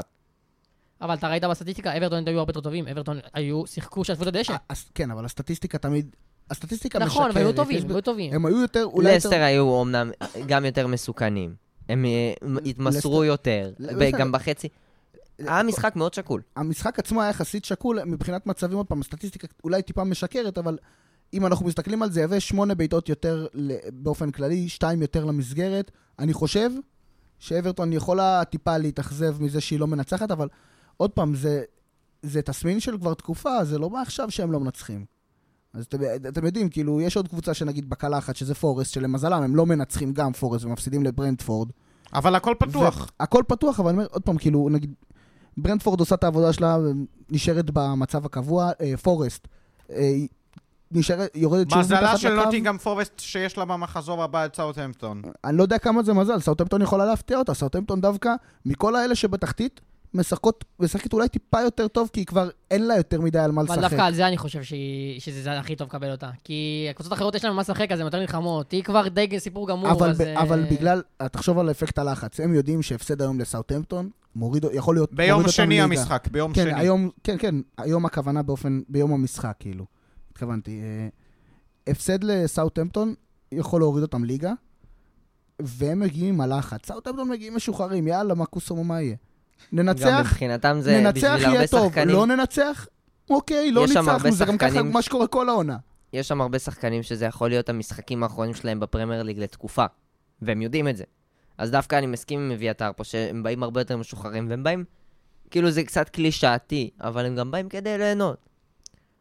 [1.01, 4.53] אבל אתה ראית בסטטיסטיקה, אברטון היו הרבה יותר טובים, אברטון היו, שיחקו, שעזבו את הדשא.
[4.53, 6.17] אה, כן, אבל הסטטיסטיקה תמיד...
[6.51, 7.13] הסטטיסטיקה משקרת.
[7.13, 8.33] נכון, אבל היו טובים, ב- היו טובים.
[8.35, 9.43] הם היו יותר, אולי לסטר יותר...
[9.43, 10.11] היו אמנם
[10.47, 11.55] גם יותר מסוכנים.
[11.89, 12.33] הם אה,
[12.67, 14.69] התמסרו יותר, לסטר- וגם בחצי.
[15.39, 16.43] היה משחק מאוד שקול.
[16.57, 20.79] המשחק עצמו היה יחסית שקול מבחינת מצבים, עוד פעם, הסטטיסטיקה אולי טיפה משקרת, אבל
[21.35, 23.47] אם אנחנו מסתכלים על זה, יהווה שמונה בעיטות יותר
[23.93, 25.91] באופן כללי, שתיים יותר למסגרת.
[26.19, 26.71] אני חושב
[27.39, 30.49] שאברטון יכולה טיפה להתאכזב מזה שהיא לא מנצחת, אבל
[30.97, 31.63] עוד פעם, זה,
[32.23, 35.05] זה תסמין של כבר תקופה, זה לא מעכשיו שהם לא מנצחים.
[35.75, 35.99] אז אתם,
[36.29, 40.33] אתם יודעים, כאילו, יש עוד קבוצה שנגיד בקלחת, שזה פורסט, שלמזלם הם לא מנצחים גם
[40.33, 41.71] פורסט ומפסידים לברנדפורד.
[42.15, 43.11] אבל הכל פתוח.
[43.21, 44.95] הכל פתוח, אבל אני אומר, עוד פעם, כאילו, נגיד,
[45.57, 46.79] ברנדפורד עושה את העבודה שלה,
[47.31, 49.49] נשארת במצב הקבוע, אה, פורסט,
[49.91, 50.13] אה,
[50.91, 52.45] נשארת, יורדת שוב מזלה מתחת של לקו.
[52.45, 55.23] נוטינגאם פורסט שיש לה במחזור הבא את סאוטהמפטון.
[55.45, 58.31] אני לא יודע כמה זה מזל, סאוטהמפטון יכולה להפתיע אותה, סאוטהמפטון דווקא,
[58.67, 59.81] מכל האלה שבתחתית,
[60.15, 63.71] משחקות, משחקת אולי טיפה יותר טוב, כי כבר אין לה יותר מדי על מה אבל
[63.71, 63.81] לשחק.
[63.91, 66.31] דווקא על זה אני חושב שהיא- שזה זה הכי טוב לקבל אותה.
[66.45, 68.73] כי הקבוצות האחרות יש להן מה לשחק, אז הן יותר נלחמות.
[68.73, 70.19] היא כבר די סיפור גמור, אבל, אז...
[70.19, 74.95] ב, אה, אבל בגלל, תחשוב על אפקט הלחץ, הם יודעים שהפסד היום לסאוטהמפטון, מוריד, יכול
[74.97, 75.81] להיות, ביום שני.
[75.81, 76.81] המשחק, ביום כן, שני.
[76.81, 79.85] היום, כן, כן, היום הכוונה באופן, ביום המשחק, כאילו.
[80.37, 80.81] התכוונתי.
[80.81, 81.09] אה,
[81.87, 83.15] הפסד לסאוטהמפטון
[83.53, 84.53] יכול להוריד אותם ליגה,
[85.59, 86.87] והם מגיעים עם הלחץ.
[86.87, 89.17] סאוטהמפטון מגיעים משוחררים, יאללה, מה קוסומו, מה יהיה?
[89.75, 92.09] גם ננצח, מבחינתם זה ננצח יהיה טוב, שחקנים.
[92.09, 92.87] לא ננצח,
[93.31, 95.77] אוקיי, לא ניצחנו, זה גם ככה מה שקורה כל העונה.
[96.13, 99.85] יש שם הרבה שחקנים שזה יכול להיות המשחקים האחרונים שלהם בפרמייר ליג לתקופה,
[100.43, 101.05] והם יודעים את זה.
[101.59, 104.85] אז דווקא אני מסכים עם אביתר פה, שהם באים הרבה יותר משוחררים, והם באים
[105.51, 108.49] כאילו זה קצת קלישאתי, אבל הם גם באים כדי ליהנות.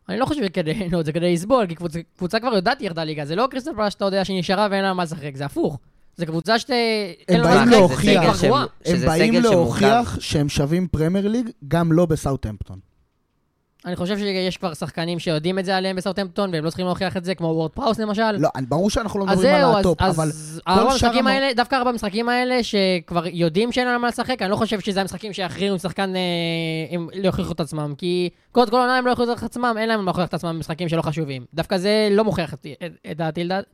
[0.10, 3.26] אני לא חושב שכדי ליהנות, זה כדי לסבול, כי קבוצה, קבוצה כבר יודעת ירדה ליגה,
[3.26, 5.80] זה לא קריסטל פלאס שאתה יודע שהיא נשארה ואין לה מה לשחק, זה הפוך.
[6.18, 6.74] זה קבוצה שאתה...
[7.32, 8.44] מה באים להוכיח.
[8.86, 12.80] הם באים להוכיח שהם שווים פרמייר ליג, גם לא בסאוטהמפטון.
[13.86, 17.26] אני חושב שיש כבר שחקנים שיודעים את זה עליהם בסאוטהמפטון, והם לא צריכים להוכיח את
[17.26, 18.32] זה, כמו וורד פראוס למשל.
[18.32, 21.28] לא, ברור שאנחנו לא מדברים על זהו, אז, הטופ, אבל אז ארבע שאר המשחקים המ-
[21.28, 25.02] האלה, דווקא ארבע המשחקים האלה, שכבר יודעים שאין להם מה לשחק, אני לא חושב שזה
[25.02, 26.22] המשחקים שיכריעו עם שחקן, אה,
[26.92, 29.90] הם לא יוכיחו את עצמם, כי כל כל עונה הם לא יוכיחו את עצמם, אין
[29.90, 31.46] להם להוכיח את עצמם במשחקים שלא חשובים.
[31.54, 33.66] דווקא זה לא מוכיח את, את, את לדעת-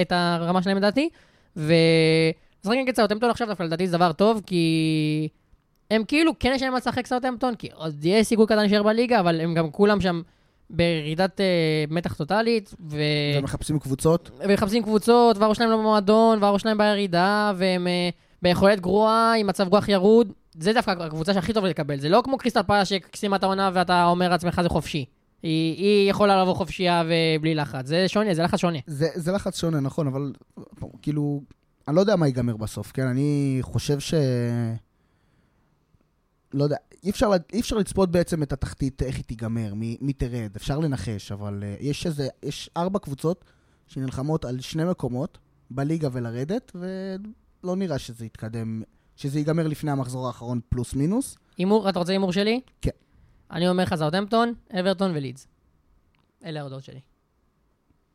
[0.00, 1.08] את הרמה שלהם לדעתי,
[1.56, 5.28] ומשחק נגד סאוטהמפטון עכשיו דווקא לדעתי זה דבר טוב, כי
[5.90, 9.20] הם כאילו, כן יש להם מה לשחק סאוטהמפטון, כי עוד יש סיכוי קטן להישאר בליגה,
[9.20, 10.22] אבל הם גם כולם שם
[10.70, 12.96] בירידת אה, מתח טוטאלית, ו...
[13.38, 14.30] ומחפשים קבוצות.
[14.44, 18.08] ומחפשים קבוצות, והראש שלהם לא במועדון, והראש שלהם בירידה, והם אה,
[18.42, 20.32] ביכולת גרועה, עם מצב רוח ירוד.
[20.58, 22.00] זה דווקא הקבוצה שהכי טוב לקבל.
[22.00, 25.04] זה לא כמו קריסטל פאלה שסיימה את העונה ואתה אומר לעצמך זה חופשי.
[25.42, 27.86] היא, היא יכולה לבוא חופשייה ובלי לחץ.
[27.86, 28.78] זה שונה, זה לחץ שונה.
[28.86, 30.32] זה, זה לחץ שונה, נכון, אבל
[31.02, 31.40] כאילו,
[31.88, 33.06] אני לא יודע מה ייגמר בסוף, כן?
[33.06, 34.14] אני חושב ש...
[36.54, 40.12] לא יודע, אי אפשר, אי אפשר לצפות בעצם את התחתית, איך היא תיגמר, מי, מי
[40.12, 43.44] תרד, אפשר לנחש, אבל uh, יש איזה, יש ארבע קבוצות
[43.86, 45.38] שנלחמות על שני מקומות
[45.70, 48.82] בליגה ולרדת, ולא נראה שזה יתקדם,
[49.16, 51.36] שזה ייגמר לפני המחזור האחרון פלוס מינוס.
[51.58, 52.60] הימור, אתה רוצה הימור שלי?
[52.80, 52.90] כן.
[53.50, 55.46] אני אומר לך זאוטהמפטון, אברטון ולידס.
[56.44, 57.00] אלה ההודעות שלי.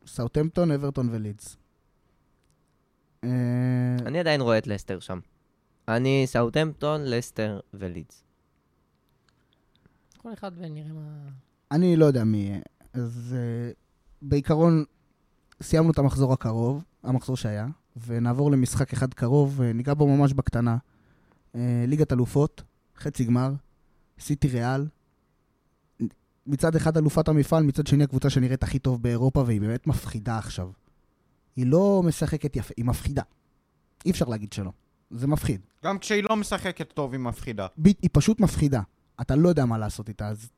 [0.06, 1.56] סאוטהמפטון, אברטון ולידס.
[3.24, 3.28] אה,
[4.06, 5.18] אני עדיין רואה את לסטר שם.
[5.88, 8.23] אני סאוטהמפטון, לסטר ולידס.
[10.24, 11.28] כל אחד ונראה מה...
[11.70, 12.60] אני לא יודע מי יהיה.
[12.92, 13.74] אז uh,
[14.22, 14.84] בעיקרון,
[15.62, 17.66] סיימנו את המחזור הקרוב, המחזור שהיה,
[18.06, 20.76] ונעבור למשחק אחד קרוב, uh, ניגע בו ממש בקטנה.
[21.52, 21.56] Uh,
[21.86, 22.62] ליגת אלופות,
[22.96, 23.52] חצי גמר,
[24.18, 24.86] סיטי ריאל.
[26.46, 30.70] מצד אחד אלופת המפעל, מצד שני הקבוצה שנראית הכי טוב באירופה, והיא באמת מפחידה עכשיו.
[31.56, 33.22] היא לא משחקת יפה, היא מפחידה.
[34.04, 34.70] אי אפשר להגיד שלא.
[35.10, 35.60] זה מפחיד.
[35.84, 37.66] גם כשהיא לא משחקת טוב, היא מפחידה.
[37.78, 38.80] ב- היא פשוט מפחידה.
[39.20, 40.50] אתה לא יודע מה לעשות איתה, אז...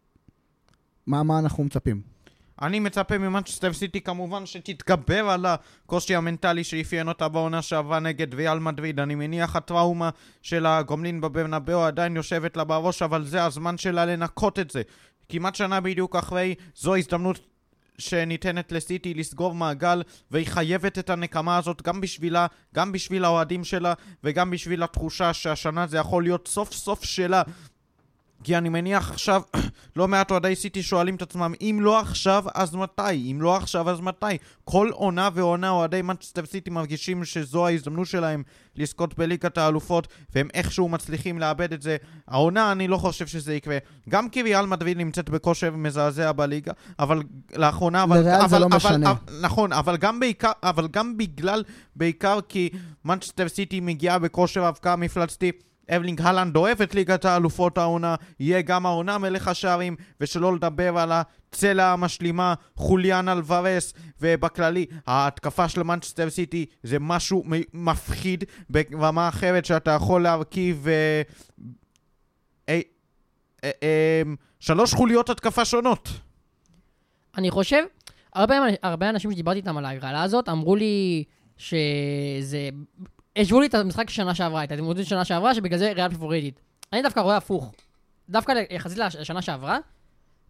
[1.06, 2.16] מה, מה אנחנו מצפים?
[2.62, 8.58] אני מצפה ממנצ'סטר סיטי כמובן שתתגבר על הקושי המנטלי שאפיין אותה בעונה שעברה נגד ריאל
[8.58, 9.00] מדריד.
[9.00, 10.10] אני מניח הטראומה
[10.42, 14.82] של הגומלין בברנבאו עדיין יושבת לה בראש, אבל זה הזמן שלה לנקות את זה.
[15.28, 17.40] כמעט שנה בדיוק אחרי, זו הזדמנות
[17.98, 23.94] שניתנת לסיטי לסגור מעגל, והיא חייבת את הנקמה הזאת גם בשבילה, גם בשביל האוהדים שלה,
[24.24, 27.42] וגם בשביל התחושה שהשנה זה יכול להיות סוף סוף שלה.
[28.46, 29.42] כי אני מניח עכשיו,
[29.96, 33.32] לא מעט אוהדי סיטי שואלים את עצמם, אם לא עכשיו, אז מתי?
[33.32, 34.26] אם לא עכשיו, אז מתי?
[34.64, 38.42] כל עונה ועונה אוהדי מנצ'סטר סיטי מרגישים שזו ההזדמנות שלהם
[38.76, 41.96] לזכות בליגת האלופות, והם איכשהו מצליחים לאבד את זה.
[42.28, 43.78] העונה, אני לא חושב שזה יקרה.
[44.08, 47.22] גם כי ריאל מדריד נמצאת בכושר מזעזע בליגה, אבל
[47.56, 48.02] לאחרונה...
[48.02, 49.10] אבל, לריאל אבל, זה לא אבל, משנה.
[49.10, 51.64] אבל, נכון, אבל גם, בעיקר, אבל גם בגלל,
[51.96, 52.70] בעיקר כי
[53.04, 55.52] מנצ'סטר סיטי מגיעה בכושר אבקה מפלצתי.
[55.90, 61.12] ארלינג הולאנד אוהב את ליגת האלופות העונה, יהיה גם העונה מלך השערים, ושלא לדבר על
[61.12, 69.90] הצלע המשלימה, חוליאן אלוורס, ובכללי, ההתקפה של מנצ'סטר סיטי זה משהו מפחיד ברמה אחרת שאתה
[69.90, 71.22] יכול להרכיב אה,
[72.68, 72.80] אה,
[73.64, 74.22] אה, אה,
[74.60, 76.08] שלוש חוליות התקפה שונות.
[77.36, 77.82] אני חושב,
[78.34, 81.24] הרבה, הרבה אנשים שדיברתי איתם על ההגרלה הזאת, אמרו לי
[81.56, 82.68] שזה...
[83.36, 86.60] השוו לי את המשחק שנה שעברה, את ההתמודדות שנה שעברה, שבגלל זה ריאל פיבוריטית.
[86.92, 87.74] אני דווקא רואה הפוך.
[88.28, 89.78] דווקא יחסית לשנה שעברה,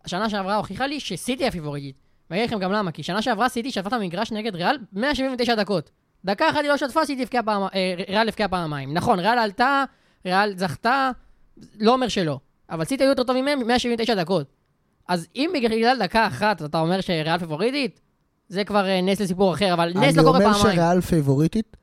[0.04, 1.96] השנה שעברה הוכיחה לי שסיטי הפיבוריטית.
[2.30, 5.54] ואני אגיד לכם גם למה, כי שנה שעברה סיטי שטפה את המגרש נגד ריאל 179
[5.54, 5.90] דקות.
[6.24, 8.94] דקה אחת היא לא שטפה, סיטי הבקיעה פעם, אה, ריאל הבקיעה פעמיים.
[8.94, 9.84] נכון, ריאל עלתה,
[10.26, 11.10] ריאל זכתה,
[11.80, 12.38] לא אומר שלא.
[12.70, 14.46] אבל סיטי היו יותר טובים מהם 179 דקות.
[15.08, 18.00] אז אם בגלל דקה אחת אתה אומר שריאל פיבוריטית,
[18.48, 20.64] זה כבר אה, נס לסיפור אחר, אבל נס לא קורה אני פעמיים.
[20.64, 21.76] אומר שריאל פייבוריטית,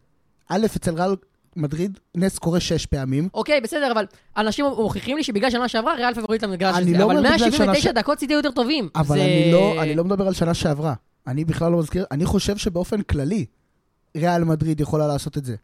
[0.53, 1.15] א', אצל ריאל
[1.55, 3.29] מדריד, נס קורה שש פעמים.
[3.33, 4.05] אוקיי, בסדר, אבל
[4.37, 6.91] אנשים מוכיחים לי שבגלל שנה שעברה ריאל פיבוריטית למגרש הזה.
[6.97, 8.89] לא אבל אומר בגלל שנה 179 ש- דקות סיטי יותר טובים.
[8.95, 10.93] אבל זה- אני לא, אני לא מדבר על שנה שעברה.
[11.27, 13.45] אני בכלל לא מזכיר, אני חושב שבאופן כללי,
[14.17, 15.55] ריאל מדריד יכולה לעשות את זה.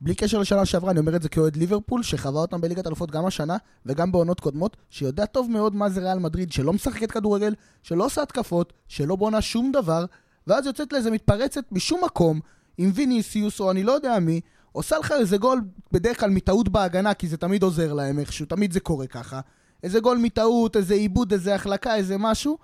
[0.00, 3.26] בלי קשר לשנה שעברה, אני אומר את זה כאוהד ליברפול, שחווה אותם בליגת אלופות גם
[3.26, 3.56] השנה
[3.86, 8.22] וגם בעונות קודמות, שיודע טוב מאוד מה זה ריאל מדריד, שלא משחקת כדורגל, שלא עושה
[8.22, 10.04] התקפות, שלא בונה שום דבר,
[10.46, 12.40] ואז יוצאת לאיזה מתפרצת משום מקום,
[12.80, 14.40] עם ויניסיוס או אני לא יודע מי,
[14.72, 15.60] עושה לך איזה גול,
[15.92, 19.40] בדרך כלל מטעות בהגנה, כי זה תמיד עוזר להם איכשהו, תמיד זה קורה ככה.
[19.82, 22.58] איזה גול מטעות, איזה עיבוד, איזה החלקה, איזה משהו,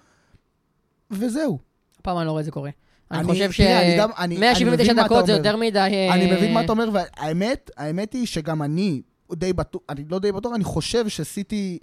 [1.11, 1.59] וזהו.
[2.01, 2.71] הפעם אני לא רואה את זה קורה.
[3.11, 3.57] אני אני- חושב ש...
[3.61, 5.33] תראה, אני גם- אני- אני 179 מבין מה אתה דקות זה.
[5.33, 5.79] יותר מדי...
[5.79, 9.03] אה, אני מבין מה אתה אומר, והאמת, האמת היא שגם אני
[9.35, 11.79] די בטוח, אני לא די בטוח, אני חושב שסיטי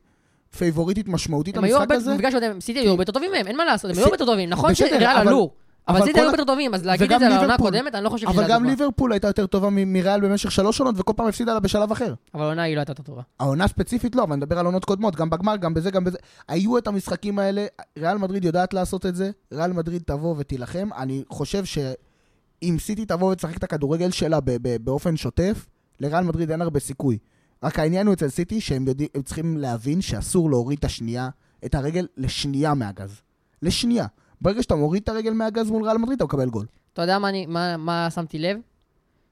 [0.57, 2.11] פייבוריטית משמעותית הם היו למשחק הרבה, הזה.
[2.11, 4.25] במפגש הקודם, סיטי היו הרבה יותר טובים מהם, אין מה לעשות, הם היו הרבה יותר
[4.25, 4.49] טובים.
[4.49, 5.51] נכון שריאל עלו,
[5.87, 7.53] אבל סיטי היו יותר טובים, אז להגיד את זה על העונה.
[7.53, 8.65] הקודמת, אני לא חושב שזה אבל גם.
[8.65, 12.13] ליברפול הייתה יותר טובה מריאל במשך שלוש עונות, וכל פעם הפסידה לה בשלב אחר.
[12.33, 13.21] אבל העונה היא לא הייתה טובה.
[13.39, 16.17] העונה ספציפית לא, אבל אני מדבר על עונות קודמות, גם בגמר, גם בזה, גם בזה.
[16.47, 17.65] היו את המשחקים האלה,
[17.99, 20.89] ריאל מדריד יודעת לעשות את זה, ריאל מדריד תבוא ותילחם.
[20.97, 24.39] אני חושב שאם סיטי תבוא ותשחק את הכדורגל שלה
[24.83, 25.65] באופן שוטף,
[25.99, 27.17] לריאל מדריד אין הרבה סיכוי.
[27.63, 28.85] רק העניין הוא אצל סיטי שהם
[29.25, 31.29] צריכים להבין שאסור להוריד את השנייה,
[31.65, 33.21] את הרגל לשנייה מהגז.
[33.61, 34.05] לשנייה.
[34.43, 36.65] ברגע שאתה מוריד את הרגל מהגז מול ריאל מדריד, אתה מקבל גול.
[36.93, 38.57] אתה יודע מה, אני, מה, מה שמתי לב?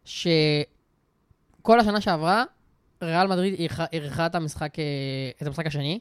[0.05, 2.43] שכל השנה שעברה,
[3.03, 3.53] ריאל מדריד
[3.93, 4.83] אירחה- את המשחק, אה,
[5.41, 5.99] את המשחק השני.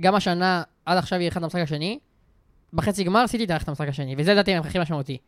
[0.00, 1.98] גם השנה, עד עכשיו היא אירחה את המשחק השני.
[2.72, 5.18] בחצי גמר סיטי תארח את המשחק השני, וזה לדעתי הכי משמעותי.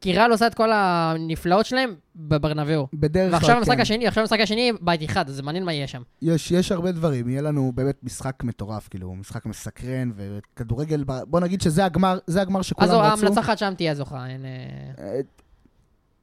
[0.00, 2.86] כי ריאל עושה את כל הנפלאות שלהם בברנבאו.
[2.94, 3.80] בדרך כלל, ועכשיו המשחק כן.
[3.80, 6.02] השני, עכשיו המשחק השני בית אחד, אז זה מעניין מה יהיה שם.
[6.22, 11.60] יש, יש הרבה דברים, יהיה לנו באמת משחק מטורף, כאילו, משחק מסקרן, וכדורגל, בוא נגיד
[11.60, 13.26] שזה הגמר, זה הגמר שכולם אז רצו.
[13.26, 14.44] המנצחת שם תהיה זוכה, אין...
[14.44, 15.20] אה, אה,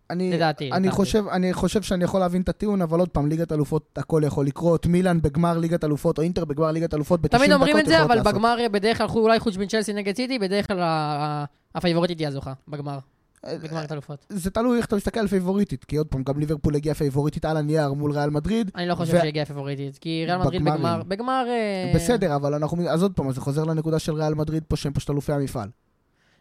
[0.09, 0.95] אני, לדעתי, אני לדעתי.
[0.95, 4.45] חושב, אני חושב שאני יכול להבין את הטיעון, אבל עוד פעם, ליגת אלופות, הכל יכול
[4.45, 4.85] לקרות.
[4.85, 8.03] מילאן בגמר ליגת אלופות, או אינטר בגמר ליגת אלופות, ב-90 דקות תמיד אומרים את זה,
[8.03, 8.33] אבל לעשות.
[8.33, 11.45] בגמר בדרך כלל, אולי חוץ מצ'לסי נגד סיטי, בדרך כלל ה- ה-
[11.75, 12.97] הפייבוריטית תהיה הזוכה, בגמר.
[13.45, 14.25] בגמר את אלופות.
[14.29, 17.57] זה תלוי איך אתה מסתכל על פייבוריטית, כי עוד פעם, גם ליברפול הגיעה פייבוריטית על
[17.57, 18.71] הנייר מול ריאל מדריד.
[18.75, 20.61] אני לא חושב ו- שהגיעה פייבוריטית, כי ריאל מדריד.
[20.61, 21.45] בגמר, בגמר...
[21.47, 24.93] אה, בסדר, אבל אנחנו, אז עוד פעם, זה חוזר לנקודה של ריאל מדריד פה, שהם
[24.93, 25.69] פשוט אלופי המפעל.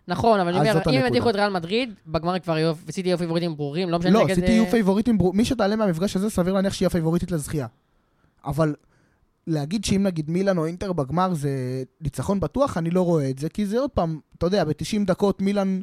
[0.08, 1.06] נכון, אבל אם הם.
[1.06, 4.34] ידיחו את ריאל מדריד, בגמר כבר יהיו, וסיטי יהיו פייבוריטים ברורים, לא משנה לא, נגד...
[4.34, 7.66] סיטי אה, יהיו פייבוריטים, ברור- מי שתעלה מהמפגש הזה, סביר להניח שהיא הפייבוריטית לזכייה.
[8.44, 8.74] אבל
[9.46, 11.50] להגיד שאם נגיד מילאן או אינטר בגמר זה
[12.00, 15.42] ניצחון בטוח, אני לא רואה את זה, כי זה עוד פעם, אתה יודע, ב-90 דקות
[15.42, 15.80] מילאן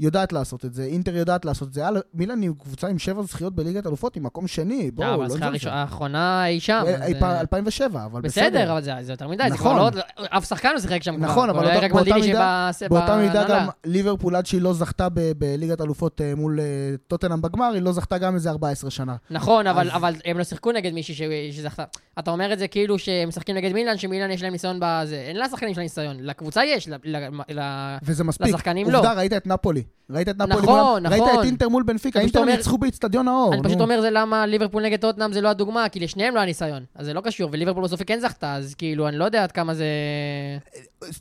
[0.00, 1.82] יודעת לעשות את זה, אינטר יודעת לעשות את זה.
[2.14, 5.24] מילאן היא קבוצה עם שבע זכיות בליגת אלופות, היא מקום שני, לא, בואו, אבל לא
[5.24, 5.46] הזכייה נזלזל.
[5.48, 6.82] הראשונה- האחרונה היא שם.
[6.86, 8.46] אה, אז, אי אה, פעם 2007, אבל בסדר.
[8.48, 9.76] בסדר, אבל זה זה יותר מדי, נכון.
[9.76, 9.90] לא...
[10.30, 11.26] אף שחקן לא שיחק שם כבר.
[11.26, 13.60] נכון, אבל אותה- באותה מידה- שבא- באותה מידה בהנהלה.
[13.60, 15.08] גם ליברפול עד שהיא לא זכתה
[15.38, 16.64] בליגת אלופות אה, מול אה,
[17.06, 19.16] טוטנאם בגמר, היא לא זכתה גם איזה 14 שנה.
[19.30, 21.14] נכון, אבל, אבל הם לא שיחקו נגד מישהי
[21.52, 21.84] שזכתה.
[22.18, 25.16] אתה אומר את זה כאילו שהם משחקים נגד מילאן, שמילאן יש להם ניסיון בזה.
[25.16, 26.16] אין לשחקנים שלהם ניסיון.
[26.20, 28.46] לקבוצה יש, ל- ל- ל- וזה מספיק.
[28.46, 28.98] לשחקנים לא.
[28.98, 29.82] עובדה, ראית את נפולי.
[30.10, 31.12] ראית את נפולי נכון, מול...
[31.12, 31.40] ראית נכון.
[31.40, 32.18] את אינטר מול בנפיקה.
[32.18, 33.54] פשוט אינטר אומר- ניצחו באיצטדיון האור.
[33.54, 33.84] אני פשוט נו.
[33.84, 36.84] אומר זה למה ליברפול נגד טוטנאם זה לא הדוגמה, כי לשניהם לא היה ניסיון.
[36.94, 39.74] אז זה לא קשור, וליברפול בסוף כן זכתה, אז כאילו, אני לא יודע עד כמה
[39.74, 39.86] זה...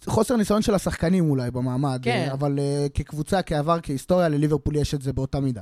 [0.05, 2.25] חוסר ניסיון של השחקנים אולי במעמד, כן.
[2.27, 5.61] אה, אבל אה, כקבוצה, כעבר, כהיסטוריה, לליברפול יש את זה באותה מידה.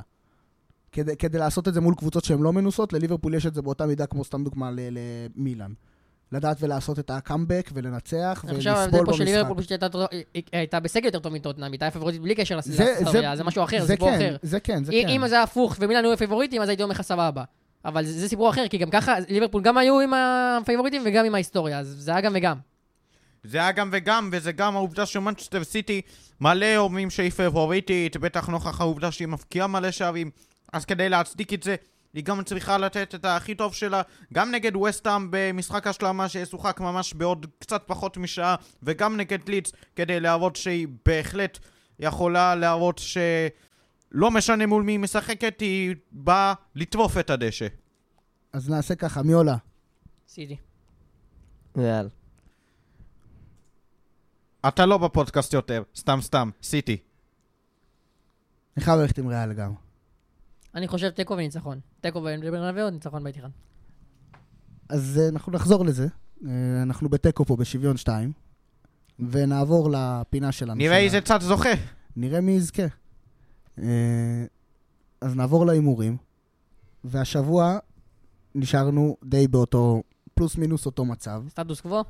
[0.92, 3.86] כדי, כדי לעשות את זה מול קבוצות שהן לא מנוסות, לליברפול יש את זה באותה
[3.86, 4.80] מידה, כמו סתם דוגמה ל-
[5.36, 5.72] למילאן.
[6.32, 9.36] לדעת ולעשות את הקאמבק ולנצח אני חושב ההבדל ולסבול פה של במשחק.
[9.38, 9.72] ליברפול פשוט
[10.52, 13.88] הייתה בסגל יותר טוב מטוטנאם, היא הייתה פייבוריטית בלי קשר לס- זה- משהו אחר, זה
[13.88, 14.36] סיפור כן, אחר.
[14.42, 15.10] זה כן, זה אם כן.
[15.10, 17.44] אם זה היה הפוך ומילאן היו פייבוריטים, אז הייתי אומר לך סבבה.
[17.86, 21.36] אבל זה זה סיפור אחר, כי גם ככה ליברפול גם היו עם הפייבוריטים וגם עם
[21.36, 22.58] ההיסטוריה, אז זה היה גם וגם.
[23.44, 26.02] זה היה גם וגם, וזה גם העובדה שמנצ'סטר סיטי
[26.42, 30.30] מלא אומרים שהיא פבוריטית, בטח נוכח העובדה שהיא מפקיעה מלא שערים.
[30.74, 31.76] אז כדי להצדיק את זה,
[32.16, 34.02] היא גם צריכה לתת את הכי טוב שלה,
[34.34, 40.20] גם נגד וסטאם במשחק השלמה שישוחק ממש בעוד קצת פחות משעה, וגם נגד לידס, כדי
[40.20, 41.60] להראות שהיא בהחלט
[42.00, 47.68] יכולה להראות שלא משנה מול מי היא משחקת, היא באה לטרוף את הדשא.
[48.54, 49.56] אז נעשה ככה, מי עולה?
[50.28, 50.58] סיטי.
[51.78, 52.10] ריאל.
[54.68, 56.98] אתה לא בפודקאסט יותר, סתם סתם, סיטי.
[58.78, 59.85] אני חייב ללכת עם ריאל גם.
[60.76, 61.80] אני חושב תיקו וניצחון.
[62.02, 63.50] תיקו וברנבאו, ניצחון בית אחד.
[64.90, 66.08] אז אה, אנחנו נחזור לזה.
[66.46, 66.52] אה,
[66.84, 68.32] אנחנו בתיקו פה בשוויון 2,
[69.20, 70.76] ונעבור לפינה שלנו.
[70.76, 71.70] נראה איזה צד זוכה.
[72.16, 72.84] נראה מי יזכה.
[73.80, 74.46] אה,
[75.22, 76.18] אז נעבור להימורים,
[77.04, 77.78] והשבוע
[78.56, 80.04] נשארנו די באותו,
[80.34, 81.44] פלוס מינוס אותו מצב.
[81.50, 82.04] סטטוס קוו?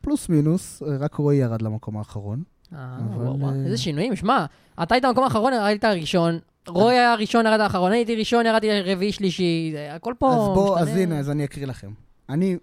[0.00, 2.42] פלוס מינוס, רק רועי ירד למקום האחרון.
[2.74, 4.46] אה, אבל, וואו, וואו, איזה שינויים, שמע,
[4.82, 9.12] אתה היית במקום האחרון, היית הראשון, רוי היה הראשון, ירד האחרון, הייתי ראשון, ירדתי רביעי,
[9.12, 10.88] שלישי, הכל פה אז בוא, אז.
[10.88, 11.92] הנה, אז אני אקריא לכם.
[12.28, 12.56] אני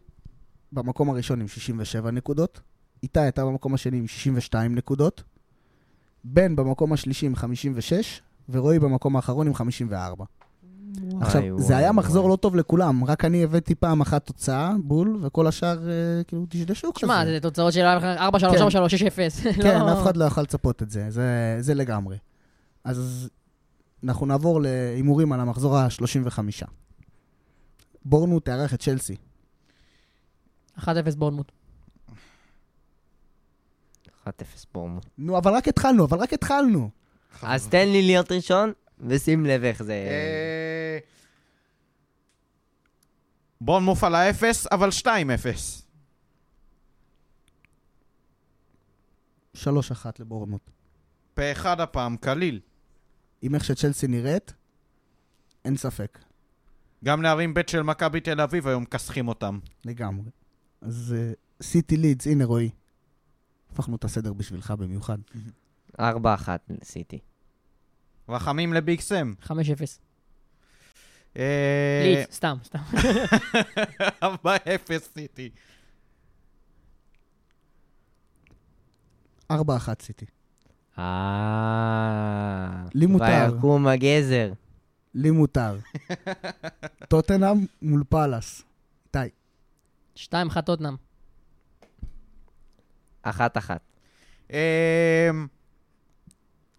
[0.72, 2.60] במקום הראשון עם 67 נקודות,
[3.04, 5.24] איתי הייתה במקום השני עם 62 נקודות,
[6.24, 10.26] בן במקום השלישי עם 56, ורועי במקום האחרון עם 54.
[11.22, 12.32] עכשיו, וואי, זה היה וואי, מחזור וואי.
[12.32, 16.94] לא טוב לכולם, רק אני הבאתי פעם אחת תוצאה, בול, וכל השאר אה, כאילו דשדשו
[16.94, 17.00] כזה.
[17.00, 18.60] שמע, זה תוצאות של 4 3 כן.
[18.60, 22.18] 4 3 6 0 כן, אף אחד לא יכול לצפות את זה, זה, זה לגמרי.
[22.84, 23.30] אז
[24.04, 26.40] אנחנו נעבור להימורים על המחזור ה-35.
[28.06, 29.16] בורנו תארח את צ'לסי.
[30.78, 30.86] 1-0
[31.18, 31.52] בורנמוט.
[34.28, 34.30] 1-0
[34.74, 35.06] בורמוט.
[35.18, 36.90] נו, אבל רק התחלנו, אבל רק התחלנו.
[37.42, 39.94] אז תן לי להיות ראשון, ושים לב איך זה...
[39.94, 41.00] אה,
[43.62, 45.08] בורנמוף על האפס, אבל 2-0.
[49.56, 49.66] 3-1
[50.20, 50.70] לבורנמוט.
[51.34, 52.60] פה אחד הפעם, קליל.
[53.42, 54.54] עם איך שצ'לסי נראית,
[55.66, 56.20] אין ספק,
[57.04, 59.60] גם נערים ב' של מכבי תל אביב היום מכסחים אותם.
[59.86, 60.30] לגמרי.
[60.82, 62.70] אז אה, סיטי לידס, הנה רועי.
[63.72, 65.18] הפכנו את הסדר בשבילך במיוחד.
[66.00, 66.02] 4-1
[66.70, 67.20] לסיטי.
[68.30, 69.34] רחמים לביג סם.
[69.44, 69.52] 5-0.
[71.38, 72.80] אה, ליץ, סתם, סתם.
[74.24, 74.28] 4-0
[75.14, 75.50] סיטי.
[79.52, 79.56] 4-1
[80.02, 80.26] סיטי.
[81.00, 82.84] אה...
[82.94, 83.50] לי מותר.
[83.54, 84.52] ויקום הגזר.
[85.14, 85.78] לי מותר.
[87.10, 88.64] טוטנאם מול פאלאס.
[89.16, 89.30] איתי.
[90.16, 90.96] 2-1 טוטנאם.
[93.26, 93.30] 1-1.
[94.54, 95.30] אה,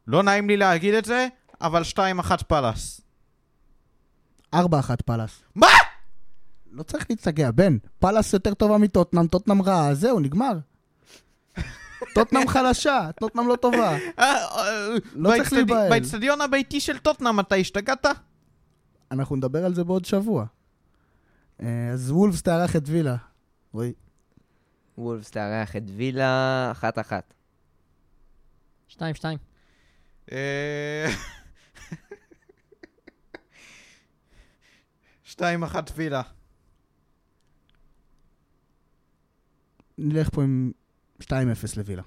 [0.06, 1.26] לא נעים לי להגיד את זה,
[1.60, 3.00] אבל 2-1 פלאס.
[4.54, 4.58] 4-1
[5.06, 5.42] פאלאס.
[5.54, 5.66] מה?
[6.70, 7.76] לא צריך להשתגע, בן.
[7.98, 10.58] פאלאס יותר טובה מטוטנאם, טוטנאם רעה, זהו, נגמר.
[12.14, 13.96] טוטנאם חלשה, טוטנאם לא טובה.
[15.12, 15.90] לא צריך להיבהל.
[15.90, 18.06] באצטדיון הביתי של טוטנאם אתה השתגעת?
[19.10, 20.44] אנחנו נדבר על זה בעוד שבוע.
[21.62, 23.16] אה, אז וולפס תארח את וילה.
[23.72, 23.92] רועי,
[24.98, 26.84] וולפס תארח את וילה, 1-1.
[28.88, 29.00] 2-2.
[30.32, 31.06] אה,
[35.34, 35.40] 2-1
[35.96, 36.22] וילה.
[39.98, 40.72] נלך פה עם
[41.20, 41.26] 2-0
[41.76, 42.02] לווילה.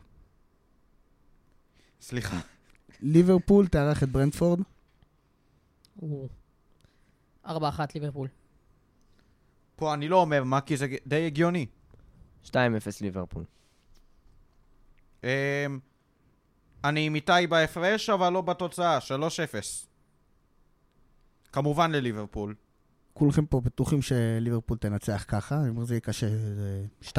[2.01, 2.39] סליחה.
[3.01, 4.59] ליברפול תארח את ברנדפורד.
[5.95, 6.29] הוא-
[7.45, 7.49] 4-1
[7.95, 8.27] ליברפול.
[9.75, 11.65] פה אני לא אומר מה, כי זה די הגיוני.
[12.43, 12.51] 2-0
[13.01, 13.43] ליברפול.
[15.23, 15.29] אמ,
[16.83, 19.87] אני עם איתי בהפרש, אבל לא בתוצאה, 3-0.
[21.51, 22.55] כמובן לליברפול.
[23.13, 27.11] כולכם פה בטוחים שליברפול תנצח ככה, אני אומר זה יהיה קשה, זה 2-1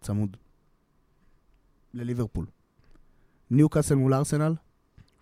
[0.00, 0.36] צמוד.
[1.98, 2.46] לליברפול.
[3.50, 4.54] ניוקאסל מול ארסנל.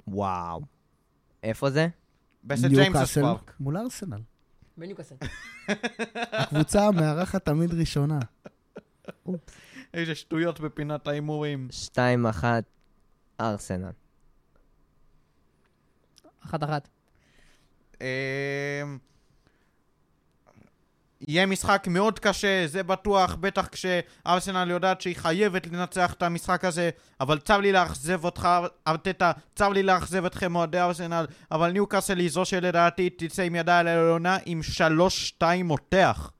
[0.08, 0.60] וואו.
[1.42, 1.88] איפה זה?
[2.44, 3.54] בסט ניוקאסל פארק.
[3.60, 4.20] מול ארסנל.
[4.76, 5.14] בניוקאסל.
[6.14, 8.18] הקבוצה המארחת תמיד ראשונה.
[9.94, 11.68] איזה שטויות בפינת ההימורים.
[11.94, 12.44] 2-1
[13.40, 13.90] ארסנל.
[16.44, 16.54] 1-1.
[21.20, 26.90] יהיה משחק מאוד קשה, זה בטוח, בטח כשארסנל יודעת שהיא חייבת לנצח את המשחק הזה,
[27.20, 28.48] אבל צר לי לאכזב אותך,
[28.86, 33.86] ארטטה, צר לי לאכזב אתכם אוהדי ארסנל, אבל ניוקאסל היא זו שלדעתי תצא עם ידיים
[33.86, 34.60] על העליונה עם
[35.40, 36.30] 3-2 מותח.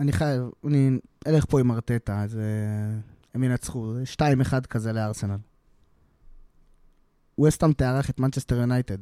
[0.00, 0.90] אני חייב, אני
[1.26, 2.42] אלך פה עם ארטטה, אז אה,
[3.34, 3.94] הם ינצחו.
[3.94, 4.02] זה
[4.62, 5.36] 2-1 כזה לארסנל.
[7.40, 8.98] וסטאם תארח את מנצ'סטר יונייטד.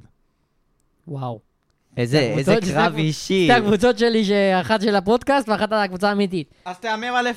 [1.08, 1.53] וואו.
[1.96, 3.44] איזה איזה שזה- קרב אישי.
[3.44, 6.50] שתי הקבוצות שלי, שאחת של הפודקאסט ואחת הקבוצה האמיתית.
[6.64, 7.30] אז תהמר על 0-0.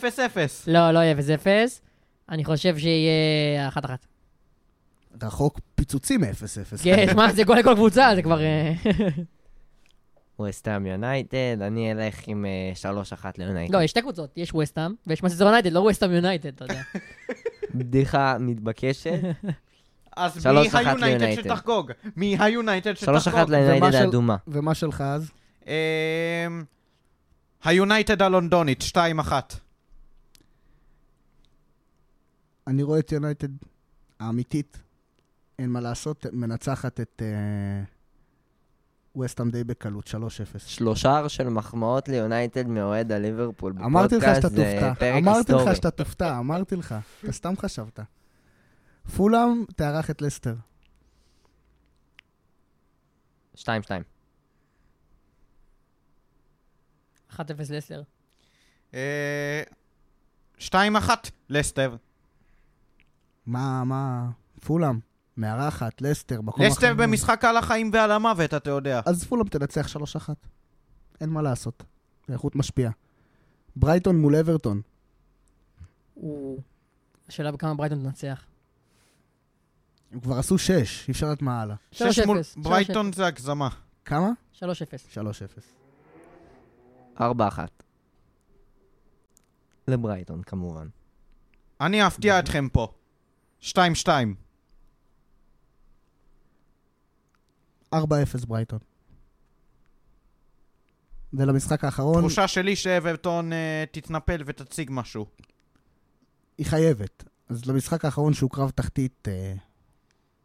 [0.67, 1.47] לא, לא יהיה 0-0.
[2.29, 3.79] אני חושב שיהיה 1-1.
[5.23, 6.83] רחוק פיצוצים מ-0-0.
[6.83, 8.41] כן, מה, זה גול לכל קבוצה, זה כבר...
[8.41, 8.73] אה,
[10.39, 13.73] ווסטהאם יונייטד, אני אלך עם אה, 3-1 ליונייטד.
[13.73, 16.81] לא, יש שתי קבוצות, יש ווסטהאם ויש מנצ'סטר יונייטד, לא ווסטהאם יונייטד, אתה יודע.
[17.75, 19.11] בדיחה מתבקשת.
[20.17, 21.43] אז מי היונייטד ליונייטד.
[21.43, 21.91] שתחגוג?
[22.15, 23.49] מי היונייטד 3-1 שתחגוג?
[23.51, 24.35] ליונייטד ומה של- האדומה.
[24.47, 25.31] ומה שלך אז?
[27.63, 29.31] היונייטד הלונדונית, 2-1.
[32.67, 33.47] אני רואה את יונייטד
[34.19, 34.77] האמיתית,
[35.59, 37.21] אין מה לעשות, מנצחת את
[39.19, 40.13] וסטאם די בקלות, 3-0.
[40.65, 43.73] שלושה של מחמאות ליונייטד מאוהד הליברפול.
[43.85, 45.75] אמרתי לך שאתה בפודקאסט, זה תופתע, פרק אמרתי לך היסטורי.
[45.75, 47.99] שאתה תופתע, אמרתי לך, אתה סתם חשבת.
[49.15, 50.55] פולאם תארח את לסטר.
[53.55, 53.59] 2-2.
[57.31, 57.39] 1-0
[57.69, 58.03] לסלר.
[58.93, 59.63] אה,
[60.59, 60.73] 2-1
[61.49, 61.95] לסטר.
[63.45, 64.29] מה, מה,
[64.65, 64.99] פולאם,
[65.37, 66.97] מארחת, לסטר, מקום לסטר אחרון.
[66.97, 69.01] במשחק על החיים ועל המוות, אתה יודע.
[69.05, 70.29] אז פולאם תנצח 3-1.
[71.21, 71.83] אין מה לעשות.
[72.29, 72.91] איכות משפיעה.
[73.75, 74.81] ברייטון מול אברטון.
[77.27, 78.45] השאלה בכמה ברייטון תנצח.
[80.11, 81.75] הם כבר עשו 6, אי אפשר לדעת מה הלאה.
[81.93, 81.95] 3-0.
[81.95, 82.41] שש מול 3-0.
[82.57, 83.69] ברייטון זה הגזמה.
[84.05, 84.29] כמה?
[84.55, 84.63] 3-0.
[87.17, 87.19] 3-0.
[87.19, 87.23] 4-1.
[89.87, 90.87] לברייטון, כמובן.
[91.81, 92.87] אני אפתיע אתכם פה.
[93.61, 93.73] 2-2.
[97.95, 97.97] 4-0
[98.47, 98.79] ברייטון.
[101.33, 105.25] ולמשחק האחרון, תחושה שלי שאברטון אה, תתנפל ותציג משהו.
[106.57, 107.23] היא חייבת.
[107.49, 109.53] אז למשחק האחרון שהוא קרב תחתית אה,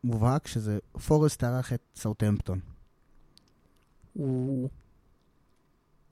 [0.05, 2.61] מובהק, שזה פורסט תארח את סאוטהמפטון.
[4.12, 4.69] הוא...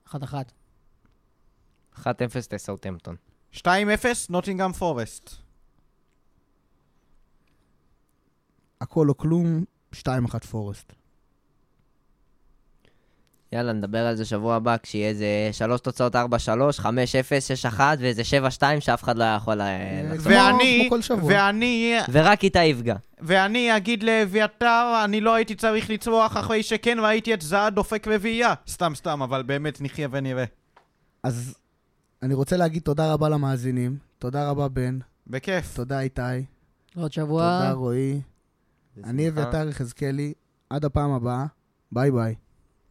[0.08, 0.14] 1-1.
[1.96, 2.04] 1-0
[2.52, 3.16] לסאוטהמפטון.
[3.54, 3.66] 2-0
[4.30, 5.30] נוטינגאם פורסט.
[8.80, 9.64] הכל או כלום,
[9.94, 9.98] 2-1
[10.50, 10.92] פורסט.
[13.52, 16.18] יאללה, נדבר על זה שבוע הבא, כשיהיה איזה שלוש תוצאות 4-3,
[16.78, 16.84] 5-0,
[17.76, 18.22] 6-1 ואיזה
[18.58, 20.32] 7-2 שאף אחד לא יכול אה, לחזור.
[20.32, 20.88] ואני.
[21.26, 22.96] ואני, ורק איתה יפגע.
[23.22, 28.54] ואני אגיד לאביתר, אני לא הייתי צריך לצרוח אחרי שכן ראיתי את זעה דופק רביעייה.
[28.68, 30.44] סתם סתם, אבל באמת נחיה ונראה.
[31.22, 31.54] אז
[32.22, 33.96] אני רוצה להגיד תודה רבה למאזינים.
[34.18, 34.98] תודה רבה, בן.
[35.26, 35.74] בכיף.
[35.76, 36.22] תודה, איתי.
[36.96, 37.58] עוד שבוע.
[37.60, 38.20] תודה, רועי.
[39.04, 40.32] אני אביתר יחזקאלי.
[40.70, 41.46] עד הפעם הבאה.
[41.92, 42.34] ביי ביי.